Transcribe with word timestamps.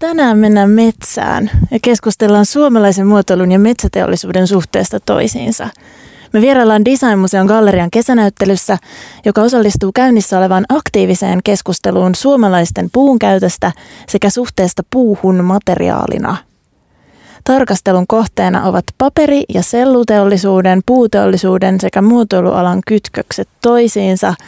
Tänään 0.00 0.38
mennään 0.38 0.70
metsään 0.70 1.50
ja 1.70 1.78
keskustellaan 1.82 2.46
suomalaisen 2.46 3.06
muotoilun 3.06 3.52
ja 3.52 3.58
metsäteollisuuden 3.58 4.46
suhteesta 4.46 5.00
toisiinsa. 5.00 5.68
Me 6.32 6.40
vieraillaan 6.40 6.84
Designmuseon 6.84 7.46
gallerian 7.46 7.90
kesänäyttelyssä, 7.90 8.78
joka 9.24 9.42
osallistuu 9.42 9.92
käynnissä 9.94 10.38
olevaan 10.38 10.64
aktiiviseen 10.68 11.40
keskusteluun 11.44 12.14
suomalaisten 12.14 12.88
puun 12.92 13.18
käytöstä 13.18 13.72
sekä 14.08 14.30
suhteesta 14.30 14.82
puuhun 14.90 15.44
materiaalina. 15.44 16.36
Tarkastelun 17.44 18.06
kohteena 18.06 18.64
ovat 18.64 18.84
paperi- 18.98 19.44
ja 19.54 19.62
selluteollisuuden, 19.62 20.80
puuteollisuuden 20.86 21.80
sekä 21.80 22.02
muotoilualan 22.02 22.80
kytkökset 22.86 23.48
toisiinsa– 23.62 24.34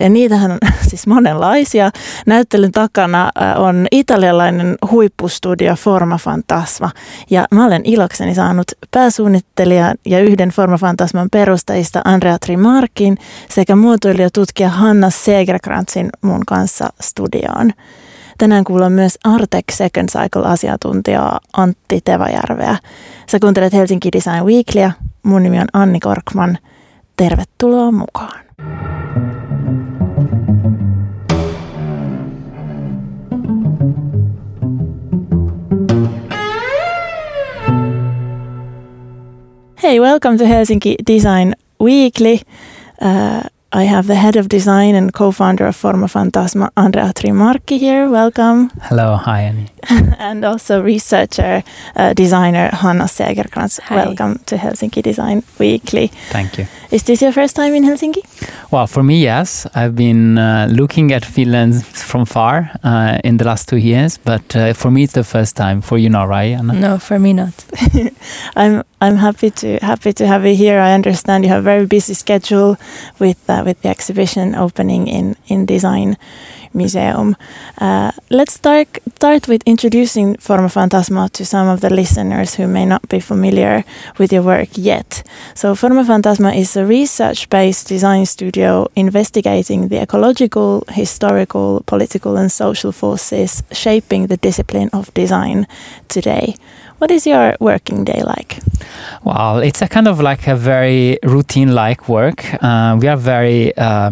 ja 0.00 0.08
niitähän 0.08 0.50
on 0.50 0.58
siis 0.88 1.06
monenlaisia. 1.06 1.90
Näyttelyn 2.26 2.72
takana 2.72 3.30
on 3.56 3.86
italialainen 3.92 4.76
huippustudio 4.90 5.74
Forma 5.74 6.18
Fantasma. 6.18 6.90
Ja 7.30 7.46
mä 7.50 7.66
olen 7.66 7.82
ilokseni 7.84 8.34
saanut 8.34 8.66
pääsuunnittelijan 8.90 9.96
ja 10.06 10.20
yhden 10.20 10.48
Forma 10.48 10.78
Fantasman 10.78 11.28
perustajista 11.32 12.00
Andrea 12.04 12.38
Trimarkin 12.38 13.18
sekä 13.48 13.76
muotoilijatutkija 13.76 14.68
Hanna 14.68 15.10
Segerkrantsin 15.10 16.08
mun 16.22 16.42
kanssa 16.46 16.88
studioon. 17.00 17.72
Tänään 18.38 18.64
kuullaan 18.64 18.92
myös 18.92 19.18
Artec 19.24 19.64
Second 19.72 20.08
Cycle-asiantuntijaa 20.08 21.40
Antti 21.52 22.00
Tevajärveä. 22.04 22.76
Sä 23.30 23.38
kuuntelet 23.40 23.72
Helsinki 23.72 24.08
Design 24.12 24.44
Weeklyä. 24.44 24.92
Mun 25.22 25.42
nimi 25.42 25.58
on 25.60 25.68
Anni 25.72 26.00
Korkman. 26.00 26.58
Tervetuloa 27.16 27.92
mukaan. 27.92 28.40
Hey, 39.88 40.00
welcome 40.00 40.36
to 40.36 40.44
Helsinki 40.44 41.02
Design 41.02 41.54
Weekly. 41.80 42.42
Uh, 43.00 43.48
I 43.72 43.84
have 43.84 44.06
the 44.06 44.14
head 44.16 44.36
of 44.36 44.48
design 44.48 44.94
and 44.94 45.12
co-founder 45.12 45.66
of 45.66 45.76
Forma 45.76 46.06
Fantasma, 46.08 46.70
Andrea 46.76 47.12
Trimarchi 47.14 47.78
here. 47.78 48.08
Welcome. 48.10 48.70
Hello, 48.82 49.16
hi 49.16 49.42
Annie. 49.42 49.68
and 50.18 50.44
also 50.44 50.82
researcher, 50.82 51.62
uh, 51.96 52.12
designer 52.12 52.70
Hanna 52.72 53.04
Segerkrantz. 53.04 53.80
Welcome 53.90 54.40
to 54.46 54.56
Helsinki 54.56 55.02
Design 55.02 55.42
Weekly. 55.58 56.08
Thank 56.30 56.58
you. 56.58 56.66
Is 56.90 57.02
this 57.02 57.20
your 57.20 57.32
first 57.32 57.54
time 57.54 57.74
in 57.74 57.84
Helsinki? 57.84 58.22
Well, 58.70 58.86
for 58.86 59.02
me, 59.02 59.22
yes. 59.22 59.66
I've 59.74 59.94
been 59.94 60.38
uh, 60.38 60.68
looking 60.70 61.12
at 61.12 61.22
Finland 61.22 61.84
from 61.84 62.24
far 62.24 62.70
uh, 62.82 63.18
in 63.24 63.36
the 63.36 63.44
last 63.44 63.68
two 63.68 63.76
years, 63.76 64.16
but 64.16 64.56
uh, 64.56 64.72
for 64.72 64.90
me, 64.90 65.02
it's 65.02 65.12
the 65.12 65.24
first 65.24 65.54
time. 65.54 65.82
For 65.82 65.98
you, 65.98 66.08
not 66.08 66.28
right? 66.28 66.56
Anna? 66.58 66.72
No, 66.72 66.98
for 66.98 67.18
me, 67.18 67.34
not. 67.34 67.52
I'm 68.56 68.82
I'm 69.02 69.16
happy 69.16 69.50
to 69.50 69.78
happy 69.82 70.14
to 70.14 70.26
have 70.26 70.46
you 70.46 70.54
here. 70.54 70.80
I 70.80 70.94
understand 70.94 71.44
you 71.44 71.50
have 71.50 71.60
a 71.60 71.70
very 71.70 71.86
busy 71.86 72.14
schedule 72.14 72.78
with 73.18 73.38
uh, 73.50 73.62
with 73.66 73.82
the 73.82 73.90
exhibition 73.90 74.54
opening 74.54 75.08
in 75.08 75.36
in 75.46 75.66
design 75.66 76.16
museum. 76.74 77.36
Uh, 77.80 78.12
let's 78.30 78.54
start 78.54 78.88
start 79.16 79.48
with 79.48 79.62
introducing 79.66 80.36
Forma 80.36 80.68
Fantasma 80.68 81.30
to 81.30 81.44
some 81.44 81.68
of 81.68 81.80
the 81.80 81.90
listeners 81.90 82.54
who 82.54 82.66
may 82.66 82.86
not 82.86 83.08
be 83.08 83.20
familiar 83.20 83.84
with 84.18 84.32
your 84.32 84.42
work 84.42 84.68
yet. 84.76 85.22
So 85.54 85.74
Forma 85.74 86.04
Fantasma 86.04 86.56
is 86.56 86.76
a 86.76 86.84
research-based 86.84 87.88
design 87.88 88.26
studio 88.26 88.86
investigating 88.94 89.88
the 89.88 90.00
ecological, 90.00 90.84
historical, 90.88 91.82
political 91.86 92.36
and 92.36 92.50
social 92.50 92.92
forces 92.92 93.62
shaping 93.72 94.26
the 94.26 94.36
discipline 94.36 94.90
of 94.92 95.12
design 95.14 95.66
today. 96.08 96.54
What 96.98 97.12
is 97.12 97.28
your 97.28 97.54
working 97.60 98.02
day 98.02 98.22
like? 98.24 98.58
Well, 99.22 99.58
it's 99.58 99.82
a 99.82 99.88
kind 99.88 100.08
of 100.08 100.20
like 100.20 100.48
a 100.48 100.56
very 100.56 101.18
routine 101.22 101.72
like 101.72 102.08
work. 102.08 102.44
Uh, 102.62 102.98
we 103.00 103.06
are 103.06 103.16
very, 103.16 103.76
uh, 103.76 104.10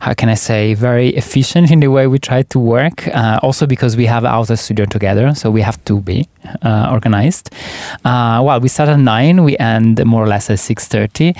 how 0.00 0.14
can 0.14 0.30
I 0.30 0.34
say, 0.34 0.72
very 0.72 1.10
efficient 1.10 1.70
in 1.70 1.80
the 1.80 1.88
way 1.88 2.06
we 2.06 2.18
try 2.18 2.42
to 2.42 2.58
work. 2.58 3.06
Uh, 3.08 3.38
also 3.42 3.66
because 3.66 3.96
we 3.96 4.06
have 4.06 4.24
our 4.24 4.44
studio 4.56 4.86
together, 4.86 5.34
so 5.34 5.50
we 5.50 5.60
have 5.60 5.82
to 5.84 6.00
be 6.00 6.26
uh, 6.62 6.88
organized. 6.90 7.50
Uh, 8.04 8.40
well, 8.42 8.60
we 8.60 8.68
start 8.68 8.88
at 8.88 8.98
nine, 8.98 9.44
we 9.44 9.58
end 9.58 10.02
more 10.04 10.24
or 10.24 10.26
less 10.26 10.48
at 10.48 10.58
six 10.58 10.88
thirty. 10.88 11.34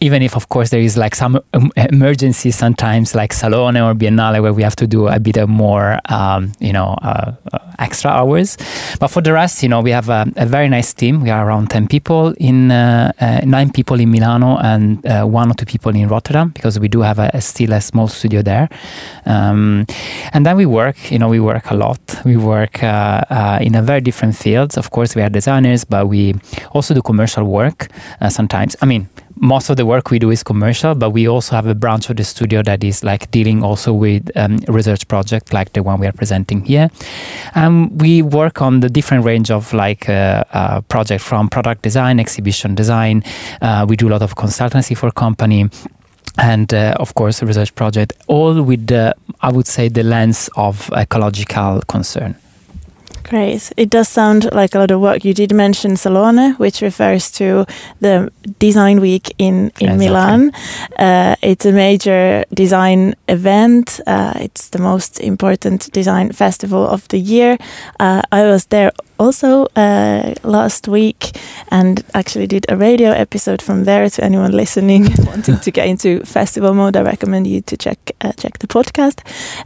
Even 0.00 0.22
if, 0.22 0.36
of 0.36 0.48
course, 0.50 0.70
there 0.70 0.80
is 0.80 0.96
like 0.96 1.14
some 1.14 1.40
um, 1.54 1.72
emergency 1.76 2.50
sometimes, 2.50 3.14
like 3.14 3.32
Salone 3.32 3.78
or 3.78 3.94
Biennale, 3.94 4.42
where 4.42 4.52
we 4.52 4.62
have 4.62 4.76
to 4.76 4.86
do 4.86 5.08
a 5.08 5.18
bit 5.18 5.38
of 5.38 5.48
more, 5.48 5.98
um, 6.10 6.52
you 6.60 6.72
know, 6.72 6.98
uh, 7.02 7.32
extra 7.78 8.10
hours. 8.10 8.56
But 9.00 9.08
for 9.08 9.22
the 9.22 9.32
rest, 9.32 9.62
you 9.62 9.68
know, 9.68 9.80
we 9.80 9.90
have 9.90 10.08
a, 10.08 10.26
a 10.36 10.46
very 10.46 10.68
nice 10.68 10.92
team. 10.92 11.20
We 11.20 11.30
are 11.30 11.46
around 11.46 11.70
10 11.70 11.88
people 11.88 12.34
in 12.38 12.70
uh, 12.70 13.12
uh, 13.20 13.40
nine 13.44 13.70
people 13.70 14.00
in 14.00 14.10
Milano 14.10 14.58
and 14.58 15.04
uh, 15.06 15.24
one 15.24 15.50
or 15.50 15.54
two 15.54 15.66
people 15.66 15.94
in 15.94 16.08
Rotterdam 16.08 16.50
because 16.50 16.78
we 16.78 16.88
do 16.88 17.00
have 17.00 17.18
a, 17.18 17.30
a 17.34 17.40
still 17.40 17.72
a 17.72 17.80
small 17.80 18.08
studio 18.08 18.42
there. 18.42 18.68
Um, 19.26 19.86
and 20.32 20.44
then 20.44 20.56
we 20.56 20.66
work, 20.66 21.10
you 21.10 21.18
know, 21.18 21.28
we 21.28 21.40
work 21.40 21.70
a 21.70 21.74
lot. 21.74 22.00
We 22.24 22.36
work 22.36 22.82
in 22.82 23.74
a 23.74 23.82
very 23.82 24.00
different 24.00 24.36
fields. 24.36 24.76
Of 24.76 24.90
course, 24.90 25.14
we 25.14 25.22
are 25.22 25.28
designers, 25.30 25.84
but 25.84 26.08
we 26.08 26.34
also 26.72 26.94
do 26.94 27.02
commercial 27.02 27.44
work 27.44 27.88
sometimes. 28.28 28.76
I 28.82 28.86
mean, 28.86 29.08
most 29.44 29.68
of 29.68 29.76
the 29.76 29.84
work 29.84 30.10
we 30.10 30.18
do 30.18 30.30
is 30.30 30.42
commercial, 30.42 30.94
but 30.94 31.10
we 31.10 31.28
also 31.28 31.54
have 31.54 31.66
a 31.66 31.74
branch 31.74 32.08
of 32.08 32.16
the 32.16 32.24
studio 32.24 32.62
that 32.62 32.82
is 32.82 33.04
like 33.04 33.30
dealing 33.30 33.62
also 33.62 33.92
with 33.92 34.30
um, 34.36 34.56
research 34.68 35.06
project 35.06 35.52
like 35.52 35.74
the 35.74 35.82
one 35.82 36.00
we 36.00 36.06
are 36.06 36.12
presenting 36.12 36.64
here. 36.64 36.90
And 37.54 37.64
um, 37.64 37.98
we 37.98 38.22
work 38.22 38.62
on 38.62 38.80
the 38.80 38.88
different 38.88 39.24
range 39.24 39.50
of 39.50 39.72
like 39.74 40.08
uh, 40.08 40.44
uh, 40.52 40.80
project 40.82 41.22
from 41.22 41.48
product 41.48 41.82
design, 41.82 42.18
exhibition 42.18 42.74
design. 42.74 43.22
Uh, 43.60 43.84
we 43.86 43.96
do 43.96 44.08
a 44.08 44.12
lot 44.12 44.22
of 44.22 44.34
consultancy 44.34 44.96
for 44.96 45.10
company 45.10 45.68
and 46.38 46.72
uh, 46.72 46.96
of 46.98 47.14
course 47.14 47.42
a 47.42 47.46
research 47.46 47.72
project 47.76 48.12
all 48.26 48.60
with 48.60 48.88
the 48.88 49.14
i 49.42 49.52
would 49.52 49.68
say 49.68 49.88
the 49.88 50.02
lens 50.02 50.50
of 50.56 50.90
ecological 50.96 51.80
concern 51.86 52.34
Great. 53.34 53.72
It 53.76 53.90
does 53.90 54.08
sound 54.08 54.48
like 54.52 54.76
a 54.76 54.78
lot 54.78 54.92
of 54.92 55.00
work. 55.00 55.24
You 55.24 55.34
did 55.34 55.52
mention 55.52 55.96
Salone, 55.96 56.52
which 56.52 56.80
refers 56.82 57.32
to 57.32 57.66
the 57.98 58.30
design 58.60 59.00
week 59.00 59.34
in, 59.38 59.72
in 59.80 59.90
exactly. 59.90 60.06
Milan. 60.06 60.52
Uh, 60.96 61.34
it's 61.42 61.66
a 61.66 61.72
major 61.72 62.44
design 62.54 63.16
event. 63.26 63.98
Uh, 64.06 64.34
it's 64.36 64.68
the 64.68 64.78
most 64.78 65.18
important 65.18 65.90
design 65.92 66.30
festival 66.30 66.86
of 66.86 67.08
the 67.08 67.18
year. 67.18 67.58
Uh, 67.98 68.22
I 68.30 68.44
was 68.44 68.66
there 68.66 68.92
also 69.18 69.66
uh, 69.76 70.34
last 70.42 70.88
week 70.88 71.36
and 71.70 72.04
actually 72.14 72.46
did 72.46 72.66
a 72.68 72.76
radio 72.76 73.10
episode 73.10 73.62
from 73.62 73.84
there 73.84 74.10
to 74.10 74.24
anyone 74.24 74.52
listening 74.52 75.08
wanting 75.26 75.58
to 75.58 75.70
get 75.70 75.86
into 75.88 76.20
festival 76.24 76.74
mode. 76.74 76.96
I 76.96 77.02
recommend 77.02 77.46
you 77.46 77.62
to 77.62 77.76
check 77.76 77.98
uh, 78.20 78.32
check 78.32 78.58
the 78.58 78.66
podcast. 78.66 79.20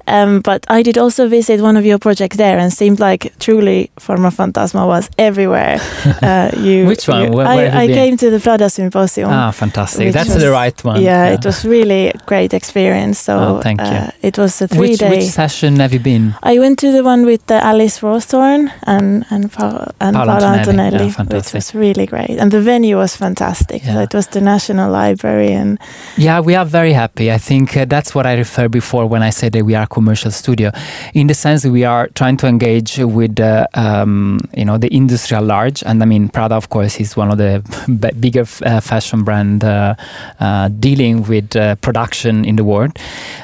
Um, 0.06 0.40
but 0.40 0.64
I 0.68 0.82
did 0.82 0.96
also 0.96 1.28
visit 1.28 1.60
one 1.60 1.76
of 1.76 1.84
your 1.84 1.98
projects 1.98 2.36
there 2.36 2.58
and 2.58 2.72
seemed 2.72 3.00
like 3.00 3.32
truly 3.38 3.57
Forma 3.98 4.30
Fantasma 4.30 4.86
was 4.86 5.10
everywhere. 5.18 5.80
Uh, 6.28 6.50
you, 6.58 6.86
Which 6.86 7.06
one? 7.06 7.24
You, 7.24 7.30
where, 7.30 7.46
where 7.46 7.72
I, 7.72 7.84
I 7.84 7.86
came 7.86 8.16
to 8.16 8.30
the 8.30 8.40
Prada 8.40 8.68
Symposium. 8.68 9.30
Ah, 9.30 9.50
fantastic! 9.50 10.12
That's 10.12 10.34
was, 10.34 10.42
the 10.42 10.50
right 10.50 10.84
one. 10.84 11.00
Yeah, 11.00 11.28
yeah, 11.28 11.34
it 11.34 11.44
was 11.44 11.64
really 11.64 12.08
a 12.08 12.18
great 12.26 12.52
experience. 12.54 13.18
So 13.20 13.38
oh, 13.38 13.60
thank 13.60 13.80
you. 13.80 13.86
Uh, 13.86 14.10
it 14.22 14.36
was 14.36 14.60
a 14.60 14.68
three 14.68 14.90
which, 14.90 14.98
day. 14.98 15.10
Which 15.10 15.24
session 15.24 15.76
have 15.76 15.92
you 15.92 16.00
been? 16.00 16.34
I 16.42 16.58
went 16.58 16.78
to 16.80 16.92
the 16.92 17.04
one 17.04 17.24
with 17.24 17.48
Alice 17.50 18.00
Rawsthorne 18.00 18.72
and 18.82 19.24
and, 19.30 19.52
pa- 19.52 19.86
and 20.00 20.16
Paolo, 20.16 20.38
Paola 20.38 20.58
Antonelli, 20.58 21.06
yeah, 21.06 21.22
which 21.24 21.52
was 21.52 21.74
really 21.74 22.06
great. 22.06 22.30
And 22.30 22.50
the 22.50 22.60
venue 22.60 22.96
was 22.96 23.16
fantastic. 23.16 23.84
Yeah. 23.84 24.02
it 24.02 24.14
was 24.14 24.28
the 24.28 24.40
National 24.40 24.90
Library. 24.90 25.52
and 25.52 25.78
Yeah, 26.16 26.40
we 26.40 26.54
are 26.54 26.64
very 26.64 26.92
happy. 26.92 27.30
I 27.30 27.38
think 27.38 27.76
uh, 27.76 27.84
that's 27.84 28.14
what 28.14 28.26
I 28.26 28.34
referred 28.34 28.70
before 28.70 29.06
when 29.06 29.22
I 29.22 29.30
said 29.30 29.52
that 29.52 29.64
we 29.64 29.74
are 29.74 29.84
a 29.84 29.86
commercial 29.86 30.30
studio. 30.30 30.70
In 31.14 31.26
the 31.26 31.34
sense 31.34 31.62
that 31.62 31.70
we 31.70 31.84
are 31.84 32.08
trying 32.08 32.36
to 32.38 32.46
engage 32.46 32.98
with, 32.98 33.37
uh, 33.40 33.66
um, 33.74 34.40
you 34.56 34.64
know, 34.64 34.78
the 34.78 34.88
industry 34.88 35.36
at 35.36 35.44
large. 35.44 35.82
And 35.84 36.02
I 36.02 36.06
mean, 36.06 36.28
Prada, 36.28 36.54
of 36.54 36.68
course, 36.68 37.00
is 37.00 37.16
one 37.16 37.30
of 37.30 37.38
the 37.38 37.62
b- 37.86 38.18
bigger 38.18 38.46
uh, 38.62 38.80
fashion 38.80 39.24
brand 39.24 39.64
uh, 39.64 39.94
uh, 40.40 40.68
dealing 40.68 41.22
with 41.22 41.56
uh, 41.56 41.74
production 41.76 42.44
in 42.44 42.56
the 42.56 42.64
world. 42.64 42.98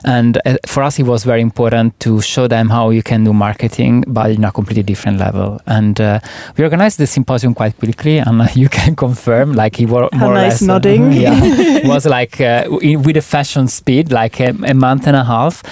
And 0.05 0.39
for 0.67 0.83
us, 0.83 0.99
it 0.99 1.05
was 1.05 1.25
very 1.25 1.41
important 1.41 1.99
to 2.01 2.21
show 2.21 2.47
them 2.49 2.69
how 2.69 2.91
you 2.91 3.03
can 3.03 3.25
do 3.25 3.33
marketing, 3.33 4.05
but 4.07 4.31
in 4.31 4.45
a 4.45 4.53
completely 4.53 4.83
different 4.83 5.19
level. 5.19 5.61
And 5.67 6.01
uh, 6.01 6.21
we 6.57 6.65
organized 6.65 6.99
the 6.99 7.07
symposium 7.07 7.55
quite 7.55 7.77
quickly, 7.79 8.19
and 8.19 8.43
uh, 8.43 8.49
you 8.55 8.69
can 8.69 8.97
confirm, 8.97 9.53
like 9.53 9.77
he 9.77 9.87
was 9.87 10.11
more 10.13 10.35
nice 10.35 10.35
or 10.35 10.35
less, 10.35 10.63
nodding. 10.63 11.13
yeah, 11.25 11.87
was 11.95 12.07
like 12.07 12.41
uh, 12.41 12.79
in, 12.83 13.03
with 13.03 13.17
a 13.17 13.23
fashion 13.23 13.69
speed, 13.69 14.13
like 14.13 14.41
a, 14.41 14.51
a, 14.67 14.75
month 14.75 15.07
and 15.07 15.17
a 15.17 15.25
half. 15.25 15.63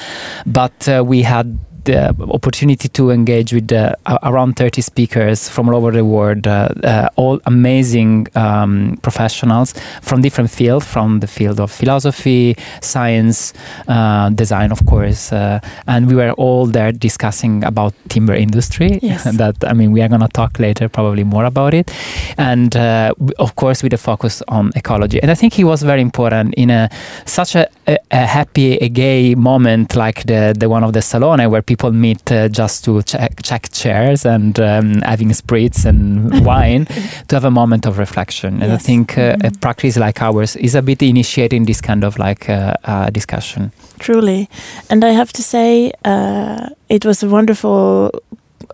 But 0.47 0.89
uh, 0.89 1.05
we 1.07 1.23
had 1.23 1.59
the 1.85 2.15
opportunity 2.31 2.89
to 2.89 3.11
engage 3.11 3.53
with 3.53 3.73
uh, 3.73 3.95
around 4.23 4.57
30 4.57 4.83
speakers 4.83 5.49
from 5.49 5.69
all 5.69 5.77
over 5.77 5.91
the 5.91 6.05
world, 6.05 6.47
uh, 6.47 6.69
uh, 6.85 7.09
all 7.17 7.41
amazing 7.47 8.27
um, 8.35 8.99
professionals 9.03 9.75
from 10.03 10.23
different 10.23 10.51
fields, 10.51 10.87
from 10.87 11.21
the 11.21 11.27
field 11.27 11.61
of 11.61 11.71
philosophy, 11.71 12.57
science, 12.81 13.53
uh, 13.89 14.31
design, 14.31 14.73
of 14.73 14.85
course, 14.87 15.33
uh, 15.33 15.61
and 15.87 16.07
we 16.09 16.15
were 16.15 16.33
all 16.33 16.67
there 16.67 16.93
discussing 16.93 17.65
about 17.65 17.95
timber 18.09 18.35
industry. 18.35 18.99
Yes. 19.03 19.25
that 19.37 19.57
I 19.65 19.73
mean, 19.73 19.93
we 19.93 20.03
are 20.03 20.09
going 20.09 20.21
to 20.21 20.29
talk 20.29 20.59
later 20.59 20.89
probably 20.89 21.25
more 21.25 21.45
about 21.45 21.75
it, 21.75 21.91
and 22.39 22.77
of 22.77 23.57
course 23.57 23.83
with 23.83 23.93
a 23.93 23.99
focus 23.99 24.43
on 24.49 24.73
ecology. 24.77 25.21
And 25.23 25.31
I 25.31 25.35
think 25.35 25.59
it 25.59 25.65
was 25.65 25.83
very 25.83 26.01
important 26.01 26.55
in 26.55 26.71
a 26.71 26.89
such 27.25 27.55
a, 27.55 27.69
a, 27.87 27.99
a 28.11 28.27
happy, 28.27 28.77
a 28.77 28.89
gay 28.89 29.35
moment 29.35 29.97
like 29.97 30.25
the 30.25 30.55
the 30.59 30.69
one 30.69 30.85
of 30.85 30.93
the 30.93 31.03
Salone 31.03 31.51
where 31.51 31.63
people 31.63 31.72
meet 31.93 32.31
uh, 32.31 32.49
just 32.49 32.85
to 32.85 33.03
check, 33.03 33.43
check 33.43 33.71
chairs 33.73 34.25
and 34.25 34.59
um, 34.61 35.01
having 35.03 35.31
spritz 35.31 35.85
and 35.85 36.45
wine 36.47 36.87
to 37.29 37.37
have 37.37 37.45
a 37.45 37.51
moment 37.51 37.87
of 37.87 37.99
reflection. 37.99 38.63
And 38.63 38.73
yes. 38.73 38.83
I 38.83 38.87
think 38.87 39.19
uh, 39.19 39.37
mm-hmm. 39.37 39.47
a 39.47 39.51
practice 39.59 39.97
like 39.97 40.21
ours 40.23 40.57
is 40.57 40.75
a 40.75 40.83
bit 40.83 41.03
initiating 41.03 41.65
this 41.65 41.81
kind 41.81 42.05
of 42.05 42.19
like 42.19 42.49
uh, 42.49 42.75
uh 42.85 43.11
discussion. 43.11 43.73
Truly, 43.99 44.49
and 44.91 45.05
I 45.05 45.11
have 45.11 45.33
to 45.33 45.43
say 45.43 45.93
uh, 46.05 46.69
it 46.89 47.05
was 47.05 47.23
a 47.23 47.29
wonderful 47.29 48.11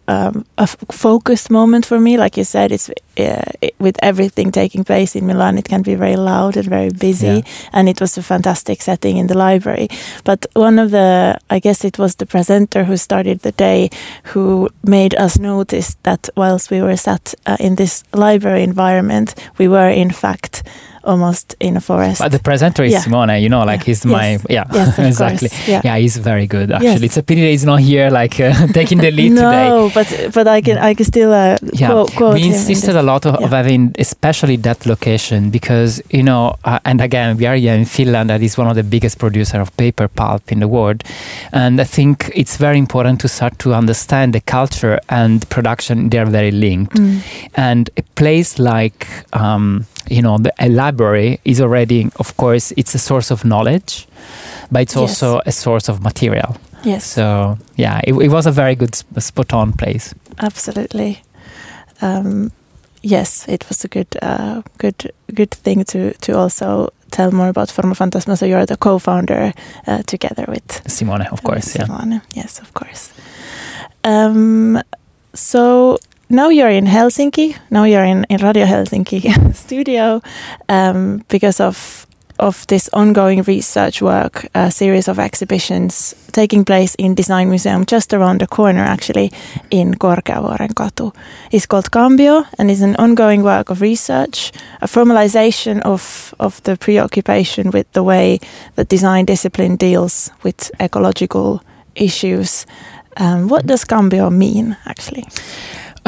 um, 0.08 0.44
a 0.56 0.66
focused 0.66 1.50
moment 1.50 1.86
for 1.86 2.00
me. 2.00 2.16
Like 2.16 2.36
you 2.36 2.44
said, 2.44 2.72
it's 2.72 2.90
uh, 3.18 3.44
it, 3.60 3.74
with 3.78 3.96
everything 4.02 4.50
taking 4.50 4.84
place 4.84 5.14
in 5.14 5.26
Milan, 5.26 5.58
it 5.58 5.68
can 5.68 5.82
be 5.82 5.94
very 5.94 6.16
loud 6.16 6.56
and 6.56 6.66
very 6.66 6.90
busy. 6.90 7.26
Yeah. 7.26 7.40
And 7.72 7.88
it 7.88 8.00
was 8.00 8.16
a 8.16 8.22
fantastic 8.22 8.82
setting 8.82 9.18
in 9.18 9.26
the 9.26 9.36
library. 9.36 9.88
But 10.24 10.46
one 10.54 10.78
of 10.78 10.90
the, 10.90 11.38
I 11.50 11.58
guess 11.58 11.84
it 11.84 11.98
was 11.98 12.14
the 12.14 12.26
presenter 12.26 12.84
who 12.84 12.96
started 12.96 13.40
the 13.40 13.52
day, 13.52 13.90
who 14.32 14.70
made 14.82 15.14
us 15.14 15.38
notice 15.38 15.96
that 16.02 16.28
whilst 16.36 16.70
we 16.70 16.80
were 16.80 16.96
sat 16.96 17.34
uh, 17.46 17.56
in 17.60 17.76
this 17.76 18.02
library 18.12 18.62
environment, 18.62 19.34
we 19.58 19.68
were 19.68 19.90
in 19.90 20.10
fact 20.10 20.62
almost 21.08 21.56
in 21.58 21.76
a 21.76 21.80
forest. 21.80 22.20
But 22.20 22.32
the 22.32 22.38
presenter 22.38 22.84
is 22.84 22.92
yeah. 22.92 23.00
Simone, 23.00 23.40
you 23.40 23.48
know, 23.48 23.64
like 23.64 23.80
yeah. 23.80 23.86
he's 23.86 24.04
yes. 24.04 24.12
my 24.12 24.26
yeah, 24.48 24.64
yes, 24.72 24.98
exactly. 25.10 25.48
Yeah. 25.66 25.80
yeah. 25.82 25.96
he's 25.96 26.16
very 26.18 26.46
good. 26.46 26.70
Actually, 26.70 26.88
yes. 26.88 27.02
it's 27.02 27.16
a 27.16 27.22
pity 27.22 27.50
he's 27.50 27.64
not 27.64 27.80
here, 27.80 28.10
like 28.10 28.38
uh, 28.38 28.66
taking 28.78 28.98
the 28.98 29.10
lead 29.10 29.32
no, 29.32 29.42
today. 29.42 29.68
No, 29.68 29.90
but 29.94 30.34
but 30.34 30.46
I 30.46 30.60
can 30.60 30.78
I 30.78 30.94
can 30.94 31.06
still 31.06 31.32
uh, 31.32 31.56
yeah. 31.72 31.88
quote, 31.88 32.12
quote 32.14 32.34
We 32.34 32.44
insisted 32.44 32.94
a 32.94 33.02
lot 33.02 33.26
of, 33.26 33.34
of, 33.36 33.50
having, 33.50 33.94
especially 33.98 34.56
that 34.56 34.86
location, 34.86 35.50
because 35.50 36.02
you 36.10 36.22
know, 36.22 36.56
uh, 36.64 36.78
and 36.84 37.00
again, 37.00 37.36
we 37.38 37.46
are 37.46 37.56
here 37.56 37.74
in 37.74 37.86
Finland, 37.86 38.28
that 38.30 38.42
is 38.42 38.58
one 38.58 38.68
of 38.68 38.76
the 38.76 38.84
biggest 38.84 39.18
producer 39.18 39.60
of 39.60 39.74
paper 39.76 40.08
pulp 40.08 40.52
in 40.52 40.60
the 40.60 40.68
world, 40.68 41.02
and 41.52 41.80
I 41.80 41.84
think 41.84 42.30
it's 42.34 42.56
very 42.58 42.78
important 42.78 43.20
to 43.20 43.28
start 43.28 43.58
to 43.60 43.74
understand 43.74 44.34
the 44.34 44.40
culture 44.40 45.00
and 45.08 45.48
production. 45.48 46.10
They 46.10 46.18
are 46.18 46.30
very 46.30 46.50
linked, 46.50 46.96
mm. 46.96 47.20
and 47.54 47.90
place 48.18 48.58
like. 48.58 49.06
Um, 49.32 49.86
you 50.10 50.22
know 50.22 50.38
the 50.38 50.52
a 50.58 50.68
library 50.68 51.40
is 51.44 51.60
already 51.60 52.10
of 52.16 52.36
course 52.36 52.72
it's 52.76 52.94
a 52.94 52.98
source 52.98 53.30
of 53.30 53.44
knowledge 53.44 54.06
but 54.70 54.82
it's 54.82 54.94
yes. 54.94 55.00
also 55.00 55.40
a 55.46 55.52
source 55.52 55.88
of 55.88 56.02
material 56.02 56.56
yes 56.84 57.04
so 57.04 57.58
yeah 57.76 58.00
it, 58.04 58.14
it 58.14 58.28
was 58.28 58.46
a 58.46 58.52
very 58.52 58.74
good 58.74 58.94
spot 58.94 59.52
on 59.52 59.72
place 59.72 60.14
absolutely 60.38 61.22
um, 62.00 62.50
yes 63.02 63.48
it 63.48 63.68
was 63.68 63.84
a 63.84 63.88
good 63.88 64.16
uh, 64.22 64.62
good 64.78 65.12
good 65.34 65.50
thing 65.50 65.84
to 65.84 66.12
to 66.14 66.36
also 66.36 66.92
tell 67.10 67.32
more 67.32 67.48
about 67.48 67.70
Forma 67.70 67.94
Fantasma 67.94 68.36
so 68.36 68.46
you're 68.46 68.66
the 68.66 68.76
co-founder 68.76 69.52
uh, 69.86 70.02
together 70.02 70.44
with 70.48 70.82
Simone 70.86 71.26
of 71.32 71.42
course 71.42 71.72
Simone. 71.72 72.12
yeah 72.12 72.20
yes 72.34 72.60
of 72.60 72.72
course 72.74 73.12
um, 74.04 74.80
so 75.34 75.98
now 76.28 76.48
you're 76.48 76.68
in 76.68 76.86
Helsinki. 76.86 77.56
Now 77.70 77.84
you're 77.84 78.04
in, 78.04 78.24
in 78.28 78.38
Radio 78.42 78.66
Helsinki 78.66 79.54
studio 79.54 80.20
um, 80.68 81.24
because 81.28 81.60
of 81.60 82.06
of 82.38 82.66
this 82.68 82.88
ongoing 82.92 83.42
research 83.42 84.00
work, 84.00 84.46
a 84.54 84.70
series 84.70 85.08
of 85.08 85.18
exhibitions 85.18 86.14
taking 86.32 86.64
place 86.64 86.94
in 86.94 87.14
Design 87.14 87.48
Museum 87.48 87.84
just 87.84 88.14
around 88.14 88.40
the 88.40 88.46
corner, 88.46 88.82
actually, 88.82 89.32
in 89.70 89.94
Korkeavuoren 89.94 90.74
katu. 90.74 91.12
It's 91.50 91.66
called 91.66 91.90
Cambio 91.90 92.44
and 92.58 92.70
is 92.70 92.80
an 92.80 92.94
ongoing 92.96 93.42
work 93.42 93.70
of 93.70 93.80
research, 93.80 94.52
a 94.80 94.86
formalization 94.86 95.80
of, 95.80 96.32
of 96.38 96.62
the 96.62 96.76
preoccupation 96.76 97.70
with 97.72 97.90
the 97.92 98.04
way 98.04 98.38
that 98.76 98.88
design 98.88 99.24
discipline 99.24 99.76
deals 99.76 100.30
with 100.42 100.70
ecological 100.80 101.62
issues. 101.96 102.66
Um, 103.16 103.48
what 103.48 103.66
does 103.66 103.84
Cambio 103.84 104.30
mean, 104.30 104.76
actually? 104.86 105.24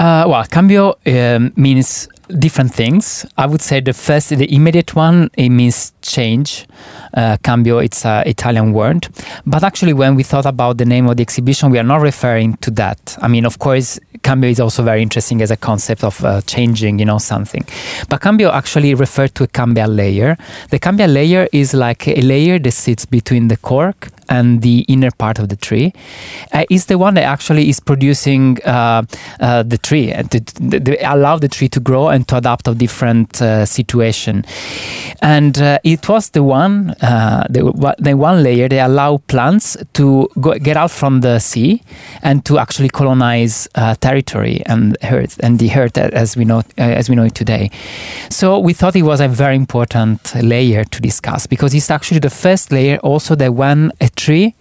Uh, 0.00 0.25
well, 0.26 0.43
cambio 0.47 0.94
um, 1.06 1.52
means 1.56 2.08
different 2.38 2.73
things. 2.73 3.26
I 3.37 3.44
would 3.44 3.61
say 3.61 3.81
the 3.81 3.93
first, 3.93 4.31
the 4.31 4.50
immediate 4.50 4.97
one, 4.97 5.31
it 5.37 5.50
means 5.50 5.93
change. 6.11 6.67
Uh, 7.15 7.37
cambio, 7.43 7.79
it's 7.79 8.05
an 8.05 8.27
Italian 8.27 8.73
word. 8.73 9.09
But 9.47 9.65
actually, 9.65 9.93
when 9.93 10.15
we 10.15 10.23
thought 10.23 10.47
about 10.47 10.79
the 10.79 10.85
name 10.85 11.09
of 11.09 11.17
the 11.17 11.23
exhibition, 11.23 11.71
we 11.71 11.79
are 11.79 11.85
not 11.85 12.01
referring 12.01 12.55
to 12.59 12.71
that. 12.73 13.17
I 13.23 13.29
mean, 13.29 13.47
of 13.47 13.59
course, 13.59 13.99
cambio 14.23 14.51
is 14.51 14.61
also 14.61 14.83
very 14.83 15.03
interesting 15.03 15.43
as 15.43 15.51
a 15.51 15.57
concept 15.57 16.05
of 16.05 16.25
uh, 16.25 16.41
changing, 16.43 16.99
you 16.99 17.05
know, 17.05 17.19
something. 17.19 17.65
But 18.09 18.21
cambio 18.21 18.51
actually 18.51 18.95
referred 18.95 19.35
to 19.37 19.45
a 19.45 19.49
cambium 19.49 19.97
layer. 19.97 20.37
The 20.71 20.79
cambium 20.79 21.12
layer 21.12 21.49
is 21.53 21.75
like 21.75 22.07
a 22.09 22.21
layer 22.21 22.59
that 22.59 22.73
sits 22.73 23.07
between 23.07 23.49
the 23.49 23.57
cork 23.57 24.09
and 24.31 24.62
the 24.62 24.81
inner 24.89 25.11
part 25.11 25.39
of 25.39 25.49
the 25.49 25.57
tree 25.57 25.93
uh, 26.53 26.65
is 26.71 26.87
the 26.87 26.97
one 26.97 27.15
that 27.15 27.25
actually 27.25 27.69
is 27.69 27.81
producing 27.81 28.62
uh, 28.62 29.03
uh, 29.41 29.62
the 29.65 29.77
tree 29.77 30.12
and 30.12 30.31
to, 30.31 30.41
to, 30.41 30.97
allow 31.12 31.37
the 31.37 31.49
tree 31.49 31.69
to 31.69 31.81
grow 31.81 32.09
and 32.09 32.29
to 32.29 32.37
adapt 32.37 32.65
to 32.65 32.75
different 32.75 33.43
uh, 33.43 33.67
situation 33.67 34.45
and 35.21 35.61
uh, 35.61 35.79
it 36.02 36.08
was 36.08 36.31
the 36.31 36.43
one 36.43 36.91
uh, 37.02 37.47
the, 37.50 37.94
the 37.99 38.17
one 38.17 38.43
layer 38.43 38.69
that 38.69 38.87
allow 38.87 39.19
plants 39.29 39.76
to 39.93 40.29
go, 40.41 40.55
get 40.55 40.76
out 40.76 40.91
from 40.91 41.20
the 41.20 41.38
sea 41.38 41.82
and 42.23 42.44
to 42.44 42.58
actually 42.58 42.88
colonize 42.88 43.69
territory 44.00 44.62
and 44.67 44.97
earth 45.05 45.38
and 45.43 45.58
the 45.58 45.70
earth 45.75 45.97
as 45.99 46.37
we 46.37 46.44
know 46.44 46.62
as 46.76 47.08
we 47.08 47.17
know 47.17 47.25
it 47.25 47.35
today. 47.35 47.70
So 48.31 48.58
we 48.58 48.73
thought 48.73 48.97
it 48.97 49.02
was 49.02 49.20
a 49.20 49.29
very 49.29 49.56
important 49.56 50.35
layer 50.35 50.85
to 50.85 51.00
discuss 51.00 51.47
because 51.47 51.75
it's 51.75 51.91
actually 51.91 52.20
the 52.20 52.31
first 52.31 52.73
layer 52.73 52.99
also 52.99 53.35
that 53.37 53.55
when 53.55 53.93
a 54.00 54.08
tree 54.08 54.55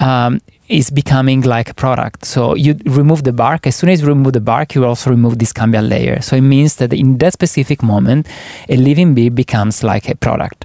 um, 0.00 0.40
is 0.68 0.90
becoming 0.90 1.42
like 1.42 1.68
a 1.68 1.74
product. 1.74 2.24
So 2.24 2.54
you 2.54 2.76
remove 2.86 3.24
the 3.24 3.32
bark. 3.32 3.66
As 3.66 3.76
soon 3.76 3.90
as 3.90 4.00
you 4.00 4.06
remove 4.06 4.32
the 4.32 4.40
bark, 4.40 4.74
you 4.74 4.84
also 4.84 5.10
remove 5.10 5.38
this 5.38 5.52
cambial 5.52 5.84
layer. 5.84 6.22
So 6.22 6.36
it 6.36 6.40
means 6.40 6.76
that 6.76 6.92
in 6.92 7.18
that 7.18 7.34
specific 7.34 7.82
moment, 7.82 8.26
a 8.68 8.76
living 8.76 9.14
bee 9.14 9.28
becomes 9.28 9.84
like 9.84 10.08
a 10.08 10.14
product. 10.14 10.64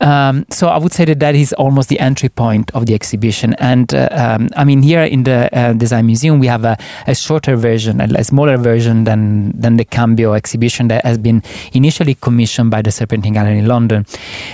Um, 0.00 0.46
so 0.50 0.68
I 0.68 0.78
would 0.78 0.92
say 0.92 1.04
that 1.04 1.20
that 1.20 1.34
is 1.34 1.52
almost 1.52 1.88
the 1.90 2.00
entry 2.00 2.28
point 2.28 2.70
of 2.74 2.86
the 2.86 2.94
exhibition. 2.94 3.54
And 3.54 3.94
uh, 3.94 4.08
um, 4.10 4.48
I 4.56 4.64
mean, 4.64 4.82
here 4.82 5.04
in 5.04 5.24
the 5.24 5.48
uh, 5.56 5.74
Design 5.74 6.06
Museum, 6.06 6.40
we 6.40 6.46
have 6.46 6.64
a, 6.64 6.76
a, 7.06 7.14
shorter 7.14 7.54
version, 7.54 8.00
a, 8.00 8.24
smaller 8.24 8.56
version 8.56 9.04
than 9.04 9.52
than 9.60 9.76
the 9.76 9.84
Cambio 9.84 10.32
exhibition 10.32 10.88
that 10.88 11.04
has 11.04 11.18
been 11.18 11.42
initially 11.72 12.14
commissioned 12.14 12.70
by 12.70 12.82
the 12.82 12.90
Serpentine 12.90 13.34
Gallery 13.34 13.58
in 13.58 13.66
London. 13.66 14.06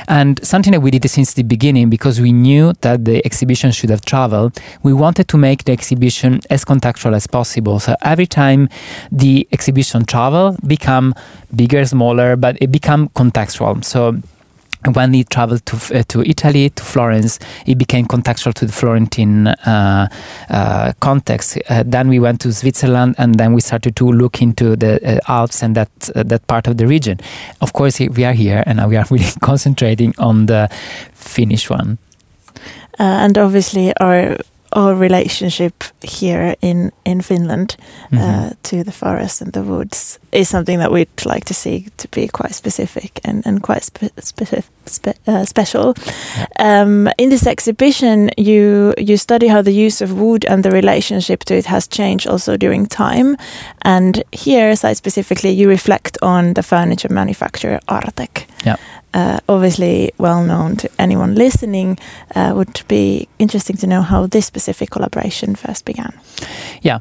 And 0.09 0.45
something 0.45 0.73
that 0.73 0.81
we 0.81 0.91
did 0.91 1.09
since 1.09 1.35
the 1.35 1.45
beginning 1.45 1.91
because 1.91 2.21
we 2.21 2.33
knew 2.33 2.73
that 2.81 3.05
the 3.05 3.25
exhibition 3.25 3.71
should 3.71 3.91
have 3.91 4.05
traveled 4.05 4.61
we 4.83 4.93
wanted 4.93 5.29
to 5.29 5.37
make 5.37 5.65
the 5.65 5.73
exhibition 5.73 6.41
as 6.51 6.65
contextual 6.65 7.15
as 7.15 7.27
possible. 7.27 7.81
So 7.81 7.97
every 8.03 8.27
time 8.27 8.69
the 9.11 9.47
exhibition 9.53 10.05
travel 10.05 10.57
become 10.67 11.15
bigger, 11.55 11.85
smaller, 11.85 12.37
but 12.37 12.57
it 12.61 12.71
become 12.71 13.09
contextual. 13.11 13.85
So 13.85 14.21
when 14.95 15.13
he 15.13 15.25
traveled 15.25 15.65
to 15.67 15.77
uh, 15.99 16.03
to 16.09 16.23
Italy 16.23 16.71
to 16.71 16.83
Florence, 16.83 17.39
it 17.67 17.79
became 17.79 18.07
contextual 18.07 18.55
to 18.55 18.67
the 18.67 18.73
Florentine 18.73 19.49
uh, 19.49 20.09
uh, 20.49 20.93
context. 21.01 21.59
Uh, 21.69 21.83
then 21.87 22.09
we 22.09 22.19
went 22.19 22.41
to 22.43 22.53
Switzerland, 22.53 23.15
and 23.19 23.37
then 23.37 23.53
we 23.53 23.61
started 23.61 23.97
to 23.97 24.07
look 24.07 24.43
into 24.43 24.77
the 24.77 25.01
uh, 25.05 25.21
Alps 25.29 25.63
and 25.63 25.75
that 25.75 25.91
uh, 26.15 26.23
that 26.23 26.47
part 26.47 26.67
of 26.67 26.77
the 26.77 26.87
region. 26.87 27.19
Of 27.61 27.73
course, 27.73 27.99
we 27.99 28.25
are 28.25 28.33
here, 28.35 28.63
and 28.67 28.85
we 28.89 28.97
are 28.97 29.05
really 29.11 29.33
concentrating 29.41 30.15
on 30.19 30.47
the 30.47 30.69
Finnish 31.13 31.71
one. 31.71 31.99
and 32.99 33.37
obviously, 33.39 33.93
our 34.01 34.37
our 34.73 34.95
relationship 34.95 35.85
here 36.03 36.55
in 36.61 36.93
in 37.05 37.23
Finland 37.23 37.77
mm 38.11 38.19
-hmm. 38.19 38.51
to 38.63 38.85
the 38.85 38.93
forest 38.93 39.43
and 39.43 39.53
the 39.53 39.63
woods 39.63 40.19
is 40.31 40.49
something 40.49 40.81
that 40.81 40.91
we'd 40.91 41.25
like 41.25 41.45
to 41.45 41.55
see 41.55 41.87
to 41.97 42.09
be 42.11 42.29
quite 42.29 42.55
specific 42.55 43.21
and 43.25 43.47
and 43.47 43.61
quite 43.61 43.85
spe 43.85 44.11
spe 44.19 44.63
spe 44.87 45.09
uh, 45.27 45.45
special. 45.45 45.95
Yeah. 46.37 46.83
Um, 46.83 47.09
in 47.17 47.29
this 47.29 47.47
exhibition, 47.47 48.31
you 48.37 48.93
you 48.99 49.17
study 49.17 49.49
how 49.49 49.63
the 49.63 49.87
use 49.87 50.05
of 50.05 50.11
wood 50.11 50.45
and 50.45 50.63
the 50.63 50.71
relationship 50.71 51.45
to 51.45 51.55
it 51.55 51.67
has 51.67 51.89
changed 51.89 52.31
also 52.33 52.57
during 52.57 52.89
time, 52.89 53.37
and 53.83 54.23
here, 54.33 54.77
site 54.77 54.97
specifically, 54.97 55.51
you 55.51 55.69
reflect 55.69 56.19
on 56.23 56.55
the 56.55 56.63
furniture 56.63 57.13
manufacturer 57.15 57.81
Artek. 57.89 58.47
Yeah. 58.65 58.77
Uh, 59.17 59.39
obviously 59.49 60.13
well 60.19 60.45
known 60.45 60.77
to 60.77 60.91
anyone 60.99 61.35
listening. 61.35 61.99
Uh, 62.35 62.53
would 62.55 62.83
be 62.87 63.27
interesting 63.39 63.77
to 63.77 63.87
know 63.87 64.03
how 64.03 64.27
this 64.27 64.45
specific 64.45 64.91
collaboration 64.91 65.55
first 65.55 65.87
began. 65.87 66.13
Yeah. 66.83 66.99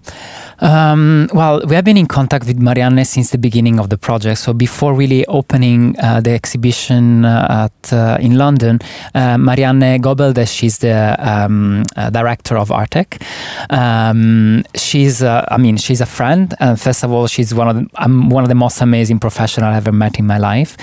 Um, 0.60 1.30
well, 1.34 1.62
we 1.68 1.76
have 1.76 1.84
been 1.84 1.98
in 1.98 2.08
contact 2.08 2.46
with 2.48 2.58
Marianne 2.58 3.04
since 3.04 3.32
the 3.32 3.38
beginning 3.38 3.80
of 3.80 3.90
the 3.90 3.98
project. 3.98 4.38
So 4.38 4.54
before 4.54 4.94
really 4.94 5.26
opening 5.26 5.96
uh, 6.00 6.22
the 6.22 6.32
exhibition 6.32 7.26
uh, 7.26 7.68
at 7.68 7.94
uh, 7.94 8.18
in 8.22 8.38
London, 8.38 8.80
uh, 9.14 9.38
Marianne 9.38 10.00
Gobelde, 10.02 10.48
she's 10.48 10.78
the 10.78 11.18
um, 11.20 11.84
director 12.12 12.58
of 12.58 12.70
Artek. 12.70 13.22
Um, 13.70 14.64
she's, 14.76 15.22
I 15.22 15.58
mean, 15.60 15.76
she's 15.78 16.00
a 16.00 16.06
friend. 16.06 16.56
first 16.78 17.04
of 17.04 17.12
all, 17.12 17.28
she's 17.28 17.54
one 17.54 17.68
of 17.68 17.76
the, 17.76 17.90
I'm 17.96 18.30
one 18.30 18.46
of 18.46 18.50
the 18.50 18.56
most 18.56 18.82
amazing 18.82 19.20
professionals 19.20 19.72
I've 19.72 19.88
ever 19.88 19.92
met 19.92 20.18
in 20.20 20.26
my 20.26 20.38
life, 20.38 20.78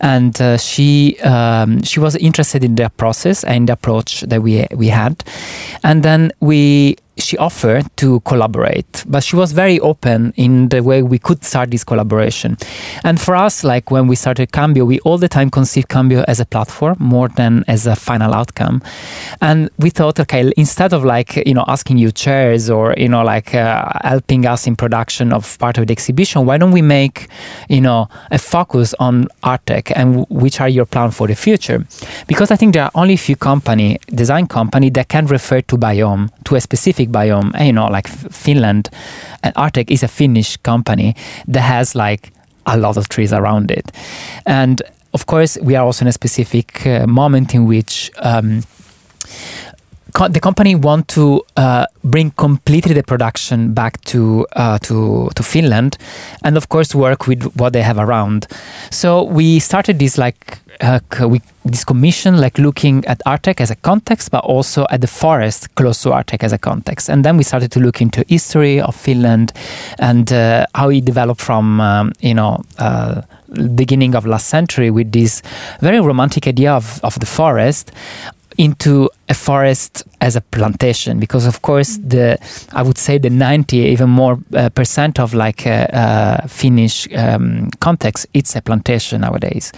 and 0.00 0.36
she 0.60 0.75
um, 1.22 1.82
she 1.82 2.00
was 2.00 2.16
interested 2.16 2.64
in 2.64 2.74
the 2.74 2.90
process 2.90 3.44
and 3.44 3.68
the 3.68 3.72
approach 3.72 4.20
that 4.22 4.42
we 4.42 4.66
we 4.74 4.88
had, 4.88 5.24
and 5.82 6.02
then 6.02 6.32
we 6.40 6.96
she 7.18 7.36
offered 7.38 7.84
to 7.96 8.20
collaborate, 8.20 9.04
but 9.08 9.24
she 9.24 9.36
was 9.36 9.52
very 9.52 9.80
open 9.80 10.32
in 10.36 10.68
the 10.68 10.82
way 10.82 11.02
we 11.02 11.18
could 11.18 11.44
start 11.44 11.70
this 11.70 11.82
collaboration. 11.84 12.56
And 13.04 13.20
for 13.20 13.34
us, 13.34 13.64
like 13.64 13.90
when 13.90 14.06
we 14.06 14.16
started 14.16 14.52
Cambio, 14.52 14.84
we 14.84 15.00
all 15.00 15.18
the 15.18 15.28
time 15.28 15.50
conceived 15.50 15.88
Cambio 15.88 16.24
as 16.28 16.40
a 16.40 16.44
platform 16.44 16.96
more 16.98 17.28
than 17.28 17.64
as 17.68 17.86
a 17.86 17.96
final 17.96 18.34
outcome. 18.34 18.82
And 19.40 19.70
we 19.78 19.90
thought, 19.90 20.20
okay, 20.20 20.52
instead 20.56 20.92
of 20.92 21.04
like, 21.04 21.36
you 21.46 21.54
know, 21.54 21.64
asking 21.68 21.98
you 21.98 22.12
chairs 22.12 22.68
or, 22.68 22.94
you 22.98 23.08
know, 23.08 23.22
like 23.22 23.54
uh, 23.54 23.88
helping 24.04 24.46
us 24.46 24.66
in 24.66 24.76
production 24.76 25.32
of 25.32 25.58
part 25.58 25.78
of 25.78 25.86
the 25.86 25.92
exhibition, 25.92 26.44
why 26.44 26.58
don't 26.58 26.72
we 26.72 26.82
make, 26.82 27.28
you 27.68 27.80
know, 27.80 28.08
a 28.30 28.38
focus 28.38 28.94
on 28.98 29.26
Artek 29.42 29.90
and 29.96 30.26
which 30.28 30.60
are 30.60 30.68
your 30.68 30.84
plans 30.84 31.16
for 31.16 31.26
the 31.26 31.34
future? 31.34 31.86
Because 32.26 32.50
I 32.50 32.56
think 32.56 32.74
there 32.74 32.84
are 32.84 32.90
only 32.94 33.14
a 33.14 33.18
few 33.18 33.36
company, 33.36 33.98
design 34.10 34.46
company 34.46 34.90
that 34.90 35.08
can 35.08 35.26
refer 35.26 35.62
to 35.62 35.76
biome, 35.78 36.30
to 36.44 36.56
a 36.56 36.60
specific 36.60 37.05
biome. 37.08 37.64
You 37.64 37.72
know, 37.72 37.86
like 37.86 38.08
Finland 38.08 38.90
and 39.42 39.54
Artek 39.54 39.90
is 39.90 40.02
a 40.02 40.08
Finnish 40.08 40.56
company 40.58 41.14
that 41.48 41.62
has 41.62 41.94
like 41.94 42.32
a 42.66 42.76
lot 42.76 42.96
of 42.96 43.08
trees 43.08 43.32
around 43.32 43.70
it. 43.70 43.92
And 44.44 44.82
of 45.14 45.26
course, 45.26 45.58
we 45.62 45.76
are 45.76 45.84
also 45.84 46.04
in 46.04 46.08
a 46.08 46.12
specific 46.12 46.86
uh, 46.86 47.06
moment 47.06 47.54
in 47.54 47.66
which 47.66 48.10
um, 48.18 48.62
co- 50.16 50.28
the 50.28 50.40
company 50.40 50.74
want 50.74 51.08
to 51.08 51.42
uh, 51.56 51.86
bring 52.02 52.30
completely 52.32 52.94
the 52.94 53.02
production 53.02 53.74
back 53.74 54.00
to 54.04 54.46
uh, 54.56 54.78
to 54.78 55.28
to 55.34 55.42
Finland, 55.42 55.98
and 56.42 56.56
of 56.56 56.68
course 56.68 56.94
work 56.94 57.26
with 57.26 57.42
what 57.56 57.72
they 57.72 57.82
have 57.82 57.98
around. 57.98 58.46
So 58.90 59.22
we 59.22 59.60
started 59.60 59.98
this 59.98 60.16
like 60.18 60.58
uh, 60.80 61.00
we 61.28 61.40
this 61.64 61.84
commission 61.84 62.40
like 62.40 62.58
looking 62.58 63.04
at 63.06 63.20
Artek 63.26 63.60
as 63.60 63.70
a 63.70 63.76
context, 63.76 64.30
but 64.30 64.44
also 64.44 64.86
at 64.90 65.00
the 65.00 65.06
forest 65.06 65.74
close 65.74 66.02
to 66.02 66.10
Artek 66.10 66.44
as 66.44 66.52
a 66.52 66.58
context. 66.58 67.10
And 67.10 67.24
then 67.24 67.36
we 67.36 67.42
started 67.42 67.70
to 67.72 67.80
look 67.80 68.00
into 68.00 68.24
history 68.28 68.80
of 68.80 68.94
Finland 68.94 69.52
and 69.98 70.32
uh, 70.32 70.66
how 70.74 70.90
it 70.90 71.04
developed 71.04 71.40
from 71.40 71.80
um, 71.80 72.12
you 72.20 72.34
know 72.34 72.62
uh, 72.78 73.22
beginning 73.74 74.14
of 74.14 74.26
last 74.26 74.48
century 74.48 74.90
with 74.90 75.12
this 75.12 75.42
very 75.80 76.00
romantic 76.00 76.46
idea 76.46 76.72
of, 76.72 77.00
of 77.02 77.18
the 77.20 77.26
forest 77.26 77.92
into 78.58 79.08
a 79.28 79.34
forest 79.34 80.04
as 80.20 80.36
a 80.36 80.40
plantation 80.40 81.18
because 81.18 81.46
of 81.46 81.62
course 81.62 81.98
the 81.98 82.38
i 82.72 82.82
would 82.82 82.98
say 82.98 83.18
the 83.18 83.30
90 83.30 83.76
even 83.76 84.08
more 84.08 84.38
uh, 84.54 84.68
percent 84.70 85.18
of 85.18 85.34
like 85.34 85.66
uh, 85.66 85.86
uh, 85.92 86.46
finnish 86.46 87.08
um, 87.14 87.68
context 87.80 88.26
it's 88.34 88.54
a 88.56 88.62
plantation 88.62 89.20
nowadays 89.20 89.72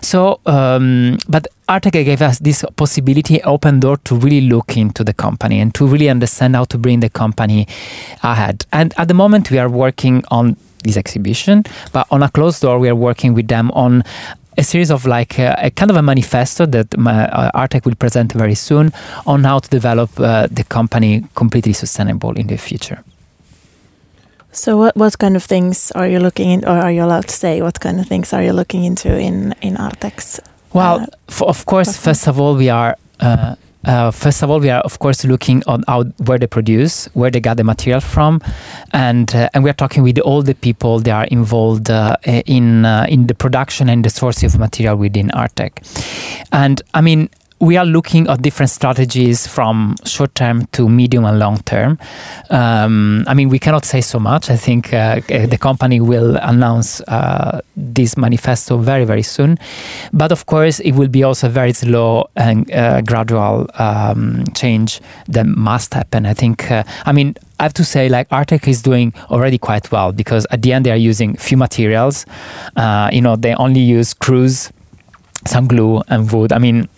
so 0.00 0.40
um, 0.46 1.18
but 1.28 1.46
Artek 1.66 1.92
gave 1.92 2.20
us 2.20 2.40
this 2.40 2.62
possibility, 2.76 3.42
open 3.42 3.80
door 3.80 3.96
to 4.04 4.14
really 4.16 4.42
look 4.42 4.76
into 4.76 5.02
the 5.02 5.14
company 5.14 5.60
and 5.60 5.74
to 5.74 5.86
really 5.86 6.10
understand 6.10 6.54
how 6.54 6.64
to 6.64 6.76
bring 6.76 7.00
the 7.00 7.08
company 7.08 7.66
ahead. 8.22 8.66
And 8.70 8.92
at 8.98 9.08
the 9.08 9.14
moment, 9.14 9.50
we 9.50 9.58
are 9.58 9.70
working 9.70 10.24
on 10.30 10.58
this 10.82 10.98
exhibition, 10.98 11.64
but 11.92 12.06
on 12.10 12.22
a 12.22 12.28
closed 12.28 12.60
door, 12.60 12.78
we 12.78 12.90
are 12.90 12.94
working 12.94 13.32
with 13.32 13.48
them 13.48 13.70
on 13.70 14.04
a 14.56 14.62
series 14.62 14.90
of 14.90 15.06
like 15.06 15.38
uh, 15.38 15.54
a 15.58 15.70
kind 15.70 15.90
of 15.90 15.96
a 15.96 16.02
manifesto 16.02 16.66
that 16.66 16.96
my, 16.96 17.26
uh, 17.28 17.50
Artek 17.54 17.84
will 17.84 17.94
present 17.94 18.32
very 18.32 18.54
soon 18.54 18.92
on 19.26 19.44
how 19.44 19.58
to 19.58 19.68
develop 19.68 20.10
uh, 20.18 20.46
the 20.50 20.64
company 20.64 21.24
completely 21.34 21.72
sustainable 21.72 22.32
in 22.38 22.46
the 22.46 22.56
future. 22.56 23.02
So, 24.52 24.76
what 24.76 24.96
what 24.96 25.18
kind 25.18 25.36
of 25.36 25.44
things 25.44 25.90
are 25.92 26.06
you 26.06 26.20
looking 26.20 26.50
in, 26.50 26.64
or 26.64 26.78
are 26.78 26.92
you 26.92 27.02
allowed 27.02 27.26
to 27.26 27.34
say 27.34 27.60
what 27.62 27.80
kind 27.80 27.98
of 28.00 28.06
things 28.06 28.32
are 28.32 28.42
you 28.42 28.52
looking 28.52 28.84
into 28.84 29.08
in 29.08 29.54
in 29.60 29.76
Artek's? 29.76 30.40
Well, 30.72 31.00
uh, 31.00 31.06
for, 31.28 31.48
of 31.48 31.64
course, 31.64 31.96
first 31.96 32.28
of 32.28 32.38
all, 32.38 32.56
we 32.56 32.70
are 32.70 32.96
uh, 33.20 33.54
uh, 33.84 34.10
first 34.10 34.42
of 34.42 34.50
all, 34.50 34.60
we 34.60 34.70
are 34.70 34.80
of 34.80 34.98
course 34.98 35.24
looking 35.24 35.62
on 35.66 35.84
how, 35.86 36.04
where 36.26 36.38
they 36.38 36.46
produce, 36.46 37.06
where 37.14 37.30
they 37.30 37.40
got 37.40 37.56
the 37.56 37.64
material 37.64 38.00
from, 38.00 38.40
and 38.92 39.34
uh, 39.34 39.48
and 39.54 39.64
we 39.64 39.70
are 39.70 39.74
talking 39.74 40.02
with 40.02 40.18
all 40.20 40.42
the 40.42 40.54
people 40.54 41.00
that 41.00 41.12
are 41.12 41.24
involved 41.26 41.90
uh, 41.90 42.16
in 42.24 42.84
uh, 42.84 43.06
in 43.08 43.26
the 43.26 43.34
production 43.34 43.88
and 43.88 44.04
the 44.04 44.10
sourcing 44.10 44.44
of 44.46 44.58
material 44.58 44.96
within 44.96 45.28
Artek. 45.28 45.72
And 46.52 46.82
I 46.94 47.00
mean, 47.00 47.28
we 47.60 47.76
are 47.76 47.86
looking 47.86 48.28
at 48.28 48.42
different 48.42 48.70
strategies 48.70 49.46
from 49.46 49.96
short 50.04 50.34
term 50.34 50.66
to 50.72 50.88
medium 50.88 51.24
and 51.24 51.38
long 51.38 51.58
term. 51.62 51.98
Um, 52.50 53.24
I 53.26 53.34
mean, 53.34 53.48
we 53.48 53.58
cannot 53.58 53.84
say 53.84 54.00
so 54.00 54.18
much. 54.18 54.50
I 54.50 54.56
think 54.56 54.92
uh, 54.92 55.20
the 55.28 55.58
company 55.58 56.00
will 56.00 56.36
announce 56.36 57.00
uh, 57.02 57.60
this 57.76 58.16
manifesto 58.16 58.76
very, 58.78 59.04
very 59.04 59.22
soon. 59.22 59.58
But 60.12 60.32
of 60.32 60.46
course, 60.46 60.80
it 60.80 60.92
will 60.92 61.08
be 61.08 61.22
also 61.22 61.46
a 61.46 61.50
very 61.50 61.72
slow 61.72 62.28
and 62.36 62.70
uh, 62.72 63.00
gradual 63.02 63.68
um, 63.74 64.44
change 64.54 65.00
that 65.28 65.46
must 65.46 65.94
happen. 65.94 66.26
I 66.26 66.34
think, 66.34 66.70
uh, 66.70 66.82
I 67.06 67.12
mean, 67.12 67.34
I 67.60 67.62
have 67.62 67.74
to 67.74 67.84
say, 67.84 68.08
like 68.08 68.28
Artek 68.30 68.66
is 68.66 68.82
doing 68.82 69.14
already 69.30 69.58
quite 69.58 69.90
well 69.92 70.12
because 70.12 70.46
at 70.50 70.62
the 70.62 70.72
end 70.72 70.84
they 70.86 70.90
are 70.90 70.96
using 70.96 71.36
few 71.36 71.56
materials. 71.56 72.26
Uh, 72.76 73.08
you 73.12 73.20
know, 73.20 73.36
they 73.36 73.54
only 73.54 73.80
use 73.80 74.08
screws, 74.08 74.72
some 75.46 75.68
glue, 75.68 76.02
and 76.08 76.30
wood. 76.32 76.52
I 76.52 76.58
mean, 76.58 76.88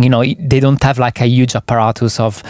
you 0.00 0.08
know 0.08 0.24
they 0.24 0.60
don't 0.60 0.82
have 0.82 0.98
like 0.98 1.20
a 1.20 1.26
huge 1.26 1.54
apparatus 1.54 2.18
of 2.18 2.42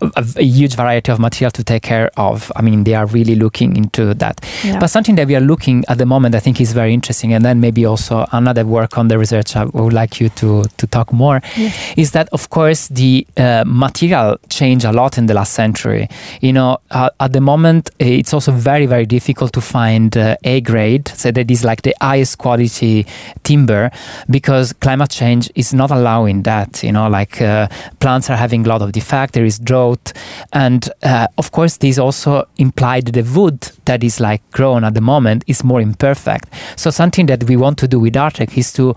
a, 0.00 0.24
a, 0.36 0.42
huge 0.42 0.76
variety 0.76 1.10
of 1.10 1.18
material 1.18 1.50
to 1.50 1.64
take 1.64 1.82
care 1.82 2.10
of. 2.16 2.52
I 2.54 2.62
mean 2.62 2.84
they 2.84 2.94
are 2.94 3.06
really 3.06 3.34
looking 3.34 3.76
into 3.76 4.14
that. 4.14 4.40
Yeah. 4.62 4.78
but 4.78 4.88
something 4.88 5.16
that 5.16 5.26
we 5.26 5.34
are 5.34 5.40
looking 5.40 5.84
at 5.88 5.98
the 5.98 6.06
moment 6.06 6.34
i 6.34 6.40
think 6.40 6.60
is 6.60 6.72
very 6.72 6.94
interesting. 6.94 7.32
And 7.32 7.44
then 7.44 7.60
maybe 7.60 7.84
also 7.84 8.26
another 8.32 8.64
work 8.64 8.96
on 8.98 9.08
the 9.08 9.18
research 9.18 9.56
i 9.56 9.64
would 9.64 9.92
like 9.92 10.20
you 10.20 10.28
to 10.30 10.64
to 10.76 10.86
talk 10.86 11.12
more 11.12 11.40
yes. 11.56 11.94
is 11.96 12.12
that 12.12 12.28
of 12.32 12.50
course 12.50 12.88
the 12.88 13.26
uh, 13.36 13.64
material 13.66 14.38
changed 14.48 14.84
a 14.84 14.92
lot 14.92 15.18
in 15.18 15.26
the 15.26 15.34
last 15.34 15.52
century. 15.52 16.08
You 16.40 16.52
know 16.52 16.78
uh, 16.90 17.10
at 17.18 17.32
the 17.32 17.40
moment 17.40 17.90
it's 17.98 18.32
also 18.32 18.52
very 18.52 18.86
very 18.86 19.06
difficult 19.06 19.52
to 19.54 19.60
find 19.60 20.16
uh, 20.16 20.36
a 20.44 20.60
grade. 20.60 21.08
So 21.08 21.32
that 21.32 21.50
is 21.50 21.64
like 21.64 21.82
the 21.82 21.94
highest 22.00 22.38
quality 22.38 23.06
timber 23.42 23.90
because 24.30 24.72
climate 24.74 25.10
change 25.10 25.50
is 25.54 25.74
not 25.74 25.90
allowing 25.90 26.42
that 26.42 26.83
you 26.84 26.92
know 26.92 27.08
like 27.08 27.40
uh, 27.40 27.66
plants 28.00 28.30
are 28.30 28.36
having 28.36 28.64
a 28.64 28.68
lot 28.68 28.82
of 28.82 28.92
defect 28.92 29.34
there 29.34 29.44
is 29.44 29.58
drought 29.58 30.12
and 30.52 30.90
uh, 31.02 31.26
of 31.38 31.50
course 31.52 31.78
this 31.78 31.98
also 31.98 32.46
implied 32.58 33.06
the 33.06 33.22
wood 33.36 33.60
that 33.84 34.02
is 34.02 34.20
like 34.20 34.42
grown 34.52 34.84
at 34.84 34.94
the 34.94 35.00
moment 35.00 35.44
is 35.46 35.64
more 35.64 35.80
imperfect. 35.80 36.48
So 36.76 36.90
something 36.90 37.26
that 37.26 37.44
we 37.44 37.56
want 37.56 37.78
to 37.78 37.88
do 37.88 38.00
with 38.00 38.14
Artek 38.14 38.56
is 38.56 38.72
to 38.74 38.94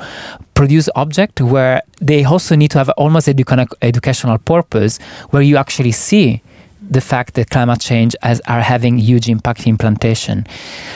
produce 0.53 0.89
object 0.95 1.41
where 1.41 1.81
they 2.01 2.23
also 2.23 2.55
need 2.55 2.71
to 2.71 2.77
have 2.79 2.89
almost 2.97 3.27
educa- 3.27 3.71
educational 3.81 4.37
purpose 4.37 4.97
where 5.29 5.41
you 5.41 5.57
actually 5.57 5.91
see 5.91 6.41
the 6.89 7.01
fact 7.01 7.33
that 7.35 7.49
climate 7.49 7.79
change 7.79 8.15
has, 8.21 8.41
are 8.47 8.61
having 8.61 8.97
huge 8.97 9.29
impact 9.29 9.67
in 9.67 9.77
plantation. 9.77 10.45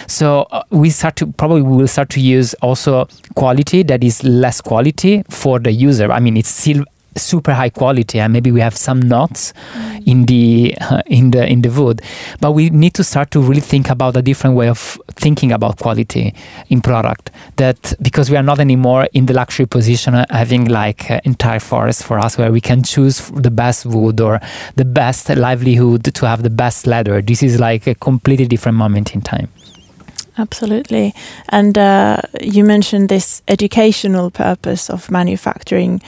So 0.08 0.48
uh, 0.52 0.64
we 0.70 0.90
start 0.90 1.16
to 1.18 1.28
probably 1.28 1.62
we 1.62 1.78
will 1.78 1.88
start 1.88 2.10
to 2.12 2.22
use 2.22 2.54
also 2.56 3.08
quality 3.36 3.84
that 3.84 4.04
is 4.04 4.24
less 4.24 4.62
quality 4.62 5.24
for 5.30 5.60
the 5.60 5.72
user. 5.72 6.12
I 6.12 6.20
mean, 6.20 6.38
it's 6.38 6.50
still 6.50 6.84
super 7.16 7.54
high 7.54 7.70
quality 7.70 8.20
and 8.20 8.32
maybe 8.32 8.52
we 8.52 8.62
have 8.62 8.76
some 8.76 9.02
knots 9.02 9.54
mm. 9.74 10.08
in 10.08 10.26
the 10.26 10.76
uh, 10.80 11.02
in 11.08 11.32
the 11.32 11.46
in 11.46 11.62
the 11.62 11.70
wood 11.70 12.02
but 12.40 12.52
we 12.52 12.70
need 12.70 12.94
to 12.94 13.04
start 13.04 13.32
to 13.32 13.42
really 13.42 13.62
think 13.62 13.90
about 13.90 14.16
a 14.16 14.22
different 14.22 14.56
way 14.56 14.70
of 14.70 15.00
thinking 15.12 15.52
about 15.52 15.78
quality 15.78 16.34
in 16.70 16.82
product 16.82 17.32
that 17.58 17.94
because 18.02 18.30
we 18.30 18.38
are 18.38 18.44
not 18.44 18.60
anymore 18.60 19.08
in 19.14 19.26
the 19.26 19.34
luxury 19.34 19.66
position 19.66 20.16
of 20.16 20.26
having 20.30 20.66
like 20.66 21.12
uh, 21.12 21.20
entire 21.26 21.60
forest 21.60 22.04
for 22.04 22.18
us 22.20 22.38
where 22.38 22.52
we 22.52 22.62
can 22.62 22.84
choose 22.84 23.30
the 23.32 23.52
best 23.52 23.86
wood 23.86 24.22
or 24.22 24.40
the 24.76 24.86
best 24.86 25.30
livelihood 25.30 26.04
to 26.04 26.26
have 26.26 26.44
the 26.44 26.50
best 26.50 26.88
leather 26.88 27.22
this 27.22 27.44
is 27.44 27.60
like 27.60 27.88
a 27.88 27.96
completely 27.96 28.46
different 28.46 28.78
moment 28.78 29.14
in 29.14 29.22
time 29.22 29.50
Absolutely. 30.38 31.14
And 31.50 31.78
uh, 31.78 32.22
you 32.42 32.64
mentioned 32.64 33.10
this 33.10 33.42
educational 33.48 34.32
purpose 34.32 34.90
of 34.90 35.12
manufacturing 35.12 36.02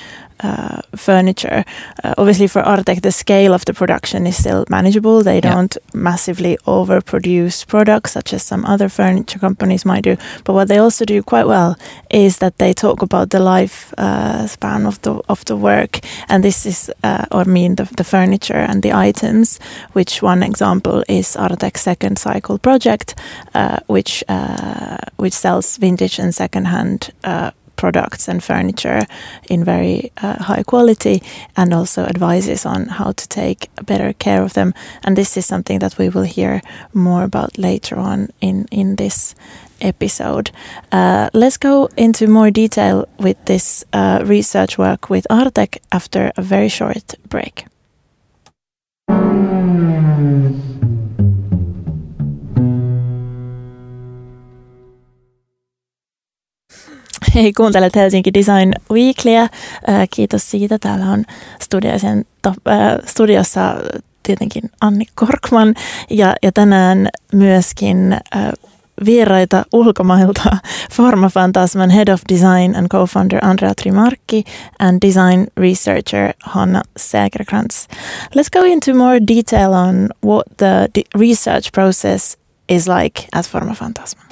uh, 0.43 0.81
furniture. 0.95 1.63
Uh, 2.03 2.13
obviously, 2.17 2.47
for 2.47 2.61
Artek, 2.61 3.01
the 3.01 3.11
scale 3.11 3.53
of 3.53 3.63
the 3.65 3.73
production 3.73 4.27
is 4.27 4.37
still 4.37 4.65
manageable. 4.69 5.23
They 5.23 5.39
Yeah. 5.39 5.53
don't 5.53 5.77
massively 5.93 6.57
overproduce 6.65 7.65
products 7.67 8.11
such 8.11 8.33
as 8.33 8.43
some 8.43 8.65
other 8.73 8.89
furniture 8.89 9.39
companies 9.39 9.85
might 9.85 10.03
do. 10.03 10.15
But 10.43 10.53
what 10.53 10.67
they 10.67 10.77
also 10.79 11.05
do 11.05 11.21
quite 11.23 11.47
well 11.47 11.75
is 12.09 12.37
that 12.37 12.57
they 12.57 12.73
talk 12.73 13.01
about 13.01 13.29
the 13.29 13.39
life 13.39 13.93
uh, 13.97 14.47
span 14.47 14.85
of 14.85 14.97
the 15.01 15.11
of 15.29 15.43
the 15.45 15.55
work, 15.55 15.99
and 16.29 16.43
this 16.43 16.65
is, 16.65 16.89
uh, 17.03 17.25
or 17.31 17.45
mean 17.45 17.75
the, 17.75 17.87
the 17.97 18.03
furniture 18.03 18.65
and 18.69 18.81
the 18.81 18.93
items. 19.09 19.59
Which 19.93 20.21
one 20.23 20.45
example 20.45 21.03
is 21.07 21.35
Artek's 21.37 21.81
second 21.81 22.17
cycle 22.19 22.57
project, 22.57 23.15
uh, 23.55 23.77
which 23.87 24.23
uh, 24.29 24.97
which 25.17 25.33
sells 25.33 25.77
vintage 25.77 26.19
and 26.23 26.33
secondhand 26.35 27.09
uh, 27.23 27.51
products 27.83 28.29
and 28.29 28.41
furniture 28.41 29.01
in 29.49 29.65
very 29.65 30.11
uh, 30.23 30.37
high 30.43 30.63
quality 30.63 31.21
and 31.55 31.73
also 31.73 32.01
advises 32.03 32.65
on 32.65 32.87
how 32.87 33.11
to 33.11 33.25
take 33.27 33.67
better 33.85 34.13
care 34.13 34.43
of 34.43 34.53
them. 34.53 34.73
And 35.03 35.15
this 35.17 35.37
is 35.37 35.45
something 35.45 35.79
that 35.79 35.97
we 35.97 36.09
will 36.09 36.27
hear 36.37 36.61
more 36.93 37.23
about 37.23 37.57
later 37.57 37.97
on 37.97 38.29
in, 38.39 38.65
in 38.71 38.95
this 38.95 39.35
episode. 39.81 40.51
Uh, 40.91 41.29
let's 41.33 41.57
go 41.57 41.89
into 41.97 42.27
more 42.27 42.51
detail 42.51 43.05
with 43.19 43.37
this 43.45 43.85
uh, 43.91 44.19
research 44.25 44.77
work 44.77 45.09
with 45.09 45.27
Artek 45.29 45.77
after 45.91 46.31
a 46.37 46.41
very 46.41 46.69
short 46.69 47.15
break. 47.27 47.65
Hei, 57.35 57.53
kuuntelet 57.53 57.95
Helsinki 57.95 58.33
Design 58.33 58.73
Weeklyä. 58.91 59.41
Äh, 59.41 59.49
Kiitos 60.15 60.51
siitä. 60.51 60.79
Täällä 60.79 61.05
on 61.05 61.25
studioisen, 61.61 62.25
äh, 62.47 62.53
studiossa 63.05 63.75
tietenkin 64.23 64.63
Anni 64.81 65.05
Korkman 65.15 65.75
ja, 66.09 66.35
ja 66.43 66.51
tänään 66.51 67.09
myöskin 67.33 68.13
äh, 68.13 68.51
vieraita 69.05 69.65
ulkomailta 69.73 70.57
Pharma 70.95 71.29
Fantasman 71.29 71.89
Head 71.89 72.07
of 72.07 72.21
Design 72.29 72.75
and 72.75 72.87
Co-founder 72.87 73.45
Andrea 73.45 73.73
Trimarkki 73.81 74.43
and 74.79 74.97
Design 75.07 75.47
Researcher 75.57 76.33
Hanna 76.43 76.81
Sägerkrantz. 76.99 77.87
Let's 78.35 78.59
go 78.59 78.65
into 78.65 78.93
more 78.93 79.19
detail 79.27 79.73
on 79.73 80.09
what 80.25 80.45
the 80.57 80.87
research 81.17 81.71
process 81.73 82.37
is 82.69 82.87
like 82.87 83.27
at 83.33 83.49
Pharma 83.51 83.75
Fantasman. 83.75 84.27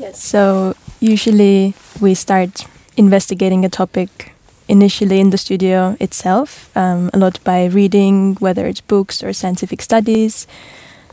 Yes. 0.00 0.30
So 0.30 0.74
usually 1.04 1.74
we 2.00 2.14
start 2.14 2.66
investigating 2.96 3.64
a 3.64 3.68
topic 3.68 4.32
initially 4.68 5.20
in 5.20 5.30
the 5.30 5.36
studio 5.36 5.96
itself, 6.00 6.74
um, 6.76 7.10
a 7.12 7.18
lot 7.18 7.38
by 7.44 7.66
reading, 7.66 8.34
whether 8.36 8.66
it's 8.66 8.80
books 8.80 9.22
or 9.22 9.32
scientific 9.32 9.82
studies. 9.82 10.46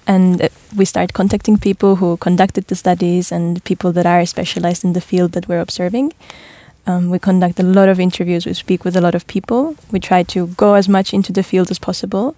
And 0.08 0.42
uh, 0.42 0.50
we 0.76 0.86
start 0.86 1.14
contacting 1.14 1.58
people 1.58 1.98
who 1.98 2.18
conducted 2.18 2.68
the 2.68 2.76
studies 2.76 3.32
and 3.32 3.64
people 3.66 3.92
that 3.92 4.06
are 4.06 4.26
specialized 4.26 4.84
in 4.86 4.94
the 4.94 5.02
field 5.02 5.34
that 5.34 5.48
we're 5.48 5.60
observing. 5.60 6.14
Um, 6.88 7.10
we 7.10 7.20
conduct 7.20 7.60
a 7.60 7.64
lot 7.64 7.90
of 7.90 8.00
interviews, 8.00 8.46
we 8.46 8.54
speak 8.54 8.86
with 8.86 8.96
a 8.96 9.02
lot 9.02 9.14
of 9.14 9.28
people, 9.28 9.76
we 9.92 10.00
try 10.00 10.24
to 10.24 10.48
go 10.48 10.74
as 10.74 10.90
much 10.90 11.14
into 11.14 11.32
the 11.32 11.44
field 11.44 11.70
as 11.70 11.78
possible. 11.78 12.36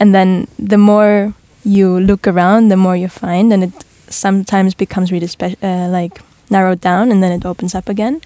And 0.00 0.14
then 0.14 0.46
the 0.58 0.78
more 0.78 1.34
you 1.64 2.00
look 2.00 2.26
around, 2.26 2.68
the 2.68 2.76
more 2.76 2.96
you 2.96 3.08
find, 3.08 3.52
and 3.52 3.64
it 3.64 3.84
sometimes 4.08 4.74
becomes 4.74 5.12
really 5.12 5.26
spe- 5.26 5.62
uh, 5.62 5.88
like 5.88 6.20
narrowed 6.50 6.80
down 6.80 7.10
and 7.10 7.22
then 7.22 7.32
it 7.32 7.44
opens 7.44 7.74
up 7.74 7.88
again. 7.88 8.20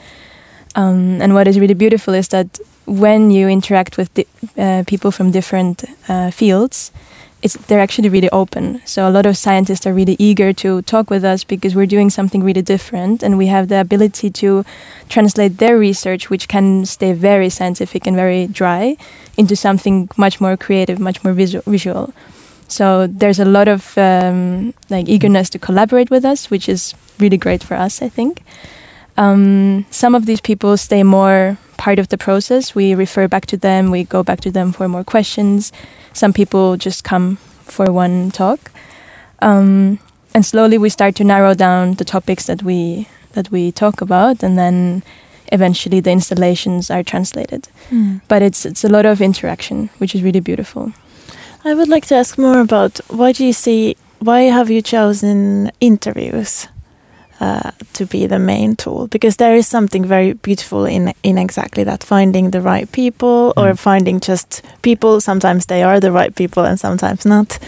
Um, 0.74 1.20
and 1.22 1.34
what 1.34 1.48
is 1.48 1.58
really 1.58 1.74
beautiful 1.74 2.14
is 2.14 2.28
that 2.28 2.58
when 2.86 3.30
you 3.30 3.48
interact 3.48 3.96
with 3.96 4.10
uh, 4.56 4.84
people 4.86 5.10
from 5.10 5.30
different 5.30 5.84
uh, 6.08 6.30
fields, 6.30 6.92
they're 7.68 7.80
actually 7.80 8.08
really 8.08 8.30
open. 8.30 8.80
So 8.84 9.08
a 9.08 9.10
lot 9.10 9.26
of 9.26 9.36
scientists 9.36 9.86
are 9.86 9.92
really 9.92 10.16
eager 10.18 10.52
to 10.54 10.82
talk 10.82 11.08
with 11.10 11.24
us 11.24 11.44
because 11.44 11.74
we're 11.74 11.86
doing 11.86 12.10
something 12.10 12.42
really 12.42 12.62
different, 12.62 13.22
and 13.22 13.38
we 13.38 13.46
have 13.46 13.68
the 13.68 13.80
ability 13.80 14.30
to 14.30 14.64
translate 15.08 15.58
their 15.58 15.78
research, 15.78 16.30
which 16.30 16.48
can 16.48 16.84
stay 16.84 17.12
very 17.12 17.48
scientific 17.48 18.06
and 18.06 18.16
very 18.16 18.46
dry, 18.48 18.96
into 19.36 19.54
something 19.54 20.08
much 20.16 20.40
more 20.40 20.56
creative, 20.56 20.98
much 20.98 21.22
more 21.22 21.32
visu- 21.32 21.62
visual. 21.66 22.12
So 22.68 23.06
there's 23.06 23.40
a 23.40 23.44
lot 23.44 23.66
of 23.66 23.96
um, 23.96 24.74
like 24.90 25.08
eagerness 25.08 25.50
to 25.50 25.58
collaborate 25.58 26.10
with 26.10 26.24
us, 26.24 26.50
which 26.50 26.68
is 26.68 26.94
really 27.18 27.38
great 27.38 27.64
for 27.64 27.74
us, 27.74 28.02
I 28.02 28.08
think. 28.08 28.42
Um, 29.16 29.84
some 29.90 30.14
of 30.14 30.26
these 30.26 30.40
people 30.40 30.76
stay 30.76 31.02
more 31.02 31.58
part 31.76 31.98
of 31.98 32.08
the 32.08 32.18
process. 32.18 32.74
We 32.74 32.94
refer 32.94 33.26
back 33.26 33.46
to 33.46 33.56
them. 33.56 33.90
We 33.90 34.04
go 34.04 34.22
back 34.22 34.40
to 34.42 34.50
them 34.50 34.72
for 34.72 34.88
more 34.88 35.04
questions. 35.04 35.72
Some 36.12 36.32
people 36.32 36.76
just 36.76 37.04
come 37.04 37.36
for 37.64 37.90
one 37.92 38.30
talk, 38.30 38.70
um, 39.40 39.98
and 40.34 40.44
slowly 40.44 40.78
we 40.78 40.88
start 40.88 41.14
to 41.16 41.24
narrow 41.24 41.54
down 41.54 41.94
the 41.94 42.04
topics 42.04 42.46
that 42.46 42.62
we 42.62 43.08
that 43.32 43.50
we 43.50 43.72
talk 43.72 44.00
about, 44.00 44.42
and 44.42 44.56
then 44.56 45.02
eventually 45.52 46.00
the 46.00 46.10
installations 46.10 46.90
are 46.90 47.02
translated. 47.02 47.68
But 48.28 48.42
it's 48.42 48.64
it's 48.66 48.84
a 48.84 48.88
lot 48.88 49.06
of 49.06 49.20
interaction, 49.20 49.88
which 49.98 50.14
is 50.14 50.22
really 50.22 50.40
beautiful. 50.40 50.92
I 51.64 51.74
would 51.74 51.88
like 51.88 52.06
to 52.06 52.14
ask 52.16 52.38
more 52.38 52.60
about 52.60 52.98
why 53.08 53.32
do 53.32 53.44
you 53.44 53.52
see 53.52 53.96
why 54.20 54.42
have 54.42 54.68
you 54.70 54.82
chosen 54.82 55.70
interviews 55.80 56.66
uh, 57.40 57.70
to 57.92 58.04
be 58.04 58.26
the 58.26 58.38
main 58.38 58.74
tool? 58.74 59.06
Because 59.06 59.36
there 59.36 59.54
is 59.54 59.68
something 59.68 60.04
very 60.04 60.32
beautiful 60.32 60.84
in 60.86 61.12
in 61.22 61.38
exactly 61.38 61.84
that 61.84 62.02
finding 62.04 62.50
the 62.50 62.60
right 62.60 62.90
people 62.92 63.52
or 63.56 63.72
Mm. 63.72 63.78
finding 63.78 64.20
just 64.20 64.62
people. 64.82 65.20
Sometimes 65.20 65.66
they 65.66 65.82
are 65.84 66.00
the 66.00 66.10
right 66.10 66.34
people 66.34 66.64
and 66.64 66.80
sometimes 66.80 67.24
not. 67.24 67.58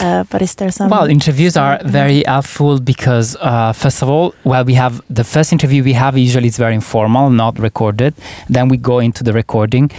Uh, 0.00 0.24
but 0.30 0.40
is 0.42 0.54
there 0.54 0.70
some? 0.70 0.88
Well, 0.90 1.10
interviews 1.10 1.56
are 1.56 1.78
some- 1.80 1.90
very 1.92 2.22
helpful 2.26 2.80
because, 2.80 3.36
uh, 3.40 3.72
first 3.74 4.02
of 4.02 4.08
all, 4.08 4.32
well, 4.44 4.64
we 4.64 4.74
have 4.74 5.02
the 5.14 5.24
first 5.24 5.52
interview 5.52 5.82
we 5.84 5.94
have 5.94 6.16
usually 6.16 6.46
it's 6.48 6.58
very 6.58 6.74
informal, 6.74 7.30
not 7.30 7.58
recorded. 7.58 8.14
Then 8.54 8.68
we 8.70 8.76
go 8.78 8.98
into 9.00 9.22
the 9.24 9.32
recording. 9.32 9.90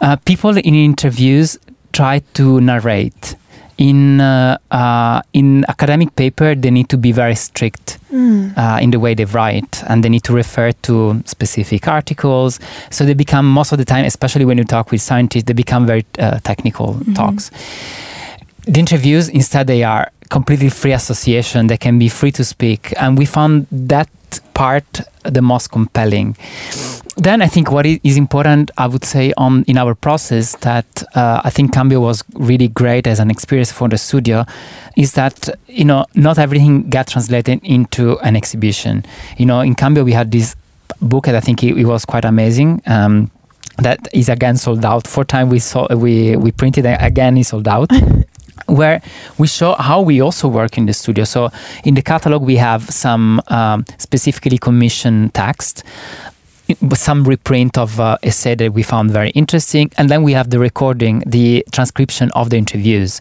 Uh, 0.00 0.16
people 0.24 0.58
in 0.58 0.74
interviews 0.74 1.58
try 1.98 2.20
to 2.34 2.60
narrate. 2.60 3.36
In 3.76 4.20
uh, 4.20 4.56
uh, 4.70 5.20
in 5.32 5.64
academic 5.68 6.14
paper, 6.14 6.54
they 6.54 6.70
need 6.70 6.88
to 6.90 6.96
be 6.96 7.10
very 7.12 7.34
strict 7.34 7.98
Mm. 8.14 8.56
uh, 8.56 8.78
in 8.84 8.90
the 8.94 9.00
way 9.04 9.12
they 9.14 9.24
write 9.24 9.82
and 9.88 10.04
they 10.04 10.08
need 10.08 10.22
to 10.22 10.32
refer 10.32 10.70
to 10.82 10.94
specific 11.24 11.88
articles 11.88 12.60
so 12.88 13.04
they 13.04 13.14
become 13.14 13.44
most 13.58 13.72
of 13.72 13.78
the 13.78 13.84
time 13.84 14.04
especially 14.04 14.44
when 14.44 14.56
you 14.56 14.62
talk 14.64 14.92
with 14.92 15.02
scientists 15.02 15.46
they 15.48 15.52
become 15.64 15.84
very 15.84 16.04
uh, 16.20 16.38
technical 16.50 16.88
Mhm. 16.94 17.14
talks 17.16 17.50
the 18.72 18.78
interviews 18.78 19.28
instead 19.28 19.66
they 19.66 19.82
are 19.82 20.04
completely 20.30 20.68
free 20.70 20.92
association 20.92 21.66
they 21.66 21.76
can 21.86 21.98
be 21.98 22.08
free 22.08 22.30
to 22.30 22.44
speak 22.44 22.94
and 23.02 23.18
we 23.18 23.26
found 23.26 23.66
that 23.72 24.08
part 24.54 25.00
the 25.24 25.42
most 25.42 25.70
compelling. 25.70 26.36
Then 27.16 27.42
i 27.42 27.46
think 27.46 27.70
what 27.70 27.86
is 27.86 28.16
important 28.16 28.72
i 28.76 28.88
would 28.88 29.04
say 29.04 29.32
on 29.36 29.62
in 29.68 29.78
our 29.78 29.94
process 29.94 30.56
that 30.56 31.04
uh, 31.14 31.40
i 31.44 31.50
think 31.50 31.72
cambio 31.72 32.00
was 32.00 32.24
really 32.34 32.66
great 32.66 33.06
as 33.06 33.20
an 33.20 33.30
experience 33.30 33.70
for 33.70 33.88
the 33.88 33.96
studio 33.96 34.44
is 34.96 35.12
that 35.12 35.48
you 35.68 35.84
know 35.84 36.04
not 36.16 36.38
everything 36.38 36.90
got 36.90 37.06
translated 37.06 37.60
into 37.62 38.18
an 38.18 38.34
exhibition. 38.34 39.04
You 39.38 39.46
know 39.46 39.60
in 39.60 39.76
cambio 39.76 40.02
we 40.02 40.12
had 40.12 40.32
this 40.32 40.56
book 41.00 41.28
and 41.28 41.36
i 41.36 41.40
think 41.40 41.62
it, 41.62 41.78
it 41.78 41.84
was 41.84 42.04
quite 42.04 42.24
amazing 42.24 42.82
um, 42.86 43.30
that 43.78 44.08
is 44.12 44.28
again 44.28 44.56
sold 44.56 44.84
out. 44.84 45.06
Four 45.06 45.24
times 45.24 45.50
we 45.50 45.58
saw 45.58 45.92
we 45.94 46.36
we 46.36 46.52
printed 46.52 46.86
again 46.86 47.36
is 47.36 47.48
sold 47.48 47.66
out 47.68 47.90
where 48.66 49.02
we 49.38 49.46
show 49.46 49.74
how 49.74 50.00
we 50.00 50.20
also 50.20 50.48
work 50.48 50.78
in 50.78 50.86
the 50.86 50.92
studio. 50.92 51.24
So 51.24 51.50
in 51.84 51.94
the 51.94 52.02
catalog 52.02 52.42
we 52.42 52.56
have 52.56 52.88
some 52.90 53.40
um, 53.48 53.84
specifically 53.98 54.58
commissioned 54.58 55.34
text 55.34 55.84
some 56.94 57.24
reprint 57.24 57.76
of 57.76 58.00
uh, 58.00 58.16
essay 58.22 58.54
that 58.54 58.72
we 58.72 58.82
found 58.82 59.10
very 59.10 59.30
interesting. 59.30 59.90
And 59.98 60.08
then 60.08 60.22
we 60.22 60.32
have 60.32 60.50
the 60.50 60.58
recording 60.58 61.22
the 61.26 61.64
transcription 61.72 62.30
of 62.32 62.50
the 62.50 62.56
interviews. 62.56 63.20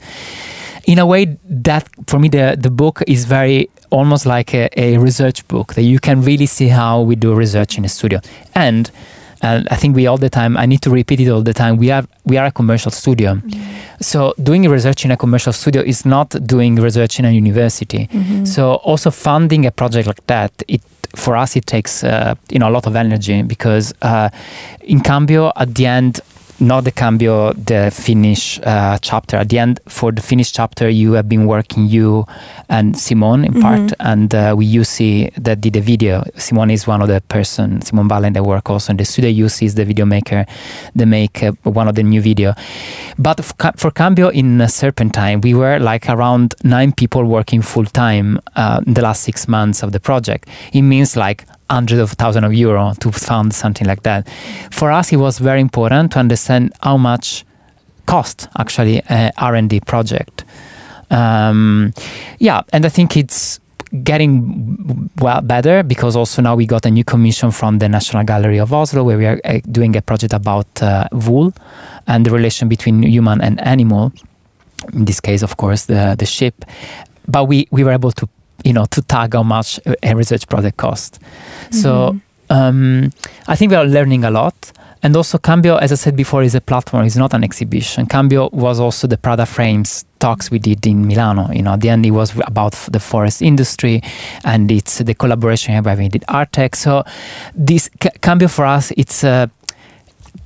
In 0.85 0.99
a 0.99 1.05
way 1.05 1.37
that 1.45 1.87
for 2.07 2.19
me 2.19 2.29
the, 2.29 2.57
the 2.59 2.69
book 2.69 3.01
is 3.07 3.25
very 3.25 3.69
almost 3.89 4.25
like 4.25 4.53
a, 4.53 4.69
a 4.79 4.97
research 4.97 5.47
book 5.47 5.75
that 5.75 5.83
you 5.83 5.99
can 5.99 6.21
really 6.21 6.45
see 6.45 6.67
how 6.67 7.01
we 7.01 7.15
do 7.15 7.33
research 7.33 7.77
in 7.77 7.85
a 7.85 7.89
studio. 7.89 8.19
And 8.55 8.89
uh, 9.43 9.61
I 9.69 9.75
think 9.75 9.95
we 9.95 10.07
all 10.07 10.17
the 10.17 10.29
time. 10.29 10.57
I 10.57 10.65
need 10.65 10.81
to 10.81 10.89
repeat 10.89 11.19
it 11.19 11.29
all 11.29 11.43
the 11.43 11.53
time. 11.53 11.77
We 11.77 11.91
are 11.91 12.03
we 12.25 12.37
are 12.37 12.45
a 12.47 12.51
commercial 12.51 12.91
studio, 12.91 13.41
so 14.01 14.33
doing 14.41 14.67
research 14.69 15.05
in 15.05 15.11
a 15.11 15.17
commercial 15.17 15.53
studio 15.53 15.81
is 15.81 16.05
not 16.05 16.29
doing 16.47 16.75
research 16.75 17.19
in 17.19 17.25
a 17.25 17.31
university. 17.31 18.07
Mhm. 18.11 18.47
So 18.47 18.63
also 18.91 19.11
funding 19.11 19.65
a 19.65 19.71
project 19.71 20.07
like 20.07 20.25
that, 20.27 20.51
it 20.67 20.81
for 21.15 21.35
us 21.37 21.55
it 21.55 21.65
takes 21.65 22.03
uh, 22.03 22.33
you 22.49 22.59
know 22.59 22.69
a 22.69 22.73
lot 22.77 22.87
of 22.87 22.95
energy 22.95 23.43
because 23.43 23.93
uh, 24.01 24.29
in 24.81 24.99
Cambio 25.01 25.51
at 25.55 25.75
the 25.75 25.85
end 25.85 26.19
not 26.59 26.83
the 26.83 26.91
cambio, 26.91 27.53
the 27.53 27.91
Finnish 27.91 28.59
uh, 28.63 28.97
chapter. 29.01 29.37
At 29.37 29.49
the 29.49 29.59
end, 29.59 29.79
for 29.87 30.11
the 30.11 30.21
Finnish 30.21 30.51
chapter, 30.51 30.89
you 30.89 31.13
have 31.13 31.27
been 31.27 31.45
working, 31.47 31.87
you 31.87 32.25
and 32.69 32.97
simon 32.97 33.43
in 33.45 33.61
part, 33.61 33.81
Mhm. 33.81 33.93
and 33.99 34.35
uh, 34.35 34.53
we 34.57 34.65
UC 34.79 35.29
that 35.37 35.61
did 35.61 35.73
the 35.73 35.81
video. 35.81 36.23
Simone 36.37 36.71
is 36.71 36.87
one 36.87 37.01
of 37.01 37.07
the 37.07 37.21
person, 37.21 37.81
simon 37.81 38.07
valen 38.07 38.33
that 38.33 38.43
work 38.45 38.69
also 38.69 38.91
in 38.91 38.97
the 38.97 39.05
studio. 39.05 39.45
UC 39.45 39.65
is 39.65 39.75
the 39.75 39.85
video 39.85 40.05
maker, 40.05 40.45
they 40.95 41.05
make 41.05 41.43
uh, 41.43 41.51
one 41.63 41.87
of 41.87 41.95
the 41.95 42.03
new 42.03 42.21
video. 42.21 42.53
But 43.17 43.39
f- 43.39 43.53
for 43.77 43.91
Cambio 43.91 44.29
in 44.29 44.61
uh, 44.61 44.67
Serpentine, 44.67 45.41
we 45.41 45.53
were 45.53 45.79
like 45.79 46.09
around 46.09 46.55
nine 46.63 46.91
people 46.93 47.23
working 47.25 47.61
full 47.61 47.85
time 47.85 48.39
uh, 48.55 48.79
in 48.87 48.93
the 48.93 49.01
last 49.01 49.23
six 49.23 49.47
months 49.47 49.83
of 49.83 49.91
the 49.91 49.99
project. 49.99 50.47
It 50.71 50.81
means 50.83 51.15
like 51.17 51.45
hundreds 51.73 51.99
of 52.01 52.11
thousands 52.11 52.45
of 52.45 52.53
euro 52.53 52.93
to 52.99 53.11
fund 53.11 53.53
something 53.53 53.87
like 53.87 54.03
that. 54.03 54.29
For 54.71 54.91
us, 54.91 55.11
it 55.11 55.17
was 55.17 55.39
very 55.39 55.61
important 55.61 56.11
to 56.13 56.19
understand 56.19 56.73
how 56.81 56.97
much 56.97 57.45
cost 58.05 58.47
actually 58.57 59.01
a 59.09 59.31
R&D 59.37 59.81
project. 59.81 60.45
Um, 61.09 61.93
yeah, 62.39 62.61
and 62.73 62.85
I 62.85 62.89
think 62.89 63.17
it's 63.17 63.59
getting 64.03 65.09
well 65.19 65.41
better 65.41 65.83
because 65.83 66.15
also 66.15 66.41
now 66.41 66.55
we 66.55 66.65
got 66.65 66.85
a 66.85 66.89
new 66.89 67.03
commission 67.03 67.51
from 67.51 67.77
the 67.79 67.87
National 67.87 68.23
Gallery 68.23 68.59
of 68.59 68.73
Oslo 68.73 69.03
where 69.03 69.17
we 69.17 69.25
are 69.25 69.39
uh, 69.45 69.59
doing 69.71 69.95
a 69.95 70.01
project 70.01 70.33
about 70.33 70.81
uh, 70.81 71.07
wool 71.11 71.53
and 72.07 72.25
the 72.25 72.31
relation 72.31 72.67
between 72.67 73.03
human 73.03 73.39
and 73.41 73.61
animal. 73.61 74.11
In 74.93 75.05
this 75.05 75.19
case, 75.21 75.43
of 75.43 75.57
course, 75.57 75.85
the 75.85 76.15
the 76.17 76.25
ship. 76.25 76.65
But 77.27 77.47
we 77.47 77.67
we 77.71 77.83
were 77.83 77.93
able 77.93 78.11
to 78.11 78.27
you 78.63 78.73
know 78.73 78.85
to 78.85 79.01
tag 79.01 79.33
how 79.33 79.43
much 79.43 79.79
a 80.03 80.15
research 80.15 80.47
project 80.47 80.77
cost. 80.77 81.19
So 81.71 82.19
um, 82.49 83.11
I 83.47 83.55
think 83.55 83.71
we 83.71 83.75
are 83.75 83.85
learning 83.85 84.23
a 84.23 84.31
lot. 84.31 84.71
And 85.03 85.17
also, 85.17 85.37
Cambio, 85.37 85.75
as 85.75 85.91
I 85.91 85.95
said 85.95 86.15
before, 86.15 86.43
is 86.43 86.55
a 86.55 86.61
platform. 86.61 87.05
It's 87.05 87.17
not 87.17 87.33
an 87.33 87.43
exhibition. 87.43 88.05
Cambio 88.05 88.49
was 88.53 88.79
also 88.79 89.05
the 89.05 89.17
Prada 89.17 89.45
Frames 89.45 90.05
talks 90.19 90.49
we 90.49 90.59
did 90.59 90.87
in 90.87 91.05
Milano. 91.05 91.51
You 91.51 91.61
know, 91.61 91.73
at 91.73 91.81
the 91.81 91.89
end, 91.89 92.05
it 92.05 92.11
was 92.11 92.33
about 92.47 92.71
the 92.89 93.01
forest 93.01 93.41
industry, 93.41 94.01
and 94.45 94.71
it's 94.71 94.99
the 94.99 95.13
collaboration 95.13 95.83
we 95.83 96.07
did 96.07 96.23
Artek. 96.29 96.73
So, 96.75 97.03
this 97.53 97.89
Cambio 98.21 98.47
for 98.47 98.63
us, 98.63 98.93
it's 98.95 99.25
a 99.25 99.51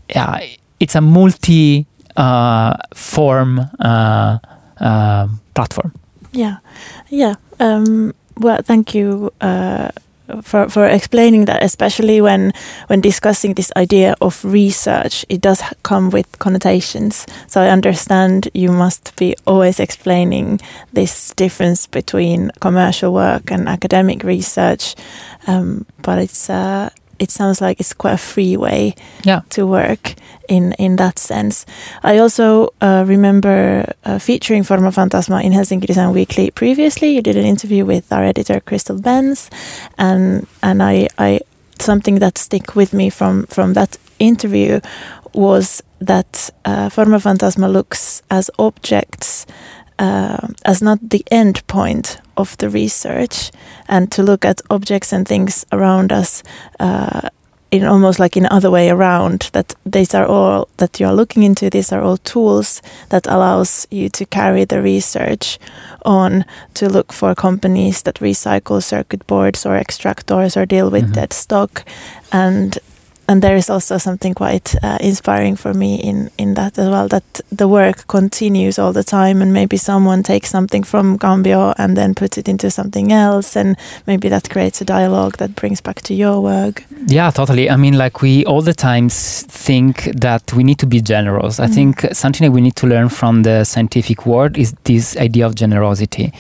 yeah, 0.10 0.40
it's 0.80 0.96
a 0.96 1.02
multi 1.02 1.86
uh, 2.16 2.78
form 2.96 3.60
uh, 3.80 4.40
uh, 4.80 5.28
platform. 5.54 5.94
Yeah, 6.38 6.58
yeah. 7.10 7.34
Um, 7.60 8.14
well, 8.38 8.62
thank 8.62 8.94
you 8.94 9.32
uh, 9.42 9.90
for 10.44 10.70
for 10.70 10.86
explaining 10.86 11.46
that. 11.46 11.64
Especially 11.64 12.22
when 12.22 12.54
when 12.90 13.02
discussing 13.02 13.56
this 13.56 13.72
idea 13.76 14.14
of 14.22 14.46
research, 14.46 15.26
it 15.30 15.42
does 15.42 15.64
come 15.82 16.12
with 16.12 16.38
connotations. 16.38 17.26
So 17.48 17.62
I 17.62 17.70
understand 17.70 18.50
you 18.54 18.72
must 18.72 19.16
be 19.16 19.36
always 19.48 19.80
explaining 19.80 20.60
this 20.94 21.34
difference 21.38 21.88
between 21.88 22.52
commercial 22.60 23.14
work 23.14 23.52
and 23.52 23.68
academic 23.68 24.24
research. 24.24 24.96
Um, 25.48 25.86
but 26.04 26.20
it's 26.20 26.50
uh, 26.52 26.90
it 27.20 27.32
sounds 27.32 27.62
like 27.62 27.80
it's 27.80 27.94
quite 27.94 28.14
a 28.14 28.18
free 28.18 28.58
way 28.58 28.94
Yeah. 29.26 29.42
to 29.50 29.66
work 29.66 30.14
in 30.48 30.74
in 30.78 30.96
that 30.98 31.20
sense. 31.20 31.66
I 32.04 32.20
also 32.20 32.70
uh, 32.82 33.04
remember 33.08 33.86
uh, 34.06 34.20
featuring 34.20 34.64
Forma 34.64 34.92
Fantasma 34.92 35.42
in 35.44 35.52
Helsinki 35.54 35.86
Design 35.88 36.14
Weekly 36.14 36.52
previously. 36.52 37.10
You 37.16 37.22
did 37.22 37.36
an 37.38 37.46
interview 37.46 37.86
with 37.86 38.12
our 38.12 38.24
editor 38.24 38.60
Crystal 38.62 39.00
Benz, 39.02 39.50
and 39.98 40.48
and 40.62 40.82
I, 40.82 41.08
I 41.18 41.40
something 41.80 42.20
that 42.20 42.38
stick 42.38 42.76
with 42.76 42.94
me 42.94 43.10
from 43.10 43.46
from 43.48 43.74
that 43.74 43.98
interview 44.20 44.80
was 45.34 45.84
that 46.08 46.50
uh, 46.66 46.90
Forma 46.90 47.18
Fantasma 47.20 47.68
looks 47.72 48.22
as 48.30 48.50
objects 48.58 49.46
uh, 50.00 50.48
as 50.66 50.82
not 50.82 51.00
the 51.10 51.24
end 51.32 51.62
point 51.68 52.18
of 52.38 52.56
the 52.58 52.70
research, 52.70 53.52
and 53.88 54.12
to 54.12 54.24
look 54.24 54.46
at 54.46 54.62
objects 54.70 55.14
and 55.14 55.28
things 55.28 55.66
around 55.72 56.12
us 56.12 56.44
uh, 56.80 57.30
in 57.72 57.84
almost 57.84 58.20
like 58.20 58.38
in 58.38 58.46
other 58.46 58.72
way 58.72 58.90
around 58.90 59.50
that 59.52 59.76
these 59.86 60.14
are 60.16 60.26
all 60.26 60.68
that 60.78 61.00
you 61.00 61.06
are 61.08 61.14
looking 61.16 61.44
into 61.44 61.70
these 61.70 61.92
are 61.92 62.02
all 62.02 62.18
tools 62.18 62.82
that 63.10 63.28
allows 63.28 63.86
you 63.92 64.08
to 64.10 64.26
carry 64.26 64.66
the 64.66 64.82
research 64.82 65.60
on 66.06 66.46
to 66.74 66.88
look 66.88 67.12
for 67.12 67.36
companies 67.36 68.04
that 68.04 68.22
recycle 68.22 68.82
circuit 68.82 69.28
boards 69.28 69.66
or 69.66 69.78
extractors 69.78 70.56
or 70.56 70.66
deal 70.66 70.90
with 70.90 71.10
Mhm. 71.10 71.14
dead 71.14 71.34
stock 71.34 71.84
and 72.32 72.78
and 73.28 73.42
there 73.42 73.56
is 73.58 73.70
also 73.70 73.98
something 73.98 74.34
quite 74.34 74.76
uh, 74.84 74.98
inspiring 75.02 75.56
for 75.58 75.74
me 75.74 75.96
in 75.96 76.30
in 76.38 76.54
that 76.56 76.78
as 76.80 76.88
well 76.90 77.08
that 77.08 77.42
the 77.52 77.68
work 77.68 78.08
continues 78.08 78.80
all 78.80 78.94
the 78.94 79.04
time 79.04 79.42
and 79.42 79.52
maybe 79.54 79.78
someone 79.78 80.24
takes 80.24 80.50
something 80.50 80.84
from 80.86 81.18
Cambio 81.18 81.74
and 81.78 81.96
then 81.98 82.14
puts 82.16 82.38
it 82.38 82.48
into 82.48 82.70
something 82.70 83.12
else 83.12 83.56
and 83.60 83.76
maybe 84.08 84.30
that 84.30 84.50
creates 84.50 84.82
a 84.82 84.86
dialogue 84.86 85.38
that 85.38 85.56
brings 85.56 85.82
back 85.82 86.02
to 86.02 86.14
your 86.14 86.42
work 86.42 86.84
Yeah, 87.08 87.32
totally. 87.32 87.70
I 87.70 87.76
mean, 87.78 87.98
like 87.98 88.22
we 88.22 88.44
all 88.46 88.62
the 88.62 88.74
times 88.74 89.44
think 89.50 90.10
that 90.22 90.54
we 90.54 90.64
need 90.64 90.78
to 90.80 90.86
be 90.88 91.00
generous. 91.02 91.60
I 91.60 91.68
Mhm. 91.68 91.74
think 91.74 91.94
something 92.14 92.46
that 92.48 92.54
we 92.56 92.62
need 92.62 92.76
to 92.76 92.88
learn 92.88 93.10
from 93.10 93.44
the 93.44 93.64
scientific 93.66 94.26
world 94.26 94.58
is 94.58 94.74
this 94.84 95.16
idea 95.18 95.46
of 95.46 95.54
generosity. 95.56 96.32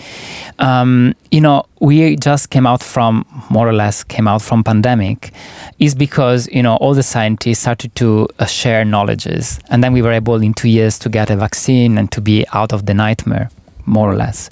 Um, 0.59 1.13
you 1.31 1.41
know, 1.41 1.63
we 1.79 2.15
just 2.15 2.49
came 2.49 2.65
out 2.65 2.81
from 2.81 3.25
more 3.49 3.67
or 3.67 3.73
less 3.73 4.03
came 4.03 4.27
out 4.27 4.41
from 4.41 4.63
pandemic, 4.63 5.31
is 5.79 5.93
because 5.95 6.47
you 6.49 6.63
know 6.63 6.75
all 6.77 6.93
the 6.93 7.03
scientists 7.03 7.59
started 7.59 7.93
to 7.95 8.27
uh, 8.39 8.45
share 8.45 8.83
knowledges, 8.85 9.59
and 9.69 9.83
then 9.83 9.93
we 9.93 10.01
were 10.01 10.11
able 10.11 10.41
in 10.41 10.53
two 10.53 10.69
years 10.69 10.97
to 10.99 11.09
get 11.09 11.29
a 11.29 11.35
vaccine 11.35 11.97
and 11.97 12.11
to 12.11 12.21
be 12.21 12.45
out 12.53 12.73
of 12.73 12.85
the 12.85 12.93
nightmare, 12.93 13.49
more 13.85 14.11
or 14.11 14.15
less. 14.15 14.49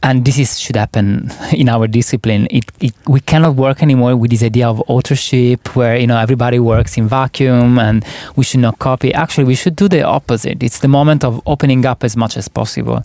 And 0.00 0.24
this 0.24 0.38
is 0.38 0.60
should 0.60 0.76
happen 0.76 1.30
in 1.52 1.68
our 1.68 1.88
discipline. 1.88 2.46
It, 2.50 2.64
it 2.80 2.94
we 3.08 3.20
cannot 3.20 3.56
work 3.56 3.82
anymore 3.82 4.16
with 4.16 4.30
this 4.30 4.42
idea 4.42 4.68
of 4.68 4.80
authorship 4.86 5.74
where 5.74 5.96
you 5.96 6.06
know 6.06 6.18
everybody 6.18 6.60
works 6.60 6.96
in 6.96 7.08
vacuum 7.08 7.78
and 7.78 8.04
we 8.36 8.44
should 8.44 8.60
not 8.60 8.78
copy. 8.78 9.12
Actually 9.12 9.44
we 9.44 9.56
should 9.56 9.74
do 9.76 9.88
the 9.88 10.02
opposite. 10.02 10.62
It's 10.62 10.78
the 10.78 10.88
moment 10.88 11.24
of 11.24 11.42
opening 11.46 11.84
up 11.84 12.04
as 12.04 12.16
much 12.16 12.36
as 12.36 12.48
possible. 12.48 13.04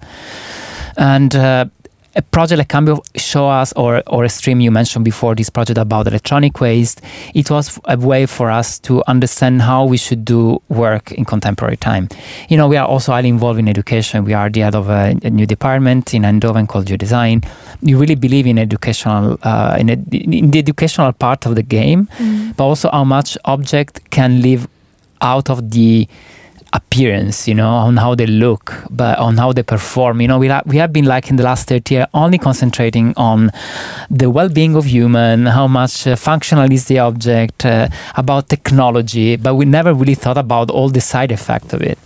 And 0.95 1.35
uh, 1.35 1.65
a 2.15 2.21
project 2.21 2.59
like 2.59 2.69
Cambio 2.69 3.01
show 3.15 3.49
us, 3.49 3.73
or, 3.73 4.03
or 4.07 4.23
a 4.23 4.29
stream 4.29 4.61
you 4.61 4.69
mentioned 4.69 5.03
before, 5.03 5.33
this 5.35 5.49
project 5.49 5.79
about 5.79 6.07
electronic 6.07 6.61
waste, 6.61 7.01
it 7.33 7.49
was 7.49 7.79
a 7.85 7.97
way 7.97 8.25
for 8.25 8.51
us 8.51 8.77
to 8.79 9.03
understand 9.07 9.61
how 9.61 9.85
we 9.85 9.97
should 9.97 10.23
do 10.23 10.61
work 10.69 11.11
in 11.11 11.25
contemporary 11.25 11.77
time. 11.77 12.07
You 12.49 12.57
know, 12.57 12.67
we 12.67 12.77
are 12.77 12.87
also 12.87 13.13
highly 13.13 13.29
involved 13.29 13.59
in 13.59 13.67
education. 13.67 14.25
We 14.25 14.33
are 14.33 14.49
the 14.49 14.61
head 14.61 14.75
of 14.75 14.89
a, 14.89 15.15
a 15.23 15.29
new 15.29 15.47
department 15.47 16.13
in 16.13 16.21
Eindhoven 16.21 16.67
called 16.67 16.85
Geodesign. 16.85 17.47
We 17.81 17.95
really 17.95 18.15
believe 18.15 18.45
in 18.45 18.59
educational, 18.59 19.39
uh, 19.41 19.77
in, 19.79 19.89
a, 19.89 19.93
in 20.11 20.51
the 20.51 20.59
educational 20.59 21.13
part 21.13 21.45
of 21.47 21.55
the 21.55 21.63
game, 21.63 22.09
but 22.55 22.63
also 22.63 22.91
how 22.91 23.03
much 23.03 23.37
object 23.45 24.09
can 24.11 24.41
live 24.41 24.67
out 25.21 25.49
of 25.49 25.71
the 25.71 26.07
appearance, 26.73 27.47
you 27.47 27.53
know, 27.53 27.69
on 27.69 27.97
how 27.97 28.15
they 28.15 28.25
look, 28.25 28.73
but 28.89 29.17
on 29.19 29.37
how 29.37 29.53
they 29.53 29.63
perform. 29.63 30.21
You 30.21 30.27
know, 30.27 30.39
we, 30.39 30.49
we 30.65 30.77
have 30.77 30.91
been 30.91 31.05
like 31.05 31.29
in 31.29 31.35
the 31.35 31.43
last 31.43 31.67
30 31.69 31.93
years 31.95 32.07
only 32.13 32.37
concentrating 32.37 33.13
on 33.15 33.51
the 34.09 34.29
well-being 34.29 34.75
of 34.75 34.85
human, 34.85 35.45
how 35.45 35.67
much 35.67 36.07
uh, 36.07 36.15
functional 36.15 36.71
is 36.71 36.85
the 36.87 36.99
object, 36.99 37.65
uh, 37.65 37.87
about 38.15 38.49
technology, 38.49 39.35
but 39.35 39.55
we 39.55 39.65
never 39.65 39.93
really 39.93 40.15
thought 40.15 40.37
about 40.37 40.69
all 40.71 40.89
the 40.89 41.01
side 41.01 41.31
effect 41.31 41.73
of 41.73 41.81
it. 41.81 41.97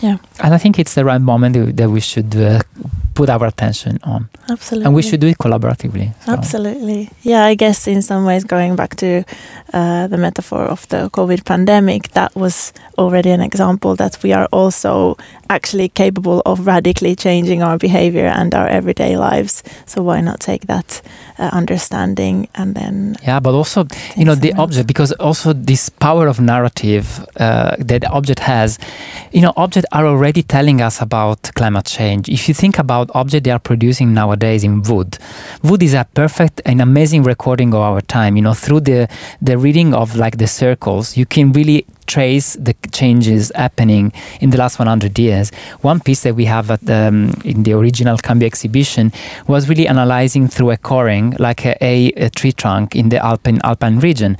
Yeah. 0.00 0.16
And 0.42 0.54
I 0.54 0.58
think 0.58 0.78
it's 0.78 0.94
the 0.94 1.04
right 1.04 1.20
moment 1.20 1.54
that- 1.56 1.76
that 1.76 1.90
we 1.90 2.00
should 2.00 2.34
uh, 2.36 2.60
put 3.14 3.28
our 3.28 3.46
attention 3.46 3.98
on. 4.02 4.28
absolutely 4.50 4.86
And 4.86 4.94
we 4.94 5.02
should 5.02 5.20
do 5.20 5.28
it 5.28 5.38
collaboratively. 5.38 6.12
so. 6.24 6.32
Absolutely. 6.32 7.08
Yeah, 7.22 7.44
I 7.44 7.54
guess 7.54 7.86
in 7.86 8.02
some 8.02 8.24
ways, 8.24 8.44
going 8.44 8.76
back 8.76 8.96
to 8.96 9.24
uh, 9.72 10.06
the 10.08 10.16
metaphor 10.18 10.64
of 10.64 10.86
the 10.88 11.08
COVID 11.10 11.44
pandemic, 11.44 12.08
that 12.12 12.34
was 12.34 12.72
already 12.98 13.30
an 13.30 13.40
example 13.40 13.96
that 13.96 14.18
we 14.22 14.32
are 14.32 14.46
also 14.52 15.16
actually 15.48 15.88
capable 15.88 16.40
of 16.46 16.66
radically 16.66 17.14
changing 17.14 17.62
our 17.62 17.78
behavior 17.78 18.26
and 18.26 18.54
our 18.54 18.68
everyday 18.68 19.16
lives. 19.16 19.62
So 19.86 20.02
why 20.02 20.20
not 20.20 20.40
take 20.40 20.66
that 20.66 21.02
uh, 21.38 21.50
understanding 21.52 22.48
and 22.54 22.74
then 22.74 23.16
Yeah, 23.26 23.40
but 23.40 23.54
also 23.54 23.86
you 24.16 24.24
know 24.24 24.34
the 24.34 24.50
else? 24.52 24.60
object 24.60 24.86
because 24.86 25.12
also 25.20 25.52
this 25.52 25.88
power 25.88 26.26
of 26.28 26.40
narrative 26.40 27.06
uh, 27.40 27.76
that 27.78 28.04
object 28.10 28.40
has 28.40 28.78
you 29.32 29.40
know 29.40 29.52
objects 29.56 29.88
are 29.92 30.06
already 30.06 30.42
telling 30.42 30.80
us 30.80 31.00
about 31.02 31.38
climate 31.54 31.86
change 31.86 32.28
if 32.28 32.48
you 32.48 32.54
think 32.54 32.78
about 32.78 33.01
objects 33.14 33.44
they 33.44 33.50
are 33.50 33.58
producing 33.58 34.14
nowadays 34.14 34.64
in 34.64 34.82
wood. 34.82 35.18
Wood 35.62 35.82
is 35.82 35.94
a 35.94 36.06
perfect 36.14 36.60
and 36.64 36.80
amazing 36.80 37.22
recording 37.22 37.74
of 37.74 37.80
our 37.80 38.00
time. 38.00 38.36
You 38.36 38.42
know 38.42 38.54
through 38.54 38.80
the 38.80 39.08
the 39.40 39.58
reading 39.58 39.94
of 39.94 40.16
like 40.16 40.38
the 40.38 40.46
circles 40.46 41.16
you 41.16 41.26
can 41.26 41.52
really 41.52 41.86
trace 42.06 42.54
the 42.54 42.74
changes 42.92 43.52
happening 43.54 44.12
in 44.40 44.50
the 44.50 44.58
last 44.58 44.78
100 44.78 45.18
years. 45.18 45.50
One 45.80 46.00
piece 46.00 46.22
that 46.22 46.34
we 46.34 46.44
have 46.46 46.68
the, 46.84 47.08
um, 47.08 47.34
in 47.44 47.62
the 47.62 47.72
original 47.72 48.16
Cambio 48.16 48.46
exhibition 48.46 49.12
was 49.46 49.68
really 49.68 49.86
analyzing 49.88 50.48
through 50.48 50.70
a 50.70 50.76
coring, 50.76 51.36
like 51.38 51.64
a, 51.66 51.76
a, 51.80 52.12
a, 52.12 52.30
tree 52.30 52.52
trunk 52.52 52.96
in 52.96 53.08
the 53.08 53.18
Alpine 53.24 53.60
Alpine 53.64 53.98
region, 53.98 54.36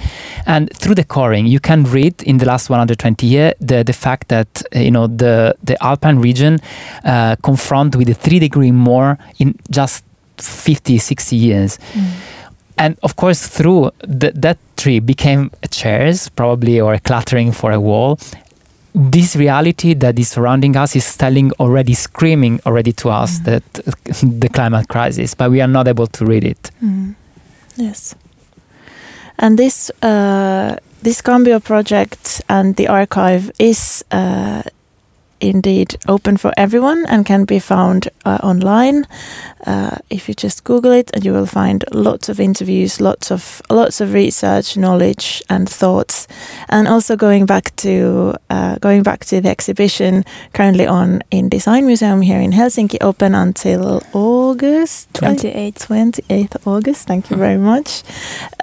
and 0.46 0.70
through 0.76 0.94
the 0.94 1.04
coring, 1.04 1.46
you 1.46 1.60
can 1.60 1.84
read 1.84 2.22
in 2.22 2.38
the 2.38 2.46
last 2.46 2.70
120 2.70 3.26
years 3.26 3.54
the, 3.60 3.82
the 3.84 3.92
fact 3.92 4.28
that 4.28 4.62
you 4.74 4.90
know 4.90 5.06
the 5.06 5.54
the 5.62 5.82
Alpine 5.82 6.18
region 6.18 6.58
uh, 7.04 7.36
confront 7.42 7.96
with 7.96 8.08
a 8.08 8.14
three 8.14 8.38
degree 8.38 8.70
more 8.70 9.18
in 9.38 9.54
just 9.70 10.04
50, 10.38 10.98
60 10.98 11.36
years. 11.36 11.78
Mm 11.92 12.31
and 12.78 12.96
of 13.02 13.16
course 13.16 13.46
through 13.46 13.90
the, 14.00 14.32
that 14.34 14.58
tree 14.76 15.00
became 15.00 15.50
chairs 15.70 16.28
probably 16.30 16.80
or 16.80 16.94
a 16.94 17.00
cluttering 17.00 17.52
for 17.52 17.72
a 17.72 17.80
wall 17.80 18.18
this 18.94 19.36
reality 19.36 19.94
that 19.94 20.18
is 20.18 20.28
surrounding 20.28 20.76
us 20.76 20.94
is 20.94 21.16
telling 21.16 21.50
already 21.52 21.94
screaming 21.94 22.60
already 22.66 22.92
to 22.92 23.08
us 23.08 23.38
mm. 23.40 23.44
that 23.44 23.72
the 24.40 24.48
climate 24.48 24.88
crisis 24.88 25.34
but 25.34 25.50
we 25.50 25.60
are 25.60 25.68
not 25.68 25.88
able 25.88 26.06
to 26.06 26.24
read 26.26 26.44
it 26.44 26.70
mm. 26.82 27.14
yes 27.76 28.14
and 29.38 29.58
this 29.58 29.90
uh, 30.02 30.76
this 31.02 31.20
Cambio 31.20 31.58
project 31.58 32.40
and 32.48 32.76
the 32.76 32.86
archive 32.88 33.50
is 33.58 34.04
uh, 34.12 34.62
indeed 35.42 35.96
open 36.08 36.36
for 36.36 36.52
everyone 36.56 37.04
and 37.06 37.26
can 37.26 37.44
be 37.44 37.58
found 37.58 38.08
uh, 38.24 38.38
online. 38.42 39.04
Uh, 39.66 39.98
if 40.10 40.28
you 40.28 40.34
just 40.34 40.64
Google 40.64 40.92
it, 40.92 41.10
and 41.14 41.24
you 41.24 41.32
will 41.32 41.46
find 41.46 41.84
lots 41.92 42.28
of 42.28 42.40
interviews, 42.40 43.00
lots 43.00 43.30
of 43.30 43.62
lots 43.70 44.00
of 44.00 44.12
research, 44.12 44.76
knowledge, 44.76 45.42
and 45.48 45.68
thoughts. 45.68 46.26
And 46.68 46.88
also 46.88 47.16
going 47.16 47.46
back 47.46 47.76
to 47.76 48.34
uh, 48.50 48.78
going 48.78 49.02
back 49.02 49.24
to 49.26 49.40
the 49.40 49.50
exhibition 49.50 50.24
currently 50.52 50.86
on 50.86 51.22
in 51.30 51.48
Design 51.48 51.86
Museum 51.86 52.22
here 52.22 52.40
in 52.40 52.52
Helsinki, 52.52 52.96
open 53.00 53.34
until 53.34 54.02
August 54.12 55.12
twenty 55.14 55.48
eighth. 55.48 55.86
Twenty 55.86 56.22
eighth 56.28 56.66
August. 56.66 57.06
Thank 57.06 57.30
you 57.30 57.36
very 57.36 57.58
much. 57.58 58.02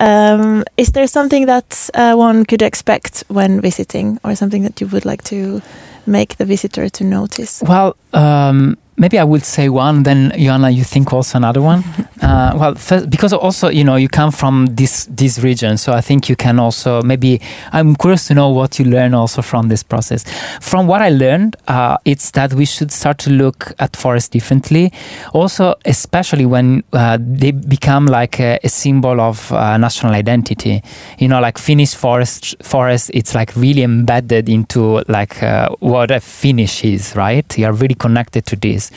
Um, 0.02 0.64
is 0.76 0.92
there 0.92 1.08
something 1.08 1.46
that 1.46 1.90
uh, 1.94 2.16
one 2.16 2.46
could 2.46 2.62
expect 2.62 3.24
when 3.28 3.62
visiting, 3.62 4.20
or 4.24 4.36
something 4.36 4.64
that 4.64 4.82
you 4.82 4.88
would 4.88 5.06
like 5.06 5.24
to? 5.26 5.62
Make 6.10 6.38
the 6.38 6.46
visitor 6.46 6.90
to 6.90 7.04
notice? 7.04 7.62
Well, 7.62 7.96
um, 8.14 8.78
maybe 9.00 9.18
I 9.18 9.24
will 9.24 9.40
say 9.40 9.70
one, 9.70 10.04
then 10.04 10.32
Joanna, 10.38 10.70
you 10.70 10.84
think 10.84 11.12
also 11.14 11.38
another 11.38 11.62
one. 11.62 11.84
uh, 12.22 12.54
well, 12.56 12.76
first, 12.76 13.10
because 13.10 13.34
also 13.34 13.70
you 13.70 13.84
know 13.84 13.96
you 13.96 14.10
come 14.10 14.32
from 14.32 14.68
this 14.68 15.06
this 15.10 15.40
region, 15.40 15.78
so 15.78 15.94
I 15.94 16.02
think 16.02 16.30
you 16.30 16.36
can 16.36 16.60
also 16.60 17.02
maybe 17.02 17.42
I'm 17.72 17.96
curious 17.96 18.28
to 18.28 18.34
know 18.34 18.50
what 18.50 18.78
you 18.78 18.86
learn 18.86 19.14
also 19.14 19.42
from 19.42 19.70
this 19.70 19.82
process. 19.84 20.26
From 20.62 20.86
what 20.86 21.02
I 21.02 21.10
learned, 21.10 21.56
uh, 21.68 21.98
it's 22.06 22.32
that 22.32 22.54
we 22.54 22.66
should 22.66 22.92
start 22.92 23.18
to 23.20 23.30
look 23.30 23.74
at 23.80 23.96
forests 23.96 24.30
differently. 24.30 24.92
Also, 25.34 25.76
especially 25.86 26.46
when 26.46 26.84
uh, 26.94 27.18
they 27.20 27.52
become 27.52 28.06
like 28.06 28.40
a, 28.40 28.60
a 28.64 28.70
symbol 28.70 29.22
of 29.22 29.52
uh, 29.52 29.78
national 29.78 30.14
identity. 30.14 30.84
You 31.18 31.30
know, 31.30 31.40
like 31.40 31.58
Finnish 31.58 31.96
forest 31.96 32.56
forest, 32.62 33.12
it's 33.14 33.34
like 33.34 33.56
really 33.56 33.84
embedded 33.84 34.50
into 34.50 35.04
like 35.08 35.42
uh, 35.42 35.70
what 35.80 36.12
a 36.12 36.20
Finnish 36.20 36.84
is, 36.84 37.16
right? 37.16 37.58
You 37.58 37.68
are 37.68 37.74
really 37.74 37.96
connected 37.96 38.46
to 38.48 38.56
this. 38.58 38.89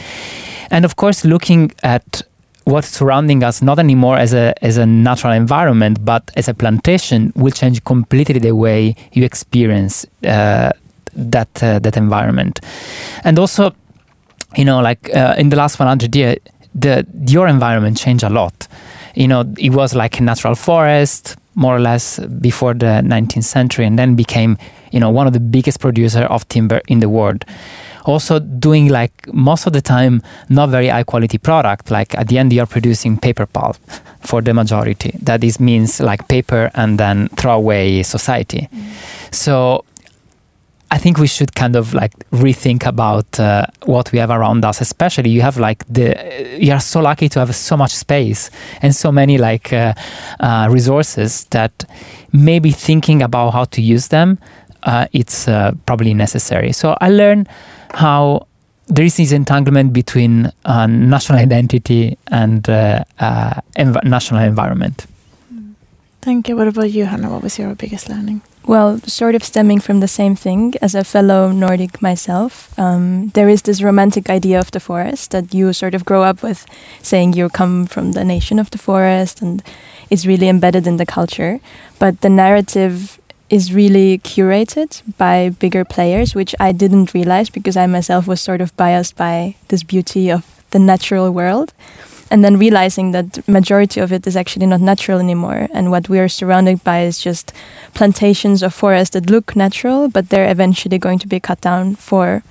And 0.70 0.84
of 0.84 0.96
course, 0.96 1.24
looking 1.24 1.72
at 1.82 2.22
what's 2.64 2.88
surrounding 2.88 3.42
us 3.42 3.60
not 3.60 3.78
anymore 3.78 4.16
as 4.16 4.32
a 4.32 4.54
as 4.64 4.76
a 4.76 4.86
natural 4.86 5.32
environment 5.32 6.04
but 6.04 6.30
as 6.36 6.48
a 6.48 6.54
plantation 6.54 7.32
will 7.34 7.50
change 7.50 7.82
completely 7.84 8.38
the 8.38 8.54
way 8.54 8.94
you 9.12 9.24
experience 9.24 10.06
uh, 10.24 10.70
that 11.14 11.62
uh, 11.62 11.78
that 11.80 11.96
environment. 11.96 12.60
And 13.24 13.38
also 13.38 13.74
you 14.56 14.64
know 14.64 14.80
like 14.80 15.14
uh, 15.14 15.34
in 15.38 15.48
the 15.48 15.56
last 15.56 15.78
100 15.78 16.14
years 16.14 16.38
the 16.74 17.06
your 17.26 17.48
environment 17.48 17.96
changed 17.96 18.24
a 18.24 18.30
lot. 18.30 18.68
You 19.14 19.28
know 19.28 19.44
it 19.58 19.70
was 19.70 19.94
like 19.94 20.20
a 20.20 20.22
natural 20.22 20.54
forest 20.54 21.36
more 21.54 21.76
or 21.76 21.80
less 21.80 22.18
before 22.40 22.74
the 22.74 23.02
19th 23.04 23.44
century 23.44 23.84
and 23.84 23.98
then 23.98 24.14
became 24.14 24.56
you 24.90 25.00
know 25.00 25.10
one 25.10 25.26
of 25.26 25.32
the 25.32 25.40
biggest 25.40 25.80
producer 25.80 26.22
of 26.22 26.48
timber 26.48 26.80
in 26.88 27.00
the 27.00 27.08
world 27.08 27.44
also 28.04 28.38
doing 28.38 28.88
like 28.88 29.12
most 29.32 29.66
of 29.66 29.72
the 29.72 29.80
time 29.80 30.22
not 30.48 30.68
very 30.68 30.88
high 30.88 31.04
quality 31.04 31.38
product 31.38 31.90
like 31.90 32.14
at 32.16 32.28
the 32.28 32.38
end 32.38 32.52
you're 32.52 32.66
producing 32.66 33.16
paper 33.16 33.46
pulp 33.46 33.76
for 34.20 34.40
the 34.40 34.52
majority 34.54 35.12
that 35.22 35.42
is 35.44 35.60
means 35.60 36.00
like 36.00 36.26
paper 36.28 36.70
and 36.74 36.98
then 36.98 37.28
throw 37.36 37.54
away 37.54 38.02
society 38.02 38.68
mm. 38.72 39.34
so 39.34 39.84
I 40.92 40.98
think 40.98 41.16
we 41.16 41.26
should 41.26 41.54
kind 41.54 41.74
of 41.74 41.94
like 41.94 42.12
rethink 42.32 42.84
about 42.84 43.40
uh, 43.40 43.64
what 43.86 44.12
we 44.12 44.18
have 44.18 44.30
around 44.30 44.62
us. 44.62 44.82
Especially, 44.82 45.30
you 45.30 45.40
have 45.40 45.56
like 45.56 45.86
the 45.88 46.14
you 46.60 46.70
are 46.70 46.80
so 46.80 47.00
lucky 47.00 47.30
to 47.30 47.38
have 47.38 47.54
so 47.54 47.78
much 47.78 47.92
space 47.94 48.50
and 48.82 48.94
so 48.94 49.10
many 49.10 49.38
like 49.38 49.72
uh, 49.72 49.94
uh, 50.40 50.68
resources 50.70 51.46
that 51.46 51.86
maybe 52.32 52.72
thinking 52.72 53.22
about 53.22 53.52
how 53.52 53.64
to 53.64 53.80
use 53.80 54.08
them, 54.08 54.38
uh, 54.82 55.06
it's 55.12 55.48
uh, 55.48 55.72
probably 55.86 56.12
necessary. 56.12 56.72
So 56.72 56.94
I 57.00 57.08
learned 57.08 57.48
how 57.94 58.46
there 58.86 59.04
is 59.04 59.16
this 59.16 59.32
entanglement 59.32 59.92
between 59.92 60.52
uh, 60.64 60.86
national 60.86 61.38
identity 61.38 62.18
and 62.28 62.68
uh, 62.68 63.04
uh, 63.20 63.54
env- 63.76 64.04
national 64.04 64.42
environment. 64.42 65.06
Thank 66.20 66.48
you. 66.48 66.56
What 66.56 66.68
about 66.68 66.90
you, 66.90 67.06
Hannah? 67.06 67.30
What 67.30 67.42
was 67.42 67.58
your 67.58 67.74
biggest 67.74 68.08
learning? 68.08 68.42
Well, 68.64 69.00
sort 69.00 69.34
of 69.34 69.42
stemming 69.42 69.80
from 69.80 69.98
the 69.98 70.06
same 70.06 70.36
thing, 70.36 70.74
as 70.80 70.94
a 70.94 71.02
fellow 71.02 71.50
Nordic 71.50 72.00
myself, 72.00 72.78
um, 72.78 73.30
there 73.30 73.48
is 73.48 73.62
this 73.62 73.82
romantic 73.82 74.30
idea 74.30 74.60
of 74.60 74.70
the 74.70 74.78
forest 74.78 75.32
that 75.32 75.52
you 75.52 75.72
sort 75.72 75.94
of 75.94 76.04
grow 76.04 76.22
up 76.22 76.44
with, 76.44 76.64
saying 77.02 77.32
you 77.32 77.48
come 77.48 77.86
from 77.86 78.12
the 78.12 78.24
nation 78.24 78.60
of 78.60 78.70
the 78.70 78.78
forest 78.78 79.42
and 79.42 79.64
it's 80.10 80.24
really 80.24 80.48
embedded 80.48 80.86
in 80.86 80.96
the 80.96 81.06
culture. 81.06 81.58
But 81.98 82.20
the 82.20 82.28
narrative 82.28 83.18
is 83.52 83.74
really 83.74 84.18
curated 84.20 85.02
by 85.18 85.50
bigger 85.50 85.84
players, 85.84 86.34
which 86.34 86.54
I 86.58 86.72
didn't 86.72 87.12
realize 87.12 87.50
because 87.50 87.76
I 87.76 87.86
myself 87.86 88.26
was 88.26 88.40
sort 88.40 88.62
of 88.62 88.74
biased 88.78 89.14
by 89.14 89.56
this 89.68 89.82
beauty 89.82 90.32
of 90.32 90.42
the 90.70 90.78
natural 90.78 91.30
world. 91.30 91.74
And 92.30 92.42
then 92.42 92.58
realizing 92.58 93.10
that 93.12 93.46
majority 93.46 94.00
of 94.00 94.10
it 94.10 94.26
is 94.26 94.36
actually 94.36 94.64
not 94.64 94.80
natural 94.80 95.18
anymore, 95.18 95.68
and 95.74 95.90
what 95.90 96.08
we 96.08 96.18
are 96.18 96.30
surrounded 96.30 96.82
by 96.82 97.02
is 97.02 97.20
just 97.20 97.52
plantations 97.92 98.62
of 98.62 98.72
forests 98.72 99.12
that 99.12 99.28
look 99.28 99.54
natural, 99.54 100.08
but 100.08 100.30
they're 100.30 100.50
eventually 100.50 100.96
going 100.96 101.18
to 101.18 101.28
be 101.28 101.38
cut 101.38 101.60
down 101.60 101.94
for 101.94 102.42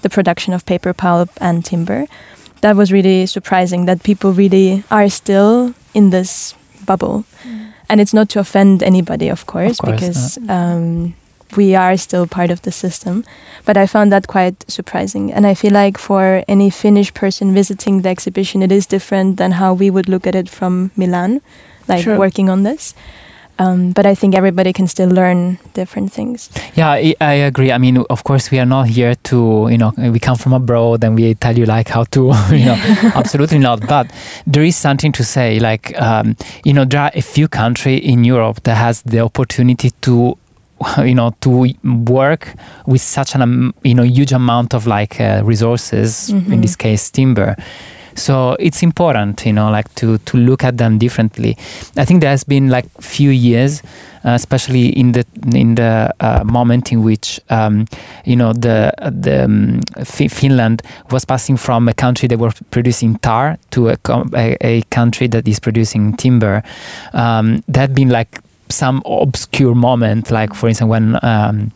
the 0.00 0.08
production 0.08 0.54
of 0.54 0.64
paper 0.64 0.94
pulp 0.94 1.28
and 1.38 1.66
timber. 1.66 2.06
That 2.62 2.76
was 2.76 2.90
really 2.90 3.26
surprising 3.26 3.84
that 3.84 4.02
people 4.02 4.32
really 4.32 4.84
are 4.90 5.10
still 5.10 5.74
in 5.92 6.08
this 6.08 6.54
bubble. 6.86 7.26
And 7.88 8.00
it's 8.00 8.12
not 8.12 8.28
to 8.30 8.40
offend 8.40 8.82
anybody, 8.82 9.28
of 9.28 9.46
course, 9.46 9.78
of 9.78 9.86
course 9.86 10.00
because 10.00 10.38
um, 10.48 11.14
we 11.56 11.74
are 11.74 11.96
still 11.96 12.26
part 12.26 12.50
of 12.50 12.62
the 12.62 12.72
system. 12.72 13.24
But 13.64 13.76
I 13.76 13.86
found 13.86 14.10
that 14.12 14.26
quite 14.26 14.68
surprising, 14.68 15.32
and 15.32 15.46
I 15.46 15.54
feel 15.54 15.72
like 15.72 15.98
for 15.98 16.42
any 16.48 16.70
Finnish 16.70 17.14
person 17.14 17.54
visiting 17.54 18.02
the 18.02 18.08
exhibition, 18.08 18.62
it 18.62 18.72
is 18.72 18.86
different 18.86 19.36
than 19.36 19.52
how 19.52 19.74
we 19.74 19.90
would 19.90 20.08
look 20.08 20.26
at 20.26 20.34
it 20.34 20.48
from 20.48 20.90
Milan, 20.96 21.40
like 21.88 22.02
True. 22.02 22.18
working 22.18 22.50
on 22.50 22.64
this. 22.64 22.94
Um, 23.58 23.92
but 23.92 24.04
I 24.04 24.14
think 24.14 24.34
everybody 24.34 24.72
can 24.72 24.86
still 24.86 25.08
learn 25.08 25.58
different 25.72 26.12
things. 26.12 26.50
Yeah, 26.74 26.90
I, 26.90 27.14
I, 27.20 27.32
agree. 27.32 27.72
I 27.72 27.78
mean, 27.78 27.98
of 28.10 28.24
course, 28.24 28.50
we 28.50 28.58
are 28.58 28.66
not 28.66 28.88
here 28.88 29.14
to, 29.14 29.68
you 29.70 29.78
know, 29.78 29.94
we 29.96 30.18
come 30.18 30.36
from 30.36 30.52
abroad 30.52 31.02
and 31.02 31.14
we 31.14 31.34
tell 31.34 31.56
you 31.56 31.64
like 31.64 31.88
how 31.88 32.04
to, 32.04 32.20
you 32.50 32.66
know, 32.66 32.74
absolutely 33.14 33.58
not. 33.58 33.86
But 33.86 34.12
there 34.46 34.62
is 34.62 34.76
something 34.76 35.12
to 35.12 35.24
say, 35.24 35.58
like, 35.58 35.98
um, 36.00 36.36
you 36.64 36.74
know, 36.74 36.84
there 36.84 37.00
are 37.00 37.10
a 37.14 37.22
few 37.22 37.48
countries 37.48 38.02
in 38.04 38.24
Europe 38.24 38.62
that 38.64 38.76
has 38.76 39.02
the 39.02 39.20
opportunity 39.20 39.90
to 40.02 40.36
you 40.98 41.14
know 41.14 41.34
to 41.40 41.72
work 41.84 42.54
with 42.86 43.00
such 43.00 43.34
an 43.34 43.72
you 43.82 43.94
know 43.94 44.02
huge 44.02 44.32
amount 44.32 44.74
of 44.74 44.86
like 44.86 45.20
uh, 45.20 45.40
resources 45.44 46.30
mm-hmm. 46.30 46.52
in 46.52 46.60
this 46.60 46.76
case 46.76 47.10
timber 47.10 47.56
so 48.16 48.56
it's 48.58 48.82
important, 48.82 49.44
you 49.44 49.52
know, 49.52 49.70
like 49.70 49.94
to 49.96 50.18
to 50.18 50.36
look 50.36 50.64
at 50.64 50.78
them 50.78 50.98
differently. 50.98 51.56
I 51.96 52.04
think 52.04 52.22
there 52.22 52.30
has 52.30 52.44
been 52.44 52.70
like 52.70 52.86
few 53.00 53.30
years, 53.30 53.82
uh, 54.24 54.30
especially 54.30 54.88
in 54.88 55.12
the 55.12 55.24
in 55.54 55.74
the 55.74 56.12
uh, 56.20 56.42
moment 56.44 56.92
in 56.92 57.02
which 57.02 57.40
um, 57.50 57.86
you 58.24 58.34
know 58.34 58.52
the 58.52 58.92
the 59.12 59.44
um, 59.44 59.80
F- 59.96 60.32
Finland 60.32 60.82
was 61.10 61.24
passing 61.24 61.56
from 61.56 61.88
a 61.88 61.94
country 61.94 62.26
that 62.28 62.38
were 62.38 62.52
producing 62.70 63.16
tar 63.18 63.58
to 63.70 63.90
a, 63.90 63.96
a, 64.34 64.56
a 64.60 64.82
country 64.90 65.28
that 65.28 65.46
is 65.46 65.60
producing 65.60 66.16
timber. 66.16 66.62
Um, 67.12 67.62
had 67.74 67.94
been 67.94 68.08
like 68.08 68.40
some 68.68 69.02
obscure 69.04 69.74
moment, 69.74 70.30
like 70.30 70.54
for 70.54 70.68
instance 70.68 70.88
when 70.88 71.18
um, 71.22 71.70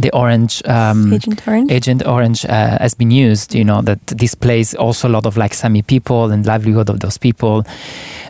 the 0.00 0.10
orange 0.12 0.62
um, 0.66 1.12
Agent 1.12 1.46
Orange. 1.48 1.70
Agent 1.72 2.06
Orange 2.06 2.44
uh, 2.44 2.78
has 2.80 2.94
been 2.94 3.10
used, 3.10 3.54
you 3.54 3.64
know, 3.64 3.82
that 3.82 4.04
displays 4.06 4.74
also 4.74 5.08
a 5.08 5.10
lot 5.10 5.26
of 5.26 5.36
like 5.36 5.54
Sami 5.54 5.82
people 5.82 6.30
and 6.30 6.44
livelihood 6.46 6.88
of 6.90 7.00
those 7.00 7.18
people. 7.18 7.64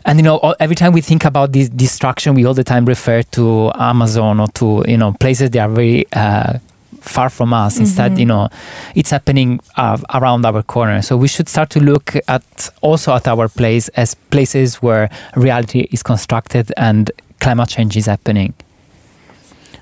And 0.05 0.17
you 0.19 0.23
know, 0.23 0.37
all- 0.37 0.55
every 0.59 0.75
time 0.75 0.93
we 0.93 1.01
think 1.01 1.25
about 1.25 1.51
this 1.51 1.69
destruction, 1.69 2.33
we 2.35 2.45
all 2.45 2.53
the 2.53 2.63
time 2.63 2.85
refer 2.85 3.21
to 3.23 3.71
Amazon 3.75 4.39
or 4.39 4.47
to 4.55 4.83
you 4.87 4.97
know 4.97 5.13
places 5.19 5.51
that 5.51 5.59
are 5.59 5.69
very 5.69 6.05
uh, 6.13 6.59
far 7.01 7.29
from 7.29 7.53
us. 7.53 7.79
Instead, 7.79 8.13
Mhm. 8.13 8.19
you 8.19 8.25
know, 8.25 8.49
it's 8.95 9.11
happening 9.11 9.59
uh, 9.77 9.97
around 10.13 10.45
our 10.45 10.61
corner. 10.63 11.01
So 11.01 11.15
we 11.17 11.27
should 11.27 11.47
start 11.49 11.69
to 11.71 11.79
look 11.79 12.15
at 12.27 12.43
also 12.81 13.13
at 13.15 13.27
our 13.27 13.47
place 13.47 13.87
as 13.95 14.15
places 14.31 14.81
where 14.81 15.09
reality 15.35 15.87
is 15.91 16.03
constructed 16.03 16.71
and 16.77 17.11
climate 17.39 17.69
change 17.69 17.95
is 17.97 18.05
happening. 18.07 18.53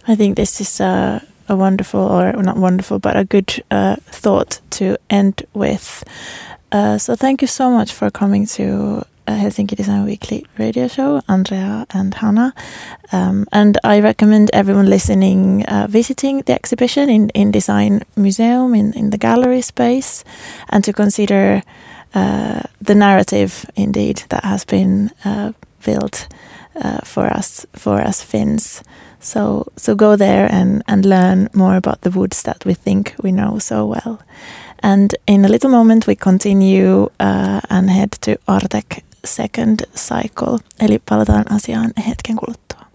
I 0.08 0.15
think 0.15 0.36
this 0.36 0.62
is 0.62 0.80
a, 0.80 1.21
a 1.50 1.56
wonderful, 1.56 2.00
or 2.00 2.34
not 2.34 2.58
wonderful, 2.58 3.00
but 3.00 3.16
a 3.16 3.24
good 3.24 3.64
uh, 3.72 3.96
thought 4.06 4.62
to 4.72 4.98
end 5.10 5.46
with. 5.54 6.04
Uh, 6.72 6.98
so 6.98 7.16
thank 7.16 7.42
you 7.42 7.48
so 7.48 7.72
much 7.72 7.94
for 7.94 8.10
coming 8.10 8.46
to 8.46 9.04
uh, 9.28 9.32
Helsinki 9.32 9.76
Design 9.76 10.06
Weekly 10.06 10.46
radio 10.58 10.88
show, 10.88 11.22
Andrea 11.28 11.86
and 11.92 12.14
Hannah. 12.14 12.54
Um, 13.12 13.46
and 13.52 13.78
I 13.84 14.00
recommend 14.00 14.50
everyone 14.54 14.90
listening 14.90 15.66
uh, 15.66 15.88
visiting 15.90 16.42
the 16.42 16.54
exhibition 16.54 17.10
in, 17.10 17.30
in 17.30 17.52
Design 17.52 18.04
Museum 18.16 18.74
in, 18.74 18.94
in 18.94 19.10
the 19.10 19.18
gallery 19.18 19.62
space 19.62 20.24
and 20.70 20.84
to 20.84 20.94
consider 20.94 21.62
uh, 22.14 22.62
the 22.82 22.96
narrative 22.96 23.66
indeed 23.76 24.24
that 24.30 24.44
has 24.44 24.66
been 24.66 25.12
uh, 25.26 25.52
built 25.86 26.28
uh, 26.76 27.00
for 27.04 27.26
us 27.26 27.66
for 27.74 28.00
us 28.00 28.22
Finns. 28.24 28.82
So 29.19 29.63
so 29.77 29.95
go 29.95 30.15
there 30.17 30.47
and, 30.51 30.82
and 30.88 31.06
learn 31.06 31.49
more 31.56 31.75
about 31.77 32.01
the 32.01 32.12
woods 32.19 32.43
that 32.43 32.58
we 32.65 32.73
think 32.75 33.13
we 33.23 33.32
know 33.32 33.60
so 33.60 33.86
well. 33.86 34.17
And 34.84 35.10
in 35.27 35.45
a 35.45 35.49
little 35.49 35.69
moment 35.69 36.08
we 36.08 36.15
continue 36.15 37.10
uh, 37.19 37.60
and 37.69 37.89
head 37.89 38.10
to 38.21 38.36
Artek 38.47 39.03
second 39.25 39.80
cycle. 39.95 40.60
Eli 40.82 40.99
palataan 41.10 41.45
asiaan 41.51 41.91
hetken 42.08 42.36
kuluttua. 42.36 42.86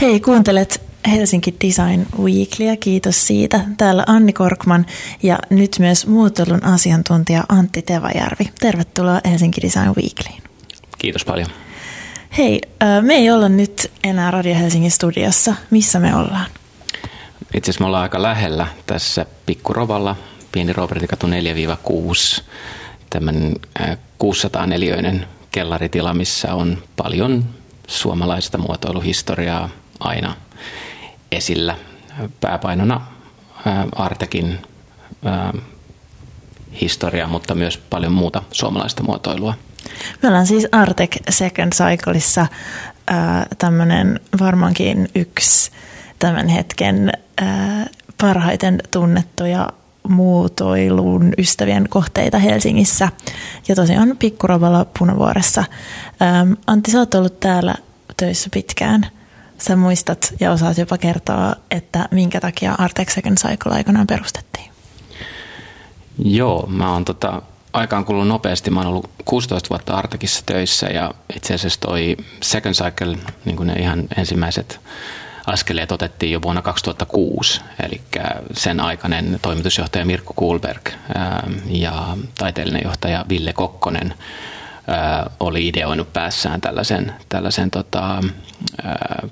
Hei, 0.00 0.20
kuuntelet 0.20 0.89
Helsinki 1.08 1.54
Design 1.64 2.06
Weeklyä. 2.18 2.76
Kiitos 2.76 3.26
siitä. 3.26 3.60
Täällä 3.76 4.04
Anni 4.06 4.32
Korkman 4.32 4.86
ja 5.22 5.38
nyt 5.50 5.76
myös 5.78 6.06
muotoilun 6.06 6.64
asiantuntija 6.64 7.44
Antti 7.48 7.82
Tevajärvi. 7.82 8.50
Tervetuloa 8.60 9.20
Helsinki 9.24 9.60
Design 9.62 9.86
Weeklyin. 9.96 10.42
Kiitos 10.98 11.24
paljon. 11.24 11.48
Hei, 12.38 12.60
me 13.00 13.14
ei 13.14 13.30
olla 13.30 13.48
nyt 13.48 13.90
enää 14.04 14.30
Radio 14.30 14.54
Helsingin 14.54 14.90
studiossa. 14.90 15.54
Missä 15.70 16.00
me 16.00 16.16
ollaan? 16.16 16.46
Itse 17.54 17.70
asiassa 17.70 17.84
me 17.84 17.86
ollaan 17.86 18.02
aika 18.02 18.22
lähellä 18.22 18.66
tässä 18.86 19.26
Pikkurovalla, 19.46 20.16
pieni 20.52 20.72
Robertikatu 20.72 21.26
4-6, 21.26 22.42
tämmöinen 23.10 23.56
600 24.18 24.66
neliöinen 24.66 25.26
kellaritila, 25.50 26.14
missä 26.14 26.54
on 26.54 26.82
paljon 26.96 27.44
suomalaista 27.86 28.58
muotoiluhistoriaa 28.58 29.68
aina 30.00 30.34
esillä. 31.32 31.76
Pääpainona 32.40 33.00
ää, 33.66 33.86
Artekin 33.96 34.58
historiaa, 36.80 37.28
mutta 37.28 37.54
myös 37.54 37.76
paljon 37.76 38.12
muuta 38.12 38.42
suomalaista 38.52 39.02
muotoilua. 39.02 39.54
Me 40.22 40.28
ollaan 40.28 40.46
siis 40.46 40.66
Artec 40.72 41.16
Second 41.30 41.72
Cycleissa 41.72 42.46
tämmöinen 43.58 44.20
varmaankin 44.40 45.08
yksi 45.14 45.70
tämän 46.18 46.48
hetken 46.48 47.12
parhaiten 48.20 48.78
tunnettuja 48.90 49.68
muotoilun 50.08 51.32
ystävien 51.38 51.88
kohteita 51.88 52.38
Helsingissä. 52.38 53.08
Ja 53.68 53.74
tosiaan 53.74 54.16
Pikkurovalla 54.18 54.86
Punavuoressa. 54.98 55.64
Antti, 56.66 56.90
sä 56.90 56.98
oot 56.98 57.14
ollut 57.14 57.40
täällä 57.40 57.74
töissä 58.16 58.48
pitkään. 58.52 59.06
Sä 59.60 59.76
muistat 59.76 60.34
ja 60.40 60.52
osaat 60.52 60.78
jopa 60.78 60.98
kertoa, 60.98 61.56
että 61.70 62.08
minkä 62.10 62.40
takia 62.40 62.74
Artec 62.78 63.10
Second 63.14 63.36
Cycle 63.38 63.72
aikanaan 63.72 64.06
perustettiin. 64.06 64.70
Joo, 66.24 66.66
mä 66.66 66.92
oon 66.92 67.04
tota, 67.04 67.42
aikaan 67.72 68.04
kulunut 68.04 68.28
nopeasti. 68.28 68.70
Mä 68.70 68.80
oon 68.80 68.88
ollut 68.88 69.10
16 69.24 69.68
vuotta 69.70 69.94
Artekissa 69.94 70.42
töissä 70.46 70.86
ja 70.86 71.14
itse 71.36 71.54
asiassa 71.54 71.80
toi 71.80 72.16
Second 72.42 72.74
Cycle, 72.74 73.18
niin 73.44 73.56
kuin 73.56 73.66
ne 73.66 73.72
ihan 73.72 74.04
ensimmäiset 74.16 74.80
askeleet 75.46 75.92
otettiin 75.92 76.32
jo 76.32 76.42
vuonna 76.42 76.62
2006. 76.62 77.60
Eli 77.82 78.00
sen 78.52 78.80
aikainen 78.80 79.38
toimitusjohtaja 79.42 80.04
Mirko 80.04 80.34
Kuhlberg 80.36 80.88
ja 81.66 82.16
taiteellinen 82.38 82.82
johtaja 82.84 83.24
Ville 83.28 83.52
Kokkonen 83.52 84.14
oli 85.40 85.68
ideoinut 85.68 86.12
päässään 86.12 86.60
tällaisen, 86.60 87.12
tällaisen 87.28 87.70
tota, 87.70 88.20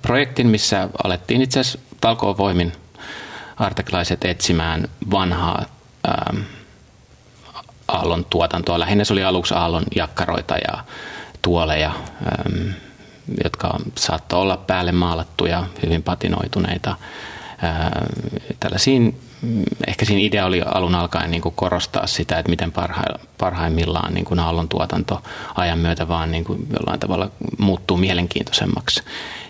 projektin, 0.03 0.47
missä 0.47 0.89
alettiin 1.05 1.43
itse 1.43 1.61
asiassa 1.61 1.79
talkoovoimin 2.01 2.73
arteklaiset 3.57 4.25
etsimään 4.25 4.89
vanhaa 5.11 5.65
ää, 6.07 6.35
Aallon 7.89 8.25
tuotantoa. 8.25 8.81
Lähinnä 8.81 9.05
se 9.05 9.13
oli 9.13 9.25
aluksi 9.25 9.55
Aallon 9.55 9.85
jakkaroita 9.97 10.55
ja 10.57 10.85
tuoleja, 11.43 11.93
äm, 12.47 12.73
jotka 13.45 13.81
saattoi 13.97 14.41
olla 14.41 14.57
päälle 14.57 14.93
maalattuja, 14.93 15.67
hyvin 15.83 16.03
patinoituneita. 16.03 16.97
Ää, 17.63 18.07
tällaisiin, 18.61 19.21
ehkä 19.87 20.05
siinä 20.05 20.21
idea 20.21 20.47
oli 20.47 20.63
alun 20.63 20.95
alkaen 20.95 21.31
niin 21.31 21.43
kuin 21.43 21.55
korostaa 21.55 22.07
sitä, 22.07 22.39
että 22.39 22.51
miten 22.51 22.73
parha, 22.73 23.03
parhaimmillaan 23.39 24.15
niin 24.15 24.25
kuin 24.25 24.41
Aallon 24.41 24.69
tuotanto 24.69 25.23
ajan 25.55 25.79
myötä 25.79 26.09
vaan 26.09 26.31
niin 26.31 26.45
kuin 26.45 26.67
jollain 26.79 27.01
tavalla 27.01 27.31
muuttuu 27.59 27.97
mielenkiintoisemmaksi. 27.97 29.03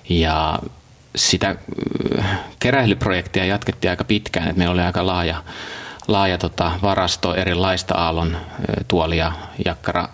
Ja 0.09 0.59
sitä 1.16 1.57
äh, 2.18 2.40
keräilyprojektia 2.59 3.44
jatkettiin 3.44 3.90
aika 3.90 4.05
pitkään, 4.05 4.48
että 4.48 4.59
meillä 4.59 4.72
oli 4.72 4.83
aika 4.83 5.07
laaja 5.07 5.42
laaja 6.09 6.38
tota, 6.38 6.72
varasto 6.83 7.35
erilaista 7.35 7.94
aallon 7.94 8.37
tuolia, 8.88 9.33
jakkara 9.64 10.09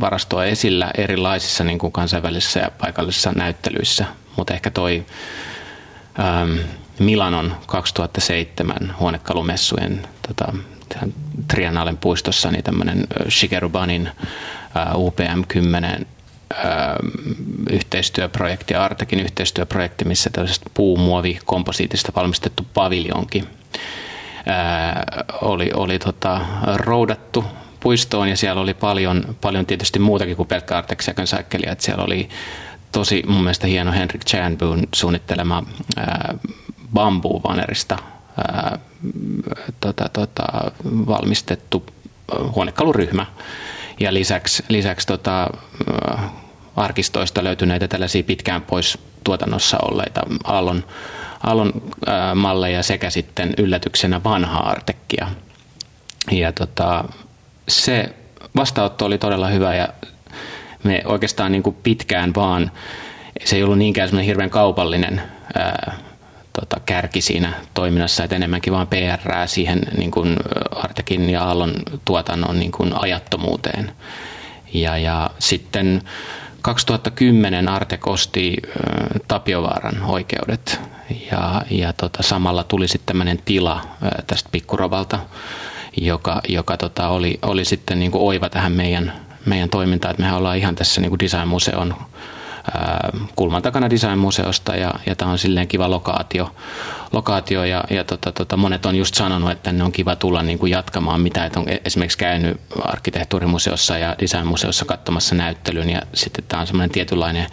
varastoa 0.00 0.44
esillä 0.44 0.90
erilaisissa 0.98 1.64
niin 1.64 1.78
kuin 1.78 1.92
kansainvälisissä 1.92 2.60
ja 2.60 2.70
paikallisissa 2.80 3.32
näyttelyissä. 3.32 4.04
Mutta 4.36 4.54
ehkä 4.54 4.70
toi 4.70 5.06
ähm, 6.18 6.58
Milanon 6.98 7.56
2007 7.66 8.94
huonekalumessujen 9.00 10.08
tota, 10.28 10.52
Triennalen 11.48 11.96
puistossa 11.96 12.50
niin 12.50 12.64
tämmöinen 12.64 13.06
Shigeru 13.28 13.68
Banin 13.68 14.06
äh, 14.76 14.94
UPM 14.94 15.42
10 15.48 16.06
yhteistyöprojekti, 17.70 18.74
Artekin 18.74 19.20
yhteistyöprojekti, 19.20 20.04
missä 20.04 20.30
tällaisesta 20.30 20.70
puumuovikomposiitista 20.74 22.12
valmistettu 22.16 22.66
paviljonki 22.74 23.44
ää, 24.46 25.04
oli, 25.42 25.70
oli 25.74 25.98
tota, 25.98 26.40
roudattu 26.74 27.44
puistoon. 27.80 28.28
Ja 28.28 28.36
siellä 28.36 28.60
oli 28.60 28.74
paljon, 28.74 29.36
paljon 29.40 29.66
tietysti 29.66 29.98
muutakin 29.98 30.36
kuin 30.36 30.48
pelkkä 30.48 30.78
Artek 30.78 31.02
Second 31.02 31.28
Cycle, 31.28 31.70
että 31.70 31.84
siellä 31.84 32.04
oli 32.04 32.28
tosi 32.92 33.22
mun 33.26 33.40
mielestä 33.40 33.66
hieno 33.66 33.92
Henrik 33.92 34.24
Chanboon 34.24 34.86
suunnittelema 34.94 35.62
ää, 35.96 36.34
bambuvanerista 36.96 37.98
tota, 39.80 40.08
tota, 40.12 40.46
valmistettu 40.84 41.86
huonekaluryhmä 42.54 43.26
ja 44.00 44.14
lisäksi, 44.14 44.64
lisäksi 44.68 45.06
tota, 45.06 45.50
arkistoista 46.76 47.44
löytyneitä 47.44 47.88
tällaisia 47.88 48.22
pitkään 48.22 48.62
pois 48.62 48.98
tuotannossa 49.24 49.78
olleita 49.82 50.20
Aallon, 50.44 50.84
Aallon 51.42 51.72
ää, 52.06 52.34
malleja 52.34 52.82
sekä 52.82 53.10
sitten 53.10 53.54
yllätyksenä 53.58 54.24
vanhaa 54.24 54.70
Artekkia. 54.70 55.28
Ja 56.30 56.52
tota, 56.52 57.04
se 57.68 58.14
vastaanotto 58.56 59.04
oli 59.04 59.18
todella 59.18 59.48
hyvä 59.48 59.74
ja 59.74 59.88
me 60.82 61.02
oikeastaan 61.04 61.52
niin 61.52 61.62
kuin 61.62 61.76
pitkään 61.82 62.32
vaan, 62.36 62.70
se 63.44 63.56
ei 63.56 63.62
ollut 63.62 63.78
niinkään 63.78 64.08
semmoinen 64.08 64.26
hirveän 64.26 64.50
kaupallinen 64.50 65.22
ää, 65.54 65.96
tota, 66.60 66.80
kärki 66.86 67.20
siinä 67.20 67.52
toiminnassa, 67.74 68.24
että 68.24 68.36
enemmänkin 68.36 68.72
vaan 68.72 68.86
PR 68.86 69.46
siihen 69.46 69.80
niin 69.96 70.10
kuin 70.10 70.36
Artekin 70.70 71.30
ja 71.30 71.44
Aallon 71.44 71.72
tuotannon 72.04 72.58
niin 72.58 72.72
kuin 72.72 72.92
ajattomuuteen. 73.02 73.92
Ja, 74.74 74.98
ja 74.98 75.30
sitten 75.38 76.02
2010 76.62 77.68
Artek 77.68 78.06
osti 78.06 78.56
äh, 78.66 79.20
Tapiovaaran 79.28 80.02
oikeudet 80.02 80.80
ja, 81.30 81.62
ja 81.70 81.92
tota, 81.92 82.22
samalla 82.22 82.64
tuli 82.64 82.88
sitten 82.88 83.06
tämmöinen 83.06 83.38
tila 83.44 83.74
äh, 83.74 84.10
tästä 84.26 84.48
Pikkurovalta, 84.52 85.18
joka, 85.96 86.40
joka 86.48 86.76
tota, 86.76 87.08
oli, 87.08 87.38
oli 87.42 87.64
sitten 87.64 87.98
niin 87.98 88.10
kuin 88.10 88.22
oiva 88.22 88.48
tähän 88.48 88.72
meidän, 88.72 89.12
meidän 89.44 89.70
toimintaa. 89.70 90.10
Että 90.10 90.22
mehän 90.22 90.38
ollaan 90.38 90.58
ihan 90.58 90.74
tässä 90.74 91.00
niin 91.00 91.10
kuin 91.10 91.18
Design-museon 91.18 91.94
kulman 93.36 93.62
takana 93.62 93.90
Design-museosta 93.90 94.76
ja, 94.76 94.94
ja 95.06 95.16
tämä 95.16 95.30
on 95.30 95.38
silleen 95.38 95.68
kiva 95.68 95.90
lokaatio, 95.90 96.54
lokaatio 97.12 97.64
ja, 97.64 97.84
ja 97.90 98.04
tota, 98.04 98.32
tota, 98.32 98.56
monet 98.56 98.86
on 98.86 98.96
just 98.96 99.14
sanonut, 99.14 99.50
että 99.50 99.62
tänne 99.62 99.84
on 99.84 99.92
kiva 99.92 100.16
tulla 100.16 100.42
niin 100.42 100.58
kuin 100.58 100.72
jatkamaan 100.72 101.20
mitä, 101.20 101.44
että 101.44 101.60
on 101.60 101.66
esimerkiksi 101.84 102.18
käynyt 102.18 102.60
arkkitehtuurimuseossa 102.82 103.98
ja 103.98 104.16
Design-museossa 104.18 104.84
katsomassa 104.84 105.34
näyttelyn 105.34 105.90
ja 105.90 106.02
sitten 106.14 106.44
tämä 106.48 106.60
on 106.60 106.66
semmoinen 106.66 106.90
tietynlainen 106.90 107.46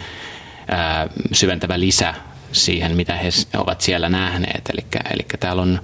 ää, 0.68 1.08
syventävä 1.32 1.80
lisä 1.80 2.14
siihen, 2.54 2.96
mitä 2.96 3.16
he 3.16 3.28
ovat 3.58 3.80
siellä 3.80 4.08
nähneet. 4.08 4.70
Eli, 4.72 4.86
eli 5.10 5.26
täällä 5.40 5.62
on 5.62 5.80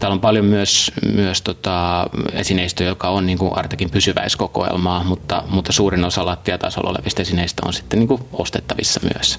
Täällä 0.00 0.14
on 0.14 0.20
paljon 0.20 0.44
myös, 0.44 0.92
myös 1.14 1.42
tota 1.42 2.06
esineistöä, 2.32 2.86
joka 2.86 3.08
on 3.08 3.26
niin 3.26 3.38
kuin 3.38 3.58
Artekin 3.58 3.90
pysyväiskokoelmaa, 3.90 5.04
mutta, 5.04 5.42
mutta 5.48 5.72
suurin 5.72 6.04
osa 6.04 6.26
lattiatasolla 6.26 6.90
olevista 6.90 7.22
esineistä 7.22 7.62
on 7.66 7.72
sitten 7.72 7.98
niin 7.98 8.08
kuin 8.08 8.22
ostettavissa 8.32 9.00
myös. 9.14 9.38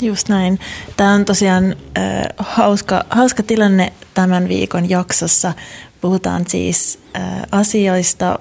Just 0.00 0.28
näin. 0.28 0.58
Tämä 0.96 1.12
on 1.12 1.24
tosiaan 1.24 1.76
äh, 1.98 2.22
hauska, 2.38 3.04
hauska 3.10 3.42
tilanne 3.42 3.92
tämän 4.14 4.48
viikon 4.48 4.90
jaksossa. 4.90 5.52
Puhutaan 6.00 6.44
siis 6.48 6.98
äh, 7.16 7.22
asioista, 7.52 8.38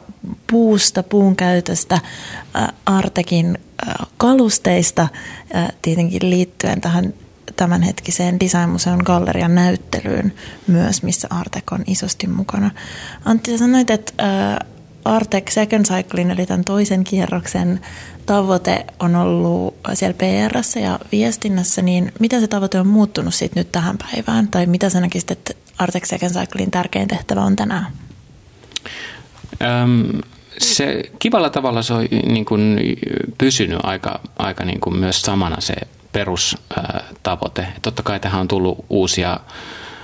puusta, 0.51 1.03
puun 1.03 1.35
käytöstä, 1.35 1.95
äh, 1.95 2.67
Artekin 2.85 3.57
äh, 3.87 4.07
kalusteista, 4.17 5.07
äh, 5.55 5.67
tietenkin 5.81 6.29
liittyen 6.29 6.81
tähän 6.81 7.13
tämänhetkiseen 7.57 8.39
Designmuseon 8.39 8.99
gallerian 9.05 9.55
näyttelyyn 9.55 10.33
myös, 10.67 11.03
missä 11.03 11.27
Artek 11.31 11.71
on 11.71 11.83
isosti 11.87 12.27
mukana. 12.27 12.71
Antti, 13.25 13.57
sanoit, 13.57 13.89
että 13.89 14.13
Artek 15.05 15.51
Second 15.51 15.85
Cyclein, 15.85 16.31
eli 16.31 16.45
tämän 16.45 16.63
toisen 16.63 17.03
kierroksen 17.03 17.79
tavoite 18.25 18.85
on 18.99 19.15
ollut 19.15 19.75
siellä 19.93 20.13
pr 20.13 20.79
ja 20.81 20.99
viestinnässä, 21.11 21.81
niin 21.81 22.11
mitä 22.19 22.39
se 22.39 22.47
tavoite 22.47 22.79
on 22.79 22.87
muuttunut 22.87 23.33
siitä 23.33 23.59
nyt 23.59 23.71
tähän 23.71 23.97
päivään? 23.97 24.47
Tai 24.47 24.65
mitä 24.65 24.89
sä 24.89 24.99
näkisit, 24.99 25.31
että 25.31 25.53
Artek 25.77 26.05
Second 26.05 26.33
Cyclein 26.33 26.71
tärkein 26.71 27.07
tehtävä 27.07 27.41
on 27.41 27.55
tänään? 27.55 27.87
Öm, 29.61 30.21
se 30.57 31.03
kivalla 31.19 31.49
tavalla 31.49 31.81
se 31.81 31.93
on 31.93 32.07
niin 32.25 32.45
kuin 32.45 32.79
pysynyt 33.37 33.79
aika, 33.83 34.19
aika 34.37 34.65
niin 34.65 34.79
kuin 34.79 34.99
myös 34.99 35.21
samana 35.21 35.61
se 35.61 35.73
perustavoite. 36.17 37.67
Totta 37.81 38.03
kai 38.03 38.19
tähän 38.19 38.41
on 38.41 38.47
tullut 38.47 38.85
uusia 38.89 39.39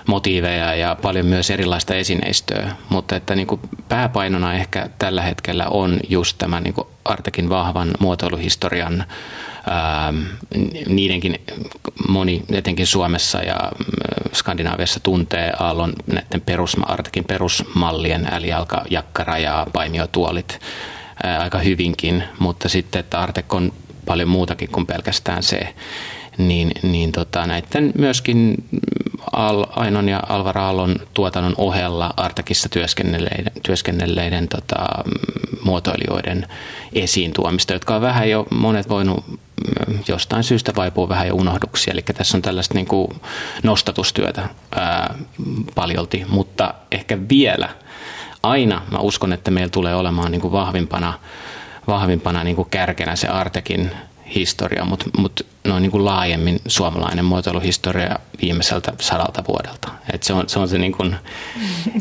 motiiveja 0.07 0.75
ja 0.75 0.95
paljon 1.01 1.25
myös 1.25 1.49
erilaista 1.49 1.95
esineistöä, 1.95 2.71
mutta 2.89 3.15
että 3.15 3.35
niin 3.35 3.47
kuin 3.47 3.61
pääpainona 3.89 4.53
ehkä 4.53 4.89
tällä 4.99 5.21
hetkellä 5.21 5.67
on 5.67 5.99
just 6.09 6.37
tämä 6.37 6.59
niin 6.59 6.73
kuin 6.73 6.87
Artekin 7.05 7.49
vahvan 7.49 7.91
muotoiluhistorian 7.99 9.05
niidenkin 10.87 11.41
moni, 12.07 12.43
etenkin 12.51 12.87
Suomessa 12.87 13.41
ja 13.41 13.71
Skandinaaviassa 14.33 14.99
tuntee 14.99 15.53
Aallon 15.59 15.93
näiden 16.07 16.41
perus, 16.41 16.77
Artekin 16.85 17.25
perusmallien, 17.25 18.33
eli 18.33 18.47
jalka, 18.47 18.83
jakkara 18.89 19.37
ja 19.37 19.67
paimiotuolit 19.73 20.59
aika 21.39 21.57
hyvinkin, 21.59 22.23
mutta 22.39 22.69
sitten, 22.69 22.99
että 22.99 23.19
Artek 23.19 23.53
on 23.53 23.73
paljon 24.05 24.29
muutakin 24.29 24.69
kuin 24.71 24.85
pelkästään 24.85 25.43
se. 25.43 25.73
Niin, 26.37 26.71
niin 26.83 27.11
tota, 27.11 27.47
näiden 27.47 27.91
myöskin 27.97 28.63
Al, 29.31 29.65
Ainon 29.75 30.09
ja 30.09 30.23
Alvar 30.29 30.57
Aallon 30.57 30.95
tuotannon 31.13 31.53
ohella 31.57 32.13
Artakissa 32.17 32.69
työskennelleiden, 32.69 33.51
työskennelleiden 33.63 34.47
tota, 34.47 34.85
muotoilijoiden 35.63 36.47
esiin 36.93 37.33
tuomista, 37.33 37.73
jotka 37.73 37.95
on 37.95 38.01
vähän 38.01 38.29
jo 38.29 38.45
monet 38.49 38.89
voinut 38.89 39.25
jostain 40.07 40.43
syystä 40.43 40.75
vaipuu 40.75 41.09
vähän 41.09 41.27
jo 41.27 41.35
unohduksi. 41.35 41.91
Eli 41.91 42.01
tässä 42.01 42.37
on 42.37 42.41
tällaista 42.41 42.73
niin 42.73 42.85
kuin 42.85 43.07
nostatustyötä 43.63 44.49
ää, 44.75 45.15
paljolti, 45.75 46.25
mutta 46.29 46.73
ehkä 46.91 47.17
vielä 47.29 47.69
aina 48.43 48.81
mä 48.91 48.97
uskon, 48.97 49.33
että 49.33 49.51
meillä 49.51 49.69
tulee 49.69 49.95
olemaan 49.95 50.31
niin 50.31 50.41
kuin 50.41 50.51
vahvimpana 50.51 51.13
vahvimpana 51.87 52.43
niin 52.43 52.55
kuin 52.55 52.69
kärkenä 52.69 53.15
se 53.15 53.27
Artekin 53.27 53.91
historia, 54.35 54.85
mutta 54.85 55.05
mut 55.17 55.45
noin 55.63 55.81
niin 55.81 55.91
kuin 55.91 56.05
laajemmin 56.05 56.59
suomalainen 56.67 57.25
muotoiluhistoria 57.25 58.19
viimeiseltä 58.41 58.93
sadalta 58.99 59.43
vuodelta. 59.47 59.89
Et 60.13 60.23
se 60.23 60.33
on 60.33 60.49
se, 60.49 60.59
on 60.59 60.67
se 60.67 60.77
niin 60.77 60.91
kuin, 60.91 61.15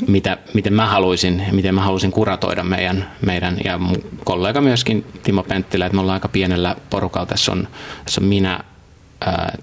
mitä, 0.07 0.39
miten, 0.55 0.73
mä 0.73 0.87
haluaisin, 0.87 1.47
miten 1.53 1.75
mä 1.75 1.83
haluaisin 1.83 2.13
kuratoida 2.13 2.65
meidän, 2.65 3.11
meidän 3.27 3.57
ja 3.65 3.79
mun 3.79 3.97
kollega 4.25 4.61
myöskin 4.61 5.07
Timo 5.23 5.43
Penttilä, 5.43 5.87
että 5.87 5.97
me 5.97 6.01
ollaan 6.01 6.17
aika 6.17 6.29
pienellä 6.29 6.77
porukalla. 6.91 7.27
Tässä 7.27 7.53
on, 7.53 7.69
tässä 8.05 8.21
on 8.21 8.27
minä, 8.27 8.61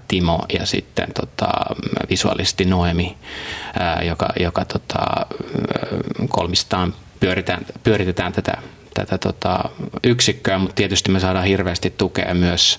Timo 0.08 0.40
ja 0.58 0.66
sitten 0.66 1.08
tota, 1.14 1.48
visuaalisti 2.10 2.64
Noemi, 2.64 3.16
joka, 4.02 4.28
joka 4.40 4.64
tota, 4.64 5.26
kolmistaan 6.28 6.94
pyöritetään, 7.20 7.66
pyöritetään 7.82 8.32
tätä 8.32 8.58
tätä 8.94 9.18
tota, 9.18 9.68
yksikköä, 10.04 10.58
mutta 10.58 10.74
tietysti 10.74 11.10
me 11.10 11.20
saadaan 11.20 11.44
hirveästi 11.44 11.94
tukea 11.98 12.34
myös 12.34 12.78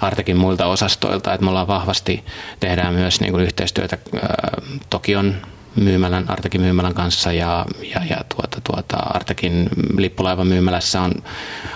Artekin 0.00 0.36
muilta 0.36 0.66
osastoilta, 0.66 1.34
että 1.34 1.44
me 1.44 1.50
ollaan 1.50 1.66
vahvasti, 1.66 2.24
tehdään 2.60 2.94
myös 2.94 3.20
niin 3.20 3.32
kuin 3.32 3.44
yhteistyötä 3.44 3.98
ää, 4.22 4.62
Tokion 4.90 5.36
myymälän, 5.76 6.30
Artekin 6.30 6.60
myymälän 6.60 6.94
kanssa 6.94 7.32
ja, 7.32 7.66
ja, 7.94 8.00
ja 8.10 8.16
tuota, 8.34 8.60
tuota, 8.64 8.96
Artekin 8.96 9.68
lippulaivan 9.96 10.46
myymälässä 10.46 11.00
on 11.00 11.12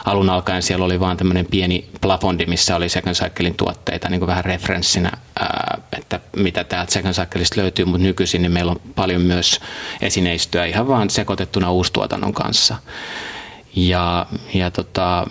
alun 0.05 0.31
alkaen 0.31 0.63
siellä 0.63 0.85
oli 0.85 1.01
vaan 1.01 1.17
tämmöinen 1.17 1.47
pieni 1.47 1.89
plafondi, 2.01 2.47
missä 2.47 2.77
oli 2.77 2.89
Second 2.89 3.15
Cyclein 3.15 3.55
tuotteita 3.55 4.09
niin 4.09 4.21
kuin 4.21 4.27
vähän 4.27 4.45
referenssinä, 4.45 5.11
ää, 5.41 5.79
että 5.99 6.21
mitä 6.37 6.65
täältä 6.65 6.93
Second 6.93 7.15
Cycleista 7.15 7.61
löytyy, 7.61 7.85
mutta 7.85 8.03
nykyisin 8.03 8.43
niin 8.43 8.53
meillä 8.53 8.73
on 8.73 8.81
paljon 8.95 9.23
myös 9.23 9.61
esineistöä 10.03 10.65
ihan 10.65 10.89
vaan 10.89 11.11
sekoitettuna 11.11 11.71
uustuotannon 11.71 12.33
kanssa. 12.33 12.77
Ja, 13.77 14.27
ja 14.55 14.71
tota, 14.71 15.27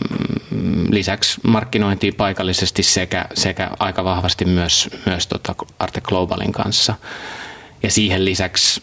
lisäksi 0.90 1.42
markkinointiin 1.44 2.16
paikallisesti 2.16 2.84
sekä, 2.84 3.26
sekä 3.34 3.70
aika 3.80 4.04
vahvasti 4.04 4.46
myös, 4.46 4.90
myös 5.06 5.28
tota 5.28 5.56
Arte 5.80 6.02
Globalin 6.02 6.52
kanssa. 6.52 6.96
Ja 7.84 7.92
siihen 7.92 8.26
lisäksi, 8.26 8.82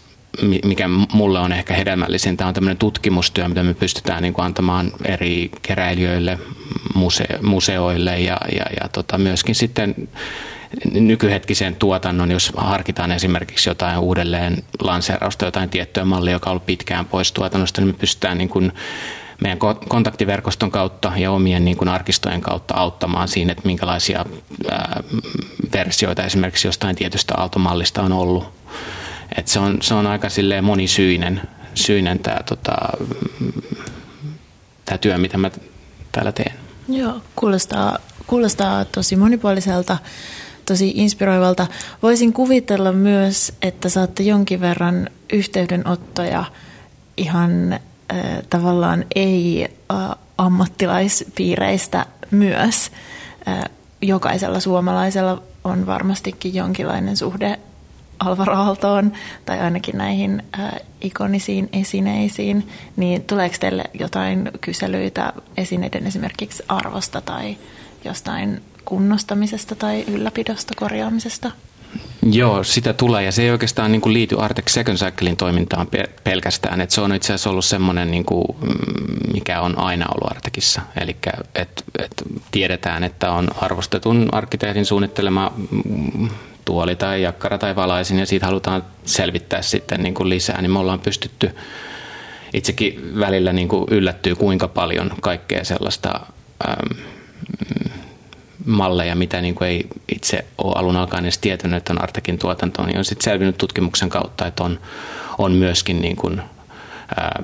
mikä 0.64 0.88
mulle 1.12 1.38
on 1.38 1.52
ehkä 1.52 1.74
hedelmällisintä, 1.74 2.46
on 2.46 2.54
tämmöinen 2.54 2.76
tutkimustyö, 2.76 3.48
mitä 3.48 3.62
me 3.62 3.74
pystytään 3.74 4.22
niin 4.22 4.34
kuin 4.34 4.44
antamaan 4.44 4.92
eri 5.04 5.50
keräilijöille, 5.62 6.38
muse- 6.94 7.38
museoille 7.42 8.20
ja, 8.20 8.38
ja, 8.52 8.64
ja 8.82 8.88
tota 8.88 9.18
myöskin 9.18 9.54
sitten 9.54 10.08
nykyhetkisen 10.92 11.76
tuotannon, 11.76 12.30
jos 12.30 12.52
harkitaan 12.56 13.12
esimerkiksi 13.12 13.70
jotain 13.70 13.98
uudelleen 13.98 14.62
lanseerausta, 14.82 15.44
jotain 15.44 15.70
tiettyä 15.70 16.04
mallia, 16.04 16.32
joka 16.32 16.50
on 16.50 16.52
ollut 16.52 16.66
pitkään 16.66 17.04
pois 17.04 17.32
tuotannosta, 17.32 17.80
niin 17.80 17.88
me 17.88 17.98
pystytään 17.98 18.38
niin 18.38 18.48
kuin 18.48 18.72
meidän 19.40 19.58
kontaktiverkoston 19.88 20.70
kautta 20.70 21.12
ja 21.16 21.30
omien 21.30 21.64
niin 21.64 21.76
kuin 21.76 21.88
arkistojen 21.88 22.40
kautta 22.40 22.74
auttamaan 22.74 23.28
siinä, 23.28 23.52
että 23.52 23.66
minkälaisia 23.66 24.24
ää, 24.70 25.02
versioita 25.72 26.24
esimerkiksi 26.24 26.68
jostain 26.68 26.96
tietystä 26.96 27.34
aaltomallista 27.36 28.02
on 28.02 28.12
ollut. 28.12 28.44
Et 29.36 29.48
se, 29.48 29.58
on, 29.58 29.78
se 29.82 29.94
on 29.94 30.06
aika 30.06 30.28
monisyinen 30.62 31.40
syinen 31.74 32.18
tämä 32.18 32.36
tota, 32.48 32.76
tää 34.84 34.98
työ, 34.98 35.18
mitä 35.18 35.38
mä 35.38 35.50
täällä 36.12 36.32
teen. 36.32 36.52
Joo, 36.88 37.20
kuulostaa, 37.36 37.98
kuulostaa 38.26 38.84
tosi 38.84 39.16
monipuoliselta, 39.16 39.98
tosi 40.66 40.92
inspiroivalta. 40.94 41.66
Voisin 42.02 42.32
kuvitella 42.32 42.92
myös, 42.92 43.52
että 43.62 43.88
saatte 43.88 44.22
jonkin 44.22 44.60
verran 44.60 45.10
yhteydenottoja 45.32 46.44
ihan 47.16 47.80
tavallaan 48.50 49.04
ei-ammattilaispiireistä 49.14 52.06
myös. 52.30 52.90
Jokaisella 54.02 54.60
suomalaisella 54.60 55.42
on 55.64 55.86
varmastikin 55.86 56.54
jonkinlainen 56.54 57.16
suhde 57.16 57.58
Alvar 58.20 58.50
Aaltoon 58.50 59.12
tai 59.46 59.60
ainakin 59.60 59.98
näihin 59.98 60.42
ikonisiin 61.00 61.68
esineisiin, 61.72 62.68
niin 62.96 63.22
tuleeko 63.22 63.56
teille 63.60 63.84
jotain 63.94 64.50
kyselyitä 64.60 65.32
esineiden 65.56 66.06
esimerkiksi 66.06 66.62
arvosta 66.68 67.20
tai 67.20 67.56
jostain 68.04 68.62
kunnostamisesta 68.84 69.74
tai 69.74 70.04
ylläpidosta, 70.08 70.74
korjaamisesta? 70.76 71.50
Joo, 72.32 72.64
sitä 72.64 72.92
tulee 72.92 73.24
ja 73.24 73.32
se 73.32 73.42
ei 73.42 73.50
oikeastaan 73.50 73.92
niin 73.92 74.00
kuin 74.00 74.12
liity 74.12 74.36
Artex 74.38 74.72
Second 74.72 74.98
Cyclein 74.98 75.36
toimintaan 75.36 75.88
pelkästään. 76.24 76.80
Et 76.80 76.90
se 76.90 77.00
on 77.00 77.14
itse 77.14 77.26
asiassa 77.26 77.50
ollut 77.50 77.64
semmoinen, 77.64 78.10
niin 78.10 78.24
mm, 78.60 79.32
mikä 79.32 79.60
on 79.60 79.78
aina 79.78 80.06
ollut 80.14 80.30
Artekissa. 80.30 80.80
Eli 81.00 81.16
et, 81.54 81.84
et 81.98 82.12
tiedetään, 82.50 83.04
että 83.04 83.32
on 83.32 83.48
arvostetun 83.60 84.28
arkkitehdin 84.32 84.86
suunnittelema 84.86 85.52
mm, 85.70 86.28
tuoli 86.64 86.96
tai 86.96 87.22
jakkara 87.22 87.58
tai 87.58 87.76
valaisin 87.76 88.18
ja 88.18 88.26
siitä 88.26 88.46
halutaan 88.46 88.84
selvittää 89.04 89.62
sitten 89.62 90.02
niin 90.02 90.14
kuin 90.14 90.28
lisää, 90.28 90.62
niin 90.62 90.70
me 90.70 90.78
ollaan 90.78 91.00
pystytty 91.00 91.50
itsekin 92.54 93.18
välillä 93.18 93.52
niin 93.52 93.68
kuin 93.68 93.84
yllättyy, 93.90 94.34
kuinka 94.34 94.68
paljon 94.68 95.10
kaikkea 95.20 95.64
sellaista 95.64 96.20
ähm, 96.68 97.00
malleja, 98.66 99.14
mitä 99.14 99.40
niin 99.40 99.54
kuin 99.54 99.68
ei 99.68 99.86
itse 100.14 100.44
ole 100.58 100.72
alun 100.76 100.96
alkaen 100.96 101.24
edes 101.24 101.38
tietänyt, 101.38 101.76
että 101.76 101.92
on 101.92 102.02
Artekin 102.02 102.38
tuotanto, 102.38 102.86
niin 102.86 102.98
on 102.98 103.04
sitten 103.04 103.24
selvinnyt 103.24 103.58
tutkimuksen 103.58 104.08
kautta, 104.08 104.46
että 104.46 104.64
on, 104.64 104.80
on 105.38 105.52
myöskin 105.52 106.00
niin 106.00 106.16
kuin, 106.16 106.42
ää, 107.16 107.42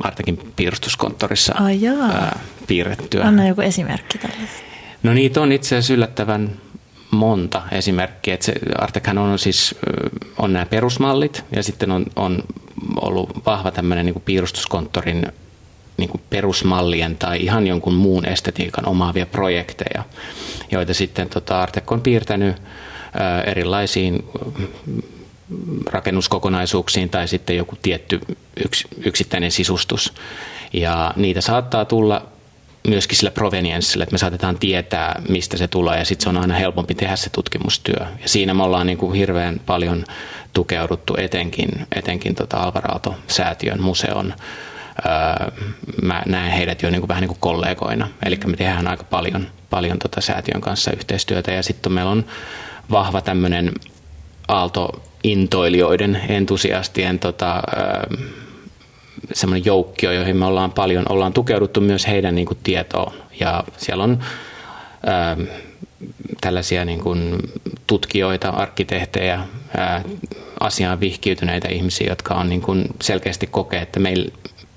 Artekin 0.00 0.52
piirustuskonttorissa 0.56 1.54
Ai 1.60 1.86
ää, 1.86 2.38
piirrettyä. 2.66 3.24
Anna 3.24 3.48
joku 3.48 3.60
esimerkki 3.60 4.18
tällaisesta. 4.18 4.62
No 5.02 5.12
niitä 5.14 5.40
on 5.40 5.52
itse 5.52 5.76
asiassa 5.76 5.94
yllättävän 5.94 6.50
monta 7.10 7.62
esimerkkiä. 7.72 8.34
Että 8.34 8.46
se 8.46 8.52
Artekhan 8.78 9.18
on 9.18 9.38
siis 9.38 9.74
on 10.38 10.52
nämä 10.52 10.66
perusmallit 10.66 11.44
ja 11.56 11.62
sitten 11.62 11.90
on, 11.90 12.06
on 12.16 12.44
ollut 13.00 13.46
vahva 13.46 13.70
tämmöinen 13.70 14.06
niin 14.06 14.22
piirustuskonttorin 14.24 15.26
niin 15.96 16.10
kuin 16.10 16.20
perusmallien 16.30 17.16
tai 17.16 17.38
ihan 17.40 17.66
jonkun 17.66 17.94
muun 17.94 18.26
estetiikan 18.26 18.88
omaavia 18.88 19.26
projekteja, 19.26 20.04
joita 20.70 20.94
sitten 20.94 21.28
tota 21.28 21.62
Artek 21.62 21.92
on 21.92 22.00
piirtänyt 22.00 22.56
erilaisiin 23.46 24.24
rakennuskokonaisuuksiin 25.86 27.10
tai 27.10 27.28
sitten 27.28 27.56
joku 27.56 27.76
tietty 27.82 28.20
yks, 28.64 28.84
yksittäinen 29.04 29.50
sisustus. 29.50 30.12
Ja 30.72 31.12
niitä 31.16 31.40
saattaa 31.40 31.84
tulla 31.84 32.26
myöskin 32.88 33.16
sillä 33.16 33.30
provenienssillä, 33.30 34.02
että 34.02 34.14
me 34.14 34.18
saatetaan 34.18 34.58
tietää, 34.58 35.22
mistä 35.28 35.56
se 35.56 35.68
tulee 35.68 35.98
ja 35.98 36.04
sitten 36.04 36.22
se 36.22 36.28
on 36.28 36.36
aina 36.36 36.54
helpompi 36.54 36.94
tehdä 36.94 37.16
se 37.16 37.30
tutkimustyö. 37.30 38.06
Ja 38.22 38.28
siinä 38.28 38.54
me 38.54 38.62
ollaan 38.62 38.86
niin 38.86 38.98
kuin 38.98 39.14
hirveän 39.14 39.60
paljon 39.66 40.04
tukeuduttu 40.52 41.16
etenkin, 41.18 41.68
etenkin 41.96 42.34
tota 42.34 42.56
Alvar 42.56 42.90
Aalto-säätiön 42.90 43.82
museon 43.82 44.34
mä 46.02 46.22
näen 46.26 46.52
heidät 46.52 46.82
jo 46.82 46.90
niin 46.90 47.00
kuin 47.00 47.08
vähän 47.08 47.20
niin 47.20 47.28
kuin 47.28 47.40
kollegoina. 47.40 48.08
Eli 48.24 48.38
me 48.46 48.56
tehdään 48.56 48.88
aika 48.88 49.04
paljon, 49.04 49.46
paljon 49.70 49.98
tota 49.98 50.20
säätiön 50.20 50.60
kanssa 50.60 50.92
yhteistyötä 50.92 51.52
ja 51.52 51.62
sitten 51.62 51.92
meillä 51.92 52.10
on 52.10 52.24
vahva 52.90 53.20
tämmöinen 53.20 53.72
aaltointoilijoiden, 54.48 56.20
entusiastien 56.28 57.18
tota, 57.18 57.62
semmoinen 59.32 59.64
joukkio, 59.64 60.12
joihin 60.12 60.36
me 60.36 60.44
ollaan 60.44 60.72
paljon, 60.72 61.04
ollaan 61.08 61.32
tukeuduttu 61.32 61.80
myös 61.80 62.06
heidän 62.06 62.34
niin 62.34 62.46
kuin 62.46 62.58
tietoon. 62.62 63.12
Ja 63.40 63.64
siellä 63.76 64.04
on 64.04 64.18
ää, 65.06 65.36
tällaisia 66.40 66.84
niin 66.84 67.00
kuin 67.00 67.38
tutkijoita, 67.86 68.48
arkkitehtejä, 68.48 69.40
ää, 69.76 70.04
asiaan 70.60 71.00
vihkiytyneitä 71.00 71.68
ihmisiä, 71.68 72.06
jotka 72.06 72.34
on 72.34 72.48
niin 72.48 72.62
kuin 72.62 72.84
selkeästi 73.02 73.46
kokee, 73.46 73.82
että 73.82 74.00
meillä 74.00 74.30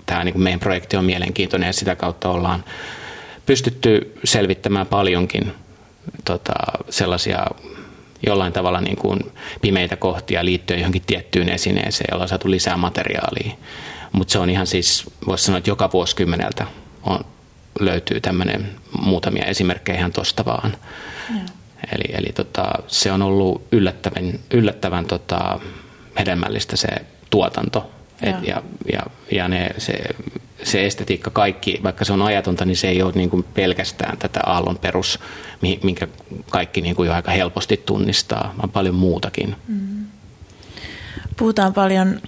tämä 0.06 0.24
niin 0.24 0.34
kuin 0.34 0.44
meidän 0.44 0.60
projekti 0.60 0.98
on 0.98 1.06
mielenkiintoinen 1.06 1.68
ja 1.68 1.74
sitä 1.74 1.96
kautta 1.96 2.30
ollaan 2.30 2.64
pystytty 3.46 4.14
selvittämään 4.24 4.88
paljonkin 4.88 5.52
tota, 6.26 6.54
sellaisia 6.90 7.46
jollain 8.28 8.54
tavalla 8.54 8.82
niin 8.82 8.98
kuin 8.98 9.20
pimeitä 9.62 9.96
kohtia 9.96 10.46
liittyen 10.46 10.80
johonkin 10.80 11.04
tiettyyn 11.08 11.50
esineeseen, 11.50 12.08
jolla 12.12 12.24
on 12.24 12.30
saatu 12.30 12.52
lisää 12.52 12.78
materiaalia. 12.78 13.52
Mutta 14.12 14.32
se 14.32 14.40
on 14.40 14.50
ihan 14.50 14.68
siis, 14.68 15.06
voisi 15.28 15.44
sanoa, 15.44 15.58
että 15.58 15.70
joka 15.70 15.90
vuosikymmeneltä 15.94 16.66
on, 17.04 17.20
löytyy 17.80 18.22
tämmöinen 18.22 18.70
muutamia 19.02 19.46
esimerkkejä 19.46 19.98
ihan 19.98 20.12
tosta 20.12 20.46
vaan. 20.46 20.78
Eli, 21.96 22.04
eli 22.14 22.28
tota, 22.36 22.74
se 22.88 23.12
on 23.12 23.22
ollut 23.22 23.68
yllättävän, 23.72 24.40
yllättävän 24.54 25.06
tota, 25.06 25.60
hedelmällistä 26.20 26.78
se 26.78 26.88
tuotanto 27.30 27.92
et, 28.22 28.48
ja, 28.48 28.64
ja, 28.94 29.02
ja 29.32 29.48
ne, 29.48 29.70
se, 29.78 29.94
se 30.64 30.86
estetiikka 30.86 31.30
kaikki, 31.30 31.80
vaikka 31.84 32.06
se 32.06 32.14
on 32.14 32.22
ajatonta, 32.22 32.66
niin 32.66 32.78
se 32.78 32.88
ei 32.90 33.02
ole 33.02 33.12
niin 33.16 33.30
kuin 33.30 33.44
pelkästään 33.44 34.18
tätä 34.18 34.40
aallon 34.46 34.78
perus, 34.78 35.20
minkä 35.84 36.08
kaikki 36.50 36.82
niin 36.82 36.96
kuin 36.96 37.08
jo 37.08 37.14
aika 37.14 37.32
helposti 37.32 37.78
tunnistaa, 37.86 38.54
vaan 38.58 38.70
paljon 38.70 38.96
muutakin. 38.96 39.56
Mm. 39.68 40.06
Puhutaan 41.38 41.74
paljon 41.74 42.22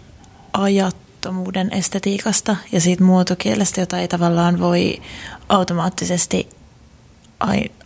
ajattomuuden 0.54 1.74
estetiikasta 1.74 2.56
ja 2.72 2.82
siitä 2.82 3.04
muotokielestä, 3.04 3.82
jota 3.82 4.00
ei 4.00 4.08
tavallaan 4.08 4.60
voi 4.60 5.02
automaattisesti 5.50 6.50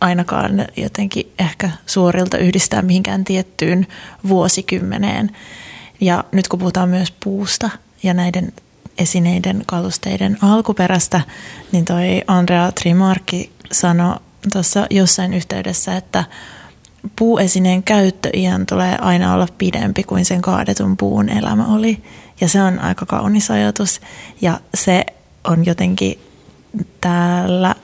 ainakaan 0.02 0.68
jotenkin 0.78 1.32
ehkä 1.40 1.70
suorilta 1.86 2.38
yhdistää 2.38 2.82
mihinkään 2.82 3.24
tiettyyn 3.24 3.88
vuosikymmeneen. 4.28 5.32
Ja 6.02 6.24
nyt 6.32 6.48
kun 6.48 6.60
puhutaan 6.60 6.90
myös 6.90 7.14
puusta– 7.20 7.70
ja 8.04 8.14
näiden 8.14 8.54
esineiden, 8.98 9.64
kalusteiden 9.66 10.38
alkuperästä, 10.42 11.22
niin 11.72 11.86
toi 11.86 12.22
Andrea 12.28 12.72
Trimarkki 12.72 13.52
sanoi 13.72 14.16
tuossa 14.54 14.88
jossain 14.90 15.34
yhteydessä, 15.34 15.98
että 15.98 16.24
puuesineen 17.16 17.84
käyttöiän 17.84 18.66
tulee 18.66 18.98
aina 19.02 19.34
olla 19.34 19.48
pidempi 19.58 20.04
kuin 20.04 20.26
sen 20.26 20.42
kaadetun 20.42 20.98
puun 20.98 21.30
elämä 21.30 21.66
oli. 21.66 22.04
Ja 22.42 22.48
se 22.48 22.62
on 22.62 22.80
aika 22.80 23.06
kaunis 23.06 23.52
ajatus. 23.52 24.02
Ja 24.42 24.60
se 24.76 25.06
on 25.44 25.66
jotenkin 25.66 26.20
täällä, 27.02 27.76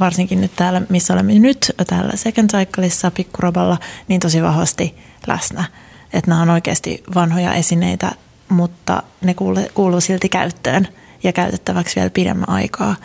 varsinkin 0.00 0.40
nyt 0.40 0.56
täällä, 0.56 0.82
missä 0.88 1.14
olemme 1.14 1.34
nyt, 1.34 1.72
täällä 1.86 2.12
Second 2.14 2.50
Cycleissa, 2.50 3.10
Pikkuroballa, 3.10 3.78
niin 4.08 4.20
tosi 4.20 4.42
vahvasti 4.42 4.94
läsnä. 5.26 5.64
Että 6.12 6.30
nämä 6.30 6.42
on 6.42 6.50
oikeasti 6.50 7.02
vanhoja 7.14 7.54
esineitä, 7.54 8.12
mutta 8.48 9.02
ne 9.20 9.34
kuuluu 9.74 10.00
silti 10.00 10.28
käyttöön 10.28 10.88
ja 11.22 11.32
käytettäväksi 11.32 11.96
vielä 11.96 12.10
pidemmän 12.10 12.48
aikaa. 12.48 12.96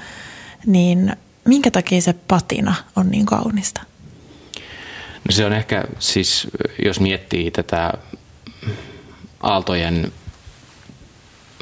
Niin 0.66 1.16
minkä 1.46 1.72
takia 1.72 2.02
se 2.02 2.14
patina 2.14 2.76
on 2.96 3.10
niin 3.10 3.26
kaunista? 3.26 3.82
No 5.28 5.32
se 5.32 5.46
on 5.46 5.54
ehkä 5.54 5.84
siis, 6.00 6.48
jos 6.86 7.00
miettii 7.00 7.52
tätä 7.52 7.94
aaltojen 9.42 10.12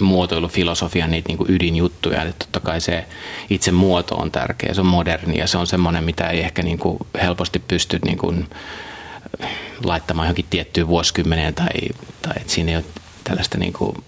muotoilufilosofian 0.02 1.12
niitä 1.12 1.28
niin 1.28 1.38
kuin 1.38 1.52
ydinjuttuja, 1.52 2.24
että 2.24 2.46
totta 2.46 2.60
kai 2.60 2.82
se 2.82 3.06
itse 3.50 3.72
muoto 3.72 4.16
on 4.16 4.32
tärkeä, 4.32 4.74
se 4.74 4.82
on 4.82 4.88
moderni 4.88 5.38
ja 5.38 5.48
se 5.48 5.58
on 5.58 5.68
semmoinen, 5.68 6.04
mitä 6.04 6.30
ei 6.30 6.40
ehkä 6.40 6.64
niin 6.64 6.78
kuin 6.78 6.98
helposti 7.22 7.60
pysty 7.60 8.00
niin 8.06 8.18
kuin 8.18 8.48
laittamaan 9.84 10.26
johonkin 10.26 10.46
tiettyyn 10.50 10.88
vuosikymmeneen 10.88 11.54
tai, 11.54 11.74
tai 12.22 12.34
että 12.38 12.54
siinä 12.54 12.72
ei 12.72 12.76
ole 12.76 12.86
tällaista 13.24 13.58
niin 13.58 13.74
kuin 13.74 14.04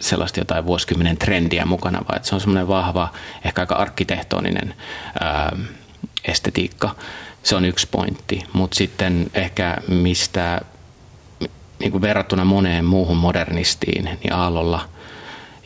sellaista 0.00 0.40
jotain 0.40 0.66
vuosikymmenen 0.66 1.16
trendiä 1.16 1.64
mukana, 1.64 1.98
vaan 2.08 2.16
että 2.16 2.28
se 2.28 2.34
on 2.34 2.40
semmoinen 2.40 2.68
vahva, 2.68 3.12
ehkä 3.44 3.62
aika 3.62 3.74
arkkitehtoninen 3.74 4.74
ää, 5.20 5.56
estetiikka. 6.24 6.94
Se 7.42 7.56
on 7.56 7.64
yksi 7.64 7.88
pointti, 7.90 8.42
mutta 8.52 8.76
sitten 8.76 9.30
ehkä 9.34 9.76
mistä 9.88 10.60
niin 11.78 11.92
kuin 11.92 12.02
verrattuna 12.02 12.44
moneen 12.44 12.84
muuhun 12.84 13.16
modernistiin, 13.16 14.04
niin 14.04 14.32
Aallolla 14.32 14.88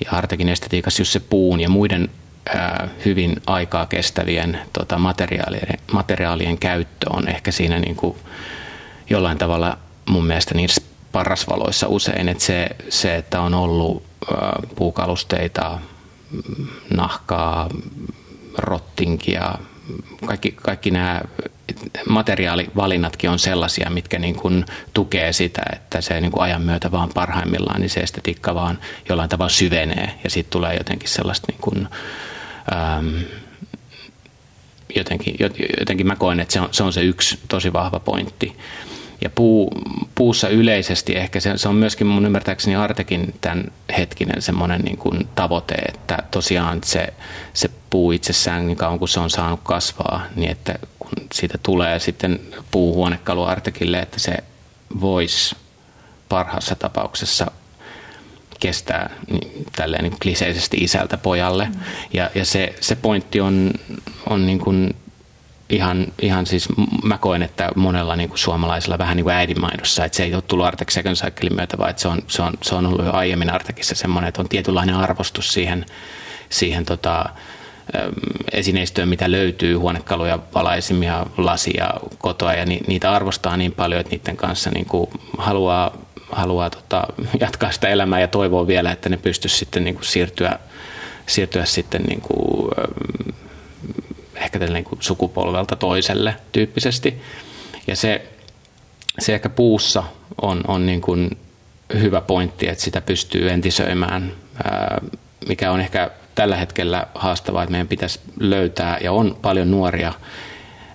ja 0.05 0.11
Artekin 0.13 0.49
estetiikassa 0.49 1.01
just 1.01 1.13
se 1.13 1.21
puun 1.21 1.61
ja 1.61 1.69
muiden 1.69 2.11
ää, 2.55 2.89
hyvin 3.05 3.43
aikaa 3.47 3.87
kestävien 3.87 4.61
tota, 4.73 4.99
materiaalien, 4.99 5.79
materiaalien 5.93 6.59
käyttö 6.59 7.07
on 7.11 7.29
ehkä 7.29 7.51
siinä 7.51 7.79
niin 7.79 7.97
kuin 7.97 8.17
jollain 9.11 9.39
tavalla 9.39 9.79
mun 10.09 10.27
mielestä 10.27 10.55
niissä 10.55 10.88
parasvaloissa 11.13 11.89
usein, 11.89 12.29
että 12.29 12.45
se, 12.45 12.69
se 12.89 13.17
että 13.17 13.41
on 13.41 13.55
ollut 13.55 14.03
puukalusteita, 14.77 15.79
nahkaa, 16.95 17.69
rottinkia, 18.59 19.55
kaikki, 20.27 20.53
kaikki 20.53 20.91
nämä 20.91 21.21
materiaalivalinnatkin 22.09 23.31
on 23.31 23.39
sellaisia, 23.39 23.91
mitkä 23.91 24.19
niin 24.19 24.37
kuin 24.37 24.65
tukee 24.95 25.33
sitä, 25.33 25.63
että 25.73 26.01
se 26.01 26.21
niin 26.21 26.33
kuin 26.33 26.43
ajan 26.43 26.63
myötä 26.63 26.91
vaan 26.91 27.09
parhaimmillaan, 27.15 27.81
niin 27.81 27.91
se 27.91 28.01
estetiikka 28.01 28.55
vaan 28.55 28.79
jollain 29.09 29.29
tavalla 29.29 29.49
syvenee 29.49 30.15
ja 30.25 30.31
siitä 30.31 30.51
tulee 30.51 30.77
jotenkin 30.77 31.09
sellaista 31.09 31.53
niin 31.53 31.61
kuin, 31.61 31.89
ähm, 32.73 33.17
jotenkin, 34.97 35.37
jotenkin 35.81 36.07
mä 36.07 36.17
koen, 36.17 36.41
että 36.41 36.53
se 36.53 36.61
on, 36.61 36.69
se 36.73 36.83
on 36.83 36.93
se 36.93 37.03
yksi 37.03 37.39
tosi 37.49 37.73
vahva 37.73 38.01
pointti. 38.01 38.57
Ja 39.21 39.31
puu, 39.31 39.71
puussa 40.15 40.49
yleisesti 40.49 41.17
ehkä 41.17 41.41
se, 41.41 41.59
se 41.59 41.69
on 41.69 41.75
myöskin 41.75 42.07
mun 42.07 42.27
ymmärtääkseni 42.27 42.77
Artekin 42.77 43.35
tämän 43.41 43.65
hetkinen 43.99 44.43
semmoinen 44.43 44.81
niin 44.81 44.97
kuin 44.97 45.29
tavoite, 45.35 45.75
että 45.75 46.19
tosiaan 46.31 46.81
se, 46.85 47.13
se 47.55 47.71
puu 47.91 48.13
itsessään 48.13 48.67
niin 48.67 48.77
kauan 48.77 48.99
kuin 48.99 49.09
se 49.09 49.21
on 49.21 49.31
saanut 49.31 49.61
kasvaa, 49.63 50.27
niin 50.37 50.51
että 50.51 50.79
kun 50.99 51.13
siitä 51.33 51.59
tulee 51.63 51.99
sitten 51.99 52.41
puuhuonekalu 52.71 53.45
Artekille, 53.45 53.99
että 53.99 54.21
se 54.21 54.37
voisi 55.01 55.57
parhaassa 56.29 56.75
tapauksessa 56.75 57.51
kestää 58.61 59.11
niin, 59.31 59.67
tälleen 59.77 60.05
niin 60.05 60.21
kliseisesti 60.23 60.77
isältä 60.77 61.17
pojalle. 61.17 61.65
Mm. 61.65 61.81
Ja, 62.13 62.31
ja 62.35 62.45
se, 62.45 62.75
se 62.81 62.97
pointti 62.97 63.41
on, 63.41 63.71
on 64.27 64.47
niin 64.47 64.59
kuin 64.59 64.95
ihan, 65.71 66.07
ihan 66.23 66.47
siis 66.47 66.69
mä 67.03 67.19
koen, 67.19 67.43
että 67.43 67.69
monella 67.77 68.17
niin 68.17 68.29
kuin 68.29 68.39
suomalaisella 68.39 68.99
vähän 68.99 69.17
niin 69.17 69.31
äidinmaidossa, 69.31 70.05
että 70.05 70.17
se 70.17 70.23
ei 70.25 70.35
ole 70.35 70.43
tullut 70.43 70.67
Artek 70.67 70.91
Second 70.91 71.17
Cyclein 71.17 71.57
myötä, 71.57 71.79
vaan 71.79 71.91
että 71.91 72.03
se 72.03 72.09
on, 72.09 72.23
se 72.27 72.43
on, 72.43 72.53
se 72.63 72.75
on 72.75 72.87
ollut 72.87 73.07
jo 73.07 73.13
aiemmin 73.13 73.51
Artekissa 73.51 73.95
semmoinen, 73.95 74.29
että 74.29 74.41
on 74.41 74.49
tietynlainen 74.49 74.95
arvostus 74.95 75.53
siihen, 75.53 75.87
siihen 76.49 76.85
tota, 76.85 77.25
esineistöön, 78.53 79.09
mitä 79.09 79.31
löytyy, 79.31 79.75
huonekaluja, 79.75 80.39
valaisimia, 80.55 81.27
lasia, 81.37 81.95
kotoa 82.19 82.55
ja 82.55 82.65
ni, 82.65 82.81
niitä 82.87 83.13
arvostaa 83.13 83.57
niin 83.57 83.73
paljon, 83.73 84.01
että 84.01 84.11
niiden 84.11 84.37
kanssa 84.37 84.71
niin 84.71 84.87
kuin 84.87 85.11
haluaa, 85.39 85.97
haluaa 86.33 86.71
tota, 86.71 87.07
jatkaa 87.41 87.71
sitä 87.71 87.89
elämää 87.89 88.21
ja 88.21 88.29
toivoo 88.29 88.67
vielä, 88.67 88.93
että 88.93 89.09
ne 89.09 89.17
pystyisi 89.17 89.57
sitten 89.57 89.85
niin 89.85 89.95
kuin 89.95 90.05
siirtyä, 90.05 90.59
siirtyä 91.27 91.65
sitten 91.65 92.03
niin 92.03 92.21
kuin, 92.21 92.71
ehkä 94.41 94.59
niin 94.59 94.85
kuin 94.85 95.03
sukupolvelta 95.03 95.77
toiselle 95.77 96.37
tyyppisesti. 96.53 97.23
Ja 97.87 97.97
se, 97.97 98.27
se 99.19 99.35
ehkä 99.35 99.49
puussa 99.49 100.03
on, 100.43 100.61
on 100.69 100.87
niin 100.87 101.01
kuin 101.01 101.39
hyvä 101.95 102.21
pointti, 102.21 102.69
että 102.69 102.85
sitä 102.85 103.01
pystyy 103.01 103.51
entisöimään, 103.51 104.33
mikä 105.49 105.73
on 105.73 105.81
ehkä 105.81 106.11
tällä 106.35 106.57
hetkellä 106.57 107.07
haastavaa, 107.15 107.63
että 107.63 107.71
meidän 107.71 107.89
pitäisi 107.89 108.21
löytää, 108.41 108.99
ja 109.03 109.13
on 109.13 109.37
paljon 109.43 109.71
nuoria, 109.71 110.13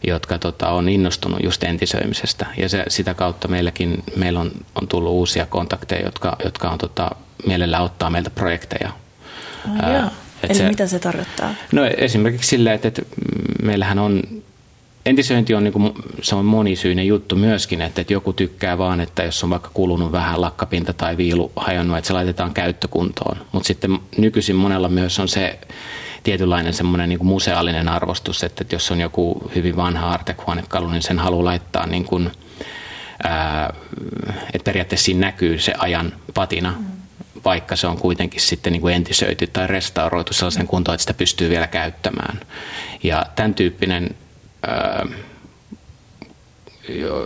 jotka 0.07 0.37
tota, 0.37 0.69
on 0.69 0.89
innostunut 0.89 1.43
just 1.43 1.63
entisöimisestä. 1.63 2.45
Ja 2.57 2.69
se, 2.69 2.83
sitä 2.87 3.13
kautta 3.13 3.47
meilläkin 3.47 4.03
meillä 4.15 4.39
on, 4.39 4.51
on 4.81 4.87
tullut 4.87 5.11
uusia 5.11 5.45
kontakteja, 5.45 6.05
jotka, 6.05 6.35
jotka 6.43 6.69
on 6.69 6.77
tota, 6.77 7.11
mielellään 7.47 7.83
ottaa 7.83 8.09
meiltä 8.09 8.29
projekteja. 8.29 8.91
Oh, 9.65 10.11
Eli 10.43 10.57
se, 10.57 10.69
mitä 10.69 10.87
se 10.87 10.99
tarkoittaa? 10.99 11.53
No 11.71 11.85
esimerkiksi 11.85 12.49
silleen, 12.49 12.75
että, 12.75 12.87
että 12.87 13.01
meillähän 13.63 13.99
on 13.99 14.21
entisöinti 15.05 15.53
on, 15.53 15.63
niin 15.63 15.73
kuin, 15.73 15.93
se 16.21 16.35
on 16.35 16.45
monisyinen 16.45 17.07
juttu 17.07 17.35
myöskin, 17.35 17.81
että, 17.81 18.01
että 18.01 18.13
joku 18.13 18.33
tykkää 18.33 18.77
vaan, 18.77 19.01
että 19.01 19.23
jos 19.23 19.43
on 19.43 19.49
vaikka 19.49 19.69
kulunut 19.73 20.11
vähän 20.11 20.41
lakkapinta 20.41 20.93
tai 20.93 21.17
viilu 21.17 21.51
hajonnut, 21.55 21.97
että 21.97 22.07
se 22.07 22.13
laitetaan 22.13 22.53
käyttökuntoon. 22.53 23.37
Mutta 23.51 23.67
sitten 23.67 23.99
nykyisin 24.17 24.55
monella 24.55 24.89
myös 24.89 25.19
on 25.19 25.27
se 25.27 25.59
tietynlainen 26.23 26.73
semmoinen 26.73 27.09
niin 27.09 27.25
museaalinen 27.25 27.89
arvostus, 27.89 28.43
että, 28.43 28.63
että 28.63 28.75
jos 28.75 28.91
on 28.91 28.99
joku 28.99 29.51
hyvin 29.55 29.75
vanha 29.75 30.09
artekuonekalu, 30.09 30.89
niin 30.89 31.01
sen 31.01 31.19
haluaa 31.19 31.45
laittaa 31.45 31.85
niin 31.87 32.05
kuin, 32.05 32.31
ää, 33.23 33.73
että 34.53 34.65
periaatteessa 34.65 35.05
siinä 35.05 35.19
näkyy 35.19 35.59
se 35.59 35.73
ajan 35.77 36.13
patina. 36.33 36.71
Mm 36.79 37.02
vaikka 37.45 37.75
se 37.75 37.87
on 37.87 37.97
kuitenkin 37.97 38.41
sitten 38.41 38.73
niin 38.73 38.81
kuin 38.81 38.95
entisöity 38.95 39.47
tai 39.47 39.67
restauroitu 39.67 40.33
sellaisen 40.33 40.67
kuntoon, 40.67 40.93
että 40.93 41.01
sitä 41.01 41.13
pystyy 41.13 41.49
vielä 41.49 41.67
käyttämään. 41.67 42.39
Ja 43.03 43.25
tämän 43.35 43.53
tyyppinen 43.53 44.15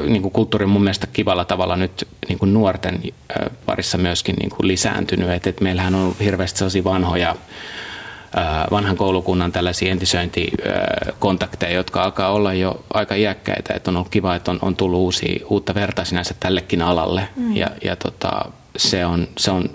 niin 0.07 0.21
kuin 0.21 0.31
kulttuuri 0.31 0.65
mun 0.65 0.83
mielestä 0.83 1.07
kivalla 1.07 1.45
tavalla 1.45 1.75
nyt 1.75 2.07
niin 2.27 2.39
kuin 2.39 2.53
nuorten 2.53 3.01
parissa 3.65 3.97
myöskin 3.97 4.35
niin 4.35 4.49
kuin 4.49 4.67
lisääntynyt. 4.67 5.29
Et, 5.29 5.47
et 5.47 5.61
meillähän 5.61 5.95
on 5.95 6.15
hirveästi 6.19 6.57
sellaisia 6.57 6.83
vanhoja 6.83 7.35
vanhan 8.71 8.97
koulukunnan 8.97 9.51
tällaisia 9.51 9.91
entisöintikontakteja, 9.91 11.73
jotka 11.73 12.03
alkaa 12.03 12.31
olla 12.31 12.53
jo 12.53 12.83
aika 12.93 13.15
iäkkäitä. 13.15 13.73
Et 13.73 13.87
on 13.87 13.95
ollut 13.95 14.09
kiva, 14.09 14.35
että 14.35 14.51
on, 14.51 14.59
on 14.61 14.75
tullut 14.75 14.99
uusia, 14.99 15.45
uutta 15.49 15.75
verta 15.75 16.05
sinänsä 16.05 16.35
tällekin 16.39 16.81
alalle 16.81 17.29
mm. 17.35 17.55
ja, 17.55 17.67
ja 17.83 17.95
tota, 17.95 18.45
se, 18.77 19.05
on, 19.05 19.27
se 19.37 19.51
on 19.51 19.69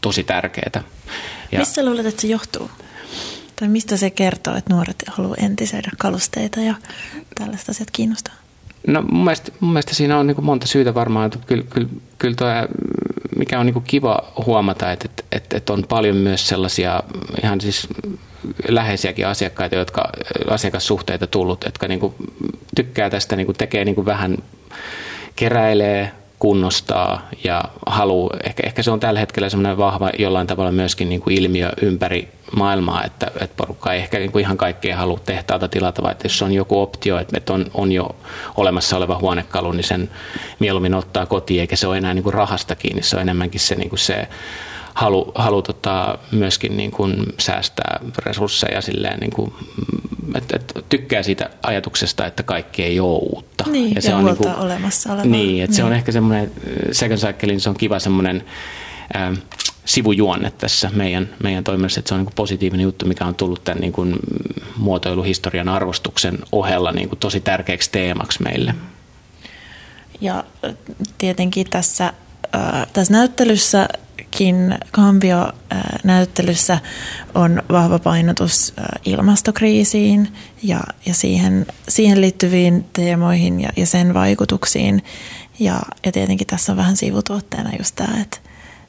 tosi 0.00 0.24
tärkeää. 0.24 0.84
Ja, 1.52 1.58
Mistä 1.58 1.84
luulet, 1.84 2.06
että 2.06 2.20
se 2.20 2.28
johtuu? 2.28 2.70
Tai 3.56 3.68
mistä 3.68 3.96
se 3.96 4.10
kertoo, 4.10 4.56
että 4.56 4.74
nuoret 4.74 5.04
haluaa 5.06 5.36
entisöidä 5.38 5.90
kalusteita 5.98 6.60
ja 6.60 6.74
tällaista 7.34 7.70
asiat 7.72 7.90
kiinnostaa? 7.90 8.34
No 8.86 9.02
mun 9.02 9.24
mielestä, 9.24 9.52
mun 9.60 9.72
mielestä 9.72 9.94
siinä 9.94 10.18
on 10.18 10.26
niin 10.26 10.44
monta 10.44 10.66
syytä 10.66 10.94
varmaan. 10.94 11.26
Että 11.26 11.38
kyllä, 11.46 11.64
kyllä, 11.70 11.88
kyllä 12.18 12.34
toi, 12.34 12.48
mikä 13.36 13.60
on 13.60 13.66
niin 13.66 13.82
kiva 13.82 14.32
huomata, 14.46 14.92
että, 14.92 15.08
että, 15.32 15.56
että 15.56 15.72
on 15.72 15.84
paljon 15.88 16.16
myös 16.16 16.48
sellaisia 16.48 17.02
ihan 17.42 17.60
siis 17.60 17.88
läheisiäkin 18.68 19.26
asiakkaita, 19.26 19.76
jotka 19.76 20.10
asiakassuhteita 20.50 21.26
tullut, 21.26 21.64
jotka 21.64 21.88
niin 21.88 22.00
tykkää 22.76 23.10
tästä, 23.10 23.36
niin 23.36 23.54
tekee 23.58 23.84
niin 23.84 24.04
vähän 24.04 24.36
keräilee, 25.36 26.12
kunnostaa 26.38 27.28
ja 27.44 27.64
halu, 27.86 28.30
ehkä, 28.44 28.62
ehkä 28.66 28.82
se 28.82 28.90
on 28.90 29.00
tällä 29.00 29.20
hetkellä 29.20 29.48
semmoinen 29.48 29.78
vahva 29.78 30.10
jollain 30.18 30.46
tavalla 30.46 30.72
myöskin 30.72 31.08
niin 31.08 31.20
kuin 31.20 31.38
ilmiö 31.38 31.72
ympäri 31.82 32.28
maailmaa, 32.56 33.04
että, 33.04 33.26
että 33.40 33.56
porukka 33.56 33.92
ei 33.92 34.00
ehkä 34.00 34.18
niin 34.18 34.32
kuin 34.32 34.44
ihan 34.44 34.56
kaikkea 34.56 34.96
halua 34.96 35.18
tehtaalta 35.26 35.68
tilata, 35.68 36.02
vaan 36.02 36.12
että 36.12 36.24
jos 36.26 36.42
on 36.42 36.52
joku 36.52 36.80
optio, 36.80 37.18
että, 37.18 37.36
että 37.36 37.52
on, 37.52 37.66
on 37.74 37.92
jo 37.92 38.16
olemassa 38.56 38.96
oleva 38.96 39.18
huonekalu, 39.18 39.72
niin 39.72 39.84
sen 39.84 40.10
mieluummin 40.58 40.94
ottaa 40.94 41.26
kotiin, 41.26 41.60
eikä 41.60 41.76
se 41.76 41.86
ole 41.86 41.98
enää 41.98 42.14
niin 42.14 42.22
kuin 42.22 42.34
rahasta 42.34 42.74
kiinni, 42.74 43.02
se 43.02 43.16
on 43.16 43.22
enemmänkin 43.22 43.60
se, 43.60 43.74
niin 43.74 43.88
kuin 43.88 43.98
se 43.98 44.28
halu, 44.98 45.32
halu 45.34 45.62
tota, 45.62 46.18
myöskin 46.32 46.76
niin 46.76 46.90
kuin 46.90 47.26
säästää 47.38 48.00
resursseja 48.18 48.80
silleen, 48.80 49.20
niin 49.20 49.30
kuin, 49.30 49.52
että, 50.34 50.56
että 50.56 50.82
tykkää 50.88 51.22
siitä 51.22 51.50
ajatuksesta, 51.62 52.26
että 52.26 52.42
kaikki 52.42 52.82
ei 52.82 53.00
ole 53.00 53.18
uutta. 53.18 53.64
Niin, 53.70 53.94
ja, 53.94 54.02
se 54.02 54.14
on 54.14 54.24
niin 54.24 54.36
kuin, 54.36 54.54
olemassa 54.54 55.12
olevaa. 55.12 55.26
Niin, 55.26 55.64
että 55.64 55.70
niin. 55.70 55.76
se 55.76 55.84
on 55.84 55.90
niin. 55.90 55.96
ehkä 55.98 56.12
semmoinen, 56.12 56.52
second 56.92 57.18
cycle, 57.18 57.58
se 57.58 57.68
on 57.70 57.76
kiva 57.76 57.98
semmoinen 57.98 58.44
äh, 59.16 59.38
sivujuonne 59.84 60.50
tässä 60.50 60.90
meidän, 60.94 61.28
meidän 61.42 61.64
toiminnassa, 61.64 62.00
että 62.00 62.08
se 62.08 62.14
on 62.14 62.24
niin 62.24 62.34
positiivinen 62.34 62.84
juttu, 62.84 63.06
mikä 63.06 63.24
on 63.24 63.34
tullut 63.34 63.64
tämän 63.64 63.80
niin 63.80 63.92
kuin 63.92 64.16
muotoiluhistorian 64.76 65.68
arvostuksen 65.68 66.38
ohella 66.52 66.92
niin 66.92 67.08
kuin 67.08 67.18
tosi 67.18 67.40
tärkeäksi 67.40 67.90
teemaksi 67.90 68.42
meille. 68.42 68.74
Ja 70.20 70.44
tietenkin 71.18 71.70
tässä, 71.70 72.12
äh, 72.54 72.86
tässä 72.92 73.12
näyttelyssä 73.12 73.88
Kin 74.38 74.78
Kambio-näyttelyssä 74.90 76.78
on 77.34 77.62
vahva 77.72 77.98
painotus 77.98 78.74
ilmastokriisiin 79.04 80.28
ja, 80.62 80.80
ja 81.06 81.14
siihen, 81.14 81.66
siihen 81.88 82.20
liittyviin 82.20 82.84
teemoihin 82.92 83.60
ja, 83.60 83.68
ja 83.76 83.86
sen 83.86 84.14
vaikutuksiin. 84.14 85.04
Ja, 85.58 85.80
ja 86.06 86.12
tietenkin 86.12 86.46
tässä 86.46 86.72
on 86.72 86.76
vähän 86.76 86.96
sivutuotteena 86.96 87.70
just 87.78 87.96
tämä, 87.96 88.20
että, 88.20 88.38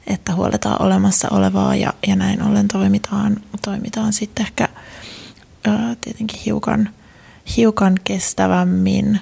että 0.08 0.36
huoletaan 0.36 0.82
olemassa 0.82 1.28
olevaa 1.32 1.76
ja, 1.76 1.94
ja 2.08 2.16
näin 2.16 2.44
ollen 2.44 2.68
toimitaan, 2.68 3.38
toimitaan 3.62 4.14
sitten 4.14 4.46
ehkä 4.46 4.68
ää, 5.68 5.96
tietenkin 6.02 6.40
hiukan, 6.46 6.90
hiukan 7.58 7.96
kestävämmin. 8.04 9.20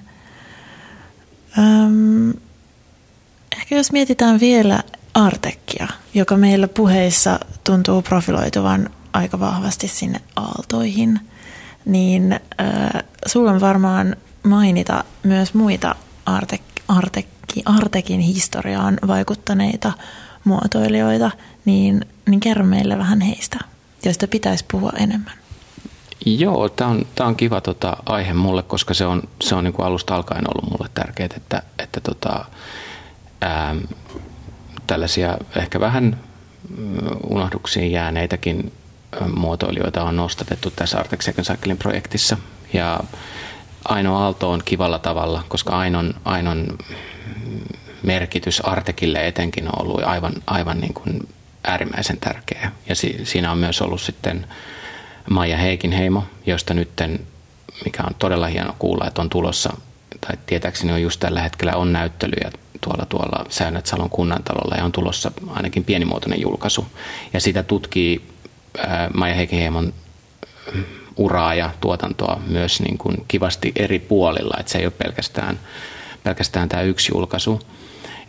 Öm, 1.58 2.34
ehkä 3.58 3.76
jos 3.76 3.92
mietitään 3.92 4.40
vielä 4.40 4.84
Artekkia, 5.18 5.88
joka 6.14 6.38
meillä 6.38 6.68
puheissa 6.68 7.40
tuntuu 7.64 8.02
profiloituvan 8.02 8.90
aika 9.14 9.40
vahvasti 9.40 9.88
sinne 9.88 10.22
aaltoihin, 10.36 11.20
niin 11.86 12.34
äh, 12.34 13.04
sulla 13.26 13.52
on 13.52 13.62
varmaan 13.62 14.16
mainita 14.44 15.04
myös 15.24 15.54
muita 15.54 15.96
Artek, 16.26 16.62
Artekki, 16.88 17.62
Artekin 17.66 18.20
historiaan 18.20 19.00
vaikuttaneita 19.08 19.94
muotoilijoita, 20.44 21.32
niin, 21.66 22.06
niin 22.30 22.40
kerro 22.40 22.66
meille 22.66 22.98
vähän 22.98 23.22
heistä, 23.22 23.60
joista 24.06 24.28
pitäisi 24.28 24.66
puhua 24.72 24.92
enemmän. 24.98 25.34
Joo, 26.26 26.70
tämä 26.70 26.90
on, 26.90 27.06
on 27.20 27.36
kiva 27.36 27.62
tota, 27.62 27.98
aihe 28.06 28.34
mulle, 28.34 28.64
koska 28.64 28.94
se 28.94 29.06
on, 29.06 29.24
se 29.42 29.56
on 29.56 29.64
niinku 29.64 29.82
alusta 29.82 30.16
alkaen 30.16 30.46
ollut 30.48 30.72
mulle 30.72 30.90
tärkeää, 30.94 31.30
että, 31.38 31.64
että 31.80 32.02
tota, 32.02 32.46
ää, 33.42 33.76
tällaisia 34.88 35.38
ehkä 35.56 35.80
vähän 35.80 36.20
mm, 36.78 36.98
unohduksiin 37.30 37.92
jäänneitäkin 37.92 38.72
muotoilijoita 39.36 40.04
on 40.04 40.16
nostatettu 40.16 40.72
tässä 40.72 41.00
Artex 41.00 41.24
Second 41.24 41.46
Cycling 41.46 41.80
projektissa. 41.80 42.38
Ja 42.74 43.00
Aino 43.86 44.18
Aalto 44.18 44.52
on 44.52 44.62
kivalla 44.66 45.00
tavalla, 45.00 45.40
aika 45.40 45.78
Ainon, 45.78 46.14
Ainon 46.26 46.78
merkitys 48.04 48.62
Artekille 48.62 49.28
etenkin 49.28 49.68
on 49.68 49.82
ollut 49.82 50.04
aivan, 50.04 50.34
aivan 50.48 50.80
niin 50.80 50.94
kuin 50.94 51.28
äärimmäisen 51.64 52.18
tärkeä. 52.18 52.72
Ja 52.90 52.96
si, 52.96 53.20
siinä 53.24 53.52
on 53.52 53.58
myös 53.58 53.82
ollut 53.82 54.02
sitten 54.02 54.48
Maija 55.30 55.58
Heikinheimo, 55.58 56.24
josta 56.46 56.74
nytten, 56.74 57.20
mikä 57.86 58.04
on 58.04 58.16
todella 58.20 58.48
hieno 58.48 58.76
kuulla, 58.80 59.08
että 59.08 59.22
on 59.22 59.30
tulossa, 59.30 59.78
tai 60.22 60.38
tietääkseni 60.46 60.92
on 60.94 61.02
just 61.02 61.20
tällä 61.20 61.42
hetkellä 61.42 61.74
on 61.76 61.94
näyttelyjä 61.94 62.52
tuolla, 62.82 63.06
tuolla 63.06 63.46
Säännöt 63.50 63.86
Salon 63.86 64.10
kunnantalolla 64.10 64.76
ja 64.76 64.86
on 64.86 64.92
tulossa 64.92 65.32
ainakin 65.50 65.84
pienimuotoinen 65.84 66.42
julkaisu. 66.42 66.88
Ja 67.34 67.40
sitä 67.40 67.64
tutkii 67.64 68.22
ää, 68.88 69.10
Maija 69.14 69.36
Heikiheimon 69.36 69.94
uraa 71.18 71.54
ja 71.54 71.70
tuotantoa 71.82 72.42
myös 72.48 72.82
niin 72.82 72.98
kuin 72.98 73.26
kivasti 73.28 73.72
eri 73.76 74.00
puolilla, 74.00 74.58
että 74.60 74.72
se 74.72 74.78
ei 74.78 74.86
ole 74.86 74.94
pelkästään, 74.98 75.60
pelkästään 76.24 76.70
tämä 76.70 76.84
yksi 76.84 77.12
julkaisu. 77.16 77.60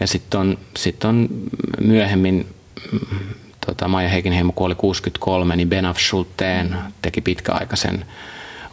Ja 0.01 0.07
sitten 0.07 0.41
on, 0.41 0.59
sit 0.77 1.05
on 1.05 1.29
myöhemmin, 1.81 2.47
tota, 3.67 3.89
Maija 3.89 4.09
Heikinheimo 4.09 4.53
kuoli 4.53 4.75
63, 4.75 5.57
niin 5.57 5.69
Benaf 5.69 5.99
Schulteen 5.99 6.77
teki 7.03 7.21
pitkäaikaisen 7.21 8.05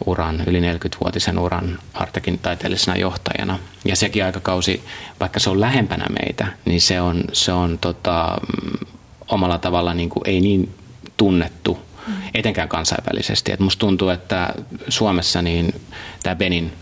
uran, 0.06 0.42
yli 0.46 0.60
40-vuotisen 0.60 1.38
uran 1.38 1.78
Artekin 1.94 2.38
taiteellisena 2.38 2.96
johtajana. 2.96 3.58
Ja 3.84 3.96
sekin 3.96 4.24
aikakausi, 4.24 4.84
vaikka 5.20 5.40
se 5.40 5.50
on 5.50 5.60
lähempänä 5.60 6.06
meitä, 6.22 6.46
niin 6.64 6.80
se 6.80 7.00
on, 7.00 7.24
se 7.32 7.52
on 7.52 7.78
tota, 7.78 8.36
mm, 8.62 8.86
omalla 9.28 9.58
tavalla 9.58 9.94
niin 9.94 10.08
kuin, 10.08 10.22
ei 10.26 10.40
niin 10.40 10.74
tunnettu 11.16 11.86
etenkään 12.34 12.68
kansainvälisesti. 12.68 13.52
Et 13.52 13.60
musta 13.60 13.80
tuntuu, 13.80 14.08
että 14.08 14.54
Suomessa 14.88 15.42
niin 15.42 15.80
tämä 16.22 16.36
Benin 16.36 16.72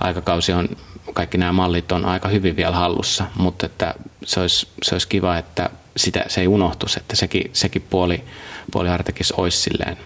aikakausi 0.00 0.52
on, 0.52 0.68
kaikki 1.14 1.38
nämä 1.38 1.52
mallit 1.52 1.92
on 1.92 2.04
aika 2.04 2.28
hyvin 2.28 2.56
vielä 2.56 2.76
hallussa, 2.76 3.24
mutta 3.36 3.66
että 3.66 3.94
se 4.24 4.40
olisi, 4.40 4.68
se 4.82 4.94
olisi 4.94 5.08
kiva, 5.08 5.38
että 5.38 5.70
sitä, 5.96 6.24
se 6.28 6.40
ei 6.40 6.48
unohtuisi, 6.48 7.00
että 7.00 7.16
sekin, 7.16 7.50
sekin 7.52 7.86
puoli, 7.90 8.24
puoli 8.72 8.88
Artekis 8.88 9.32
olisi 9.32 9.58
silleen 9.58 9.96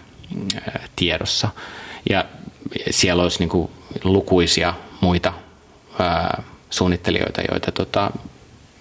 tiedossa. 0.95 1.49
Ja 2.09 2.25
siellä 2.89 3.23
olisi 3.23 3.39
niin 3.39 3.49
kuin 3.49 3.69
lukuisia 4.03 4.73
muita 5.01 5.33
ää, 5.99 6.43
suunnittelijoita, 6.69 7.41
joita 7.51 7.71
tota, 7.71 8.11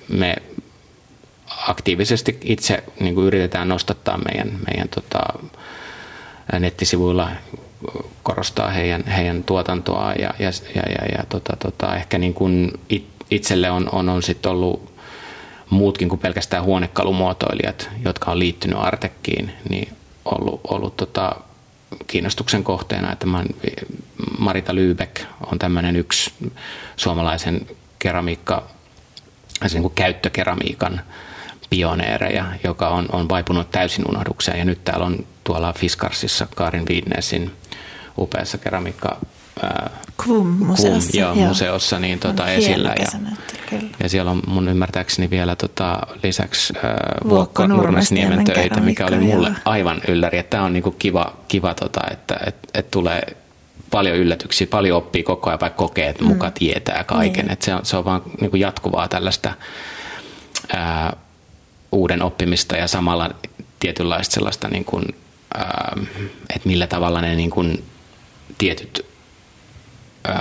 me 0.09 0.37
aktiivisesti 1.69 2.39
itse 2.45 2.85
niin 3.01 3.15
kuin 3.15 3.27
yritetään 3.27 3.69
nostattaa 3.69 4.19
meidän, 4.19 4.59
meidän 4.67 4.89
tota, 4.89 5.21
nettisivuilla 6.61 7.29
korostaa 8.23 8.71
heidän, 8.71 9.07
heidän 9.07 9.45
tuotantoa 9.45 10.13
ja, 10.13 10.35
ja, 10.39 10.51
ja, 10.75 10.83
ja, 10.83 11.19
ja 11.19 11.25
tota, 11.29 11.57
tota, 11.57 11.97
ehkä 11.97 12.19
niin 12.19 12.35
kuin 12.35 12.73
itselle 13.31 13.71
on, 13.71 13.89
on, 13.93 14.09
on 14.09 14.23
sit 14.23 14.47
ollut 14.47 14.93
muutkin 15.71 16.09
kuin 16.09 16.19
pelkästään 16.19 16.65
huonekalumuotoilijat, 16.65 17.91
jotka 18.05 18.31
on 18.31 18.39
liittynyt 18.39 18.79
Artekkiin, 18.81 19.53
niin 19.69 19.89
ollut, 20.25 20.61
ollut 20.65 20.97
tota, 20.97 21.37
kiinnostuksen 22.07 22.65
kohteena, 22.65 23.13
että 23.13 23.27
Marita 24.39 24.73
Lübeck 24.73 25.25
on 25.53 25.59
tämmöinen 25.59 25.97
yksi 25.97 26.33
suomalaisen 26.97 27.67
keramiikka, 27.99 28.69
siis 29.61 29.73
niin 29.73 29.83
kuin 29.83 29.95
käyttökeramiikan 29.95 31.01
pioneereja, 31.71 32.45
joka 32.65 32.89
on, 32.89 33.09
on 33.13 33.29
vaipunut 33.29 33.71
täysin 33.71 34.09
unohdukseen. 34.09 34.59
Ja 34.59 34.65
nyt 34.65 34.85
täällä 34.85 35.07
on 35.07 35.27
tuolla 35.45 35.73
Fiskarsissa 35.73 36.47
Karin 36.55 36.89
Viidnesin 36.89 37.53
upeassa 38.19 38.59
keramiikka 38.59 39.17
Kvum-museossa. 40.17 41.21
joo, 41.21 41.35
joo, 41.35 41.49
museossa 41.49 41.99
niin, 41.99 42.19
tota, 42.19 42.49
esillä. 42.49 42.95
Ja, 42.99 43.07
ja 44.03 44.09
siellä 44.09 44.31
on 44.31 44.43
mun 44.47 44.69
ymmärtääkseni 44.69 45.31
vielä 45.31 45.57
tota, 45.57 45.99
lisäksi 46.23 46.73
äh, 46.77 46.83
Vuokko 47.29 47.67
Nurmesniemen 47.67 48.45
töitä, 48.45 48.81
mikä 48.81 49.07
oli 49.07 49.19
mulle 49.19 49.49
joo. 49.49 49.57
aivan 49.65 50.01
ylläri. 50.09 50.43
Tämä 50.43 50.63
on 50.65 50.73
niinku 50.73 50.91
kiva, 50.91 51.33
kiva 51.49 51.75
tota, 51.75 52.01
että 52.11 52.37
et, 52.47 52.57
et 52.75 52.91
tulee 52.91 53.23
paljon 53.91 54.17
yllätyksiä, 54.17 54.67
paljon 54.67 54.99
oppii 54.99 55.23
koko 55.23 55.51
ajan, 55.51 55.61
vaikka 55.61 55.77
kokee, 55.77 56.09
että 56.09 56.25
muka 56.25 56.47
mm. 56.47 56.53
tietää 56.53 57.05
kaiken. 57.05 57.45
Niin. 57.45 57.53
Et 57.53 57.63
se, 57.63 57.75
on, 57.75 57.87
se 57.87 57.97
on 57.97 58.05
vaan 58.05 58.23
niinku 58.41 58.57
jatkuvaa 58.57 59.09
tällaista 59.09 59.55
ää, 60.77 61.17
uuden 61.93 62.23
oppimista 62.23 62.77
ja 62.77 62.89
samalla 62.89 63.31
tietynlaista 63.81 64.35
sellaista, 64.35 64.69
niin 64.69 64.85
kuin, 64.85 65.05
ää, 65.55 65.97
että 66.55 66.69
millä 66.69 66.87
tavalla 66.87 67.21
ne 67.21 67.35
niin 67.35 67.51
kuin, 67.51 67.85
tietyt 68.59 69.12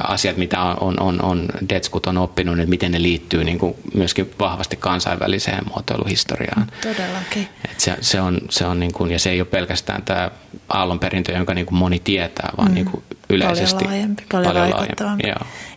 asiat, 0.04 0.38
mitä 0.38 0.62
on, 0.62 1.00
on, 1.00 1.22
on 1.22 1.46
Detskut 1.70 2.06
on 2.06 2.18
oppinut, 2.18 2.60
että 2.60 2.70
miten 2.70 2.92
ne 2.92 3.02
liittyy 3.02 3.44
niin 3.44 3.60
kuin 3.60 3.76
myöskin 3.94 4.32
vahvasti 4.40 4.76
kansainväliseen 4.76 5.64
muotoiluhistoriaan. 5.70 6.68
Todellakin. 6.82 7.48
Et 7.72 7.80
se, 7.80 7.98
se 8.02 8.22
on, 8.22 8.42
se 8.50 8.66
on 8.66 8.80
niin 8.80 8.94
kuin, 8.94 9.12
ja 9.12 9.20
se 9.20 9.30
ei 9.30 9.42
ole 9.42 9.48
pelkästään 9.48 10.02
tämä 10.02 10.32
aallon 10.70 11.00
perintö, 11.00 11.32
jonka 11.32 11.54
niin 11.54 11.66
kuin 11.66 11.78
moni 11.78 12.00
tietää, 12.00 12.50
vaan 12.58 12.70
mm. 12.70 12.76
niin 12.76 12.86
kuin 12.86 13.04
yleisesti. 13.30 13.76
Paljon 13.76 13.92
laajempi, 13.92 14.24
paljon, 14.32 14.54
paljon 14.54 14.72
vaikuttavampi. 14.72 15.24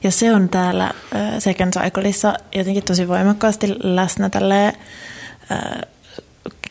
Ja 0.02 0.11
se 0.11 0.34
on 0.34 0.48
täällä 0.48 0.90
Second 1.38 1.72
Cycleissa 1.72 2.34
jotenkin 2.55 2.82
tosi 2.82 3.09
voimakkaasti 3.09 3.74
läsnä 3.82 4.30
tälleen 4.30 4.72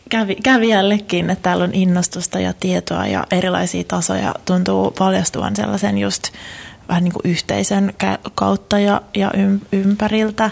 kävi, 0.08 0.34
kävijällekin, 0.34 1.30
että 1.30 1.42
täällä 1.42 1.64
on 1.64 1.74
innostusta 1.74 2.40
ja 2.40 2.52
tietoa 2.52 3.06
ja 3.06 3.26
erilaisia 3.30 3.84
tasoja 3.88 4.34
tuntuu 4.44 4.90
paljastuvan 4.90 5.56
sellaisen 5.56 5.98
just 5.98 6.22
vähän 6.88 7.04
niin 7.04 7.12
kuin 7.12 7.30
yhteisön 7.30 7.94
kautta 8.34 8.78
ja, 8.78 9.02
ja 9.14 9.30
ympäriltä. 9.72 10.50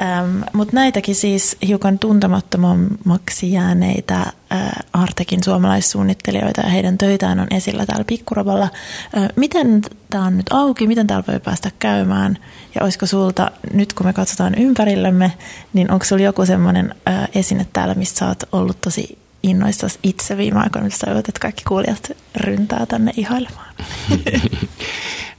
Ähm, 0.00 0.42
Mutta 0.52 0.74
näitäkin 0.74 1.14
siis 1.14 1.56
hiukan 1.66 1.98
tuntemattomammaksi 1.98 3.52
jääneitä 3.52 4.16
äh, 4.16 4.70
Artekin 4.92 5.44
suomalaissuunnittelijoita 5.44 6.60
ja 6.60 6.68
heidän 6.68 6.98
töitään 6.98 7.40
on 7.40 7.46
esillä 7.50 7.86
täällä 7.86 8.04
Pikkuraballa. 8.04 8.68
Äh, 9.16 9.28
miten 9.36 9.82
tämä 10.10 10.24
on 10.24 10.36
nyt 10.36 10.46
auki, 10.50 10.86
miten 10.86 11.06
täällä 11.06 11.24
voi 11.28 11.40
päästä 11.40 11.70
käymään 11.78 12.38
ja 12.74 12.82
olisiko 12.82 13.06
sulta, 13.06 13.50
nyt 13.72 13.92
kun 13.92 14.06
me 14.06 14.12
katsotaan 14.12 14.54
ympärillemme, 14.54 15.32
niin 15.72 15.90
onko 15.90 16.04
sulla 16.04 16.22
joku 16.22 16.46
semmoinen 16.46 16.94
äh, 17.08 17.28
esine 17.34 17.66
täällä, 17.72 17.94
missä 17.94 18.16
sä 18.16 18.28
oot 18.28 18.42
ollut 18.52 18.80
tosi 18.80 19.18
innoissasi 19.44 19.98
itse 20.02 20.36
viime 20.36 20.60
aikoina, 20.60 20.84
missä 20.84 21.06
että 21.18 21.40
kaikki 21.40 21.64
kuulijat 21.68 22.12
ryntää 22.36 22.86
tänne 22.86 23.12
ihailemaan? 23.16 23.74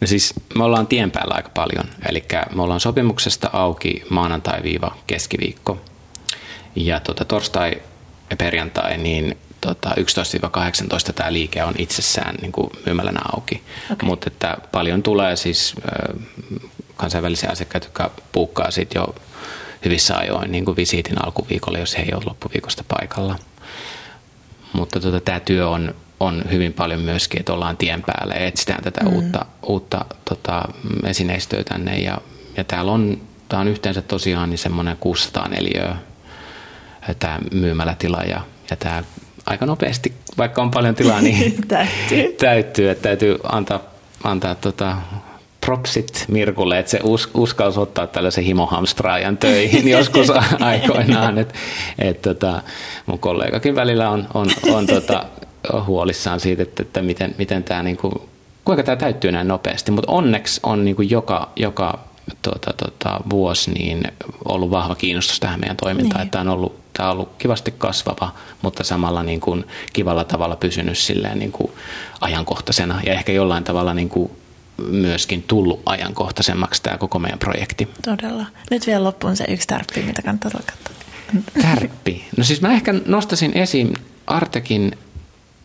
No 0.02 0.08
siis 0.08 0.34
me 0.56 0.64
ollaan 0.64 0.88
tien 0.88 1.12
päällä 1.12 1.36
aika 1.36 1.50
paljon, 1.50 1.86
eli 2.10 2.26
me 2.56 2.62
ollaan 2.62 2.80
sopimuksesta 2.80 3.50
auki 3.54 4.04
maanantai-keskiviikko. 4.10 5.82
Ja 6.76 7.00
tuota, 7.00 7.26
torstai 7.26 7.82
ja 8.30 8.36
perjantai, 8.36 8.98
niin 8.98 9.38
tota, 9.62 9.90
11-18 11.10 11.14
tämä 11.16 11.34
liike 11.34 11.64
on 11.64 11.74
itsessään 11.78 12.36
niin 12.42 12.52
kuin 12.52 12.70
myymälänä 12.86 13.20
auki. 13.36 13.64
Okay. 13.92 14.08
Mutta 14.08 14.28
että 14.28 14.58
paljon 14.72 15.04
tulee 15.04 15.36
siis 15.36 15.76
äh, 15.78 16.16
kansainvälisiä 16.96 17.50
asiakkaita, 17.50 17.88
jotka 17.88 18.12
puukkaa 18.32 18.72
sit 18.72 18.94
jo 18.96 19.16
hyvissä 19.86 20.18
ajoin 20.18 20.52
niin 20.52 20.66
kuin 20.66 20.78
visiitin 20.78 21.26
alkuviikolla, 21.26 21.80
jos 21.80 21.98
he 21.98 22.04
ei 22.04 22.14
ole 22.14 22.24
loppuviikosta 22.26 22.84
paikalla. 22.88 23.36
Mutta 24.74 25.00
tota, 25.00 25.20
tämä 25.20 25.40
työ 25.40 25.70
on 25.70 25.96
on 26.20 26.44
hyvin 26.52 26.74
paljon 26.74 27.02
myöskin, 27.02 27.40
että 27.40 27.54
ollaan 27.54 27.78
tien 27.78 28.04
päällä 28.04 28.34
ja 28.34 28.46
etsitään 28.46 28.84
tätä 28.84 29.04
mm. 29.04 29.14
uutta, 29.14 29.46
uutta 29.64 30.06
tota, 30.30 30.62
esineistöä 31.04 31.64
tänne. 31.64 31.98
Ja, 31.98 32.18
ja 32.58 32.64
täällä 32.64 32.92
on, 32.92 33.22
tää 33.50 33.60
on 33.60 33.68
yhteensä 33.68 34.02
tosiaan 34.02 34.50
niin 34.50 34.58
semmoinen 34.58 34.98
600 35.00 35.48
neliöä 35.48 35.96
tämä 37.20 37.40
myymälätila 37.52 38.22
ja, 38.22 38.42
ja 38.70 38.76
tämä 38.76 39.04
aika 39.46 39.66
nopeasti, 39.66 40.14
vaikka 40.38 40.62
on 40.62 40.72
paljon 40.72 40.96
tilaa, 40.96 41.22
niin 41.22 41.68
täytyy. 41.68 42.32
täyttyy. 42.40 42.90
Että 42.90 43.04
täytyy 43.04 43.38
antaa, 43.44 43.80
antaa 44.24 44.56
tota, 44.56 44.98
propsit 45.66 46.26
Mirkulle, 46.28 46.80
että 46.80 46.92
se 46.92 47.00
us, 47.04 47.30
uskalsi 47.34 47.80
ottaa 47.80 48.08
tällaisen 48.08 48.44
himohamstraajan 48.44 49.38
töihin 49.38 49.88
joskus 49.98 50.30
aikoinaan. 50.60 51.38
Et, 51.38 51.54
et, 52.00 52.22
tota, 52.22 52.62
mun 53.06 53.20
kollegakin 53.20 53.76
välillä 53.76 54.10
on, 54.10 54.28
on, 54.34 54.48
on 54.74 54.86
tota, 54.86 55.26
huolissaan 55.86 56.40
siitä, 56.40 56.64
että, 56.64 56.84
että 56.84 57.02
miten, 57.02 57.36
miten 57.38 57.64
tämä, 57.64 57.84
niin 57.84 57.98
kuin, 57.98 58.14
kuinka 58.66 58.84
tämä 58.84 58.96
täyttyy 58.96 59.32
näin 59.32 59.48
nopeasti. 59.48 59.92
Mutta 59.92 60.12
onneksi 60.12 60.60
on 60.64 60.86
niin 60.86 60.96
kuin 60.96 61.10
joka, 61.10 61.50
joka 61.56 62.00
tuota, 62.42 62.74
tuota, 62.74 63.20
vuosi 63.30 63.72
niin 63.72 64.04
ollut 64.46 64.72
vahva 64.72 64.96
kiinnostus 64.96 65.40
tähän 65.40 65.60
meidän 65.60 65.78
toimintaan. 65.78 66.20
Niin. 66.20 66.26
Että 66.26 66.32
tämä 66.32 66.52
on 66.52 66.58
ollut, 66.58 66.80
tämä 66.94 67.10
on 67.10 67.14
ollut 67.14 67.36
kivasti 67.38 67.74
kasvava, 67.78 68.34
mutta 68.62 68.84
samalla 68.84 69.24
niin 69.24 69.40
kuin 69.40 69.66
kivalla 69.94 70.24
tavalla 70.24 70.56
pysynyt 70.56 70.98
silleen 70.98 71.40
niin 71.40 71.52
kuin 71.52 71.72
ajankohtaisena 72.22 73.02
ja 73.06 73.14
ehkä 73.14 73.32
jollain 73.32 73.64
tavalla 73.64 73.94
niin 73.94 74.10
kuin 74.10 74.32
myöskin 74.78 75.44
tullut 75.44 75.82
ajankohtaisemmaksi 75.86 76.84
tämä 76.84 76.98
koko 76.98 77.20
meidän 77.20 77.40
projekti. 77.40 77.88
Todella. 78.06 78.46
Nyt 78.72 78.88
vielä 78.88 79.04
loppuun 79.04 79.36
se 79.36 79.46
yksi 79.50 79.68
tärppi, 79.68 80.02
mitä 80.02 80.22
kannattaa 80.22 80.52
katsoa. 80.52 81.06
Tärppi. 81.62 82.28
No 82.38 82.44
siis 82.44 82.62
mä 82.62 82.74
ehkä 82.74 82.94
nostasin 83.06 83.52
esiin 83.58 83.94
Artekin 84.28 84.98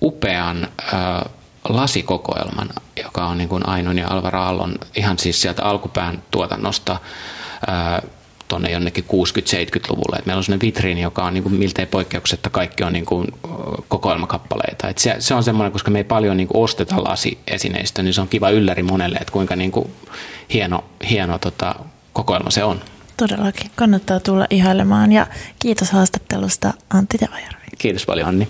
upean 0.02 0.68
äh, 0.94 1.32
lasikokoelman, 1.68 2.68
joka 3.04 3.26
on 3.26 3.38
niin 3.38 3.48
kuin 3.48 3.68
Ainon 3.68 3.98
ja 3.98 4.08
Alvaro 4.08 4.40
Aallon 4.40 4.74
ihan 4.96 5.18
siis 5.18 5.42
sieltä 5.42 5.64
alkupään 5.64 6.22
tuotannosta 6.30 6.92
äh, 6.92 8.02
tuonne 8.50 8.70
jonnekin 8.70 9.04
60-70-luvulle. 9.04 10.16
Et 10.18 10.26
meillä 10.26 10.38
on 10.38 10.44
sellainen 10.44 10.66
vitriini, 10.66 11.00
joka 11.00 11.24
on 11.24 11.34
niin 11.34 11.42
kuin 11.42 11.54
miltei 11.54 11.86
poikkeuksetta 11.86 12.50
kaikki 12.50 12.84
on 12.84 12.92
niin 12.92 13.06
kuin 13.06 13.26
kokoelmakappaleita. 13.88 14.88
Et 14.88 14.98
se, 14.98 15.16
se 15.18 15.34
on 15.34 15.44
semmoinen, 15.44 15.72
koska 15.72 15.90
me 15.90 15.98
ei 15.98 16.04
paljon 16.04 16.36
niin 16.36 16.48
kuin 16.48 16.62
osteta 16.64 17.04
lasiesineistä, 17.04 18.02
niin 18.02 18.14
se 18.14 18.20
on 18.20 18.28
kiva 18.28 18.50
ylläri 18.50 18.82
monelle, 18.82 19.18
että 19.20 19.32
kuinka 19.32 19.56
niin 19.56 19.72
kuin 19.72 19.90
hieno, 20.52 20.84
hieno 21.10 21.38
tota, 21.38 21.74
kokoelma 22.12 22.50
se 22.50 22.64
on. 22.64 22.80
Todellakin. 23.16 23.70
Kannattaa 23.74 24.20
tulla 24.20 24.46
ihailemaan 24.50 25.12
ja 25.12 25.26
kiitos 25.58 25.90
haastattelusta 25.90 26.74
Antti 26.90 27.18
Tevajärvi. 27.18 27.66
Kiitos 27.78 28.06
paljon 28.06 28.28
Anni. 28.28 28.48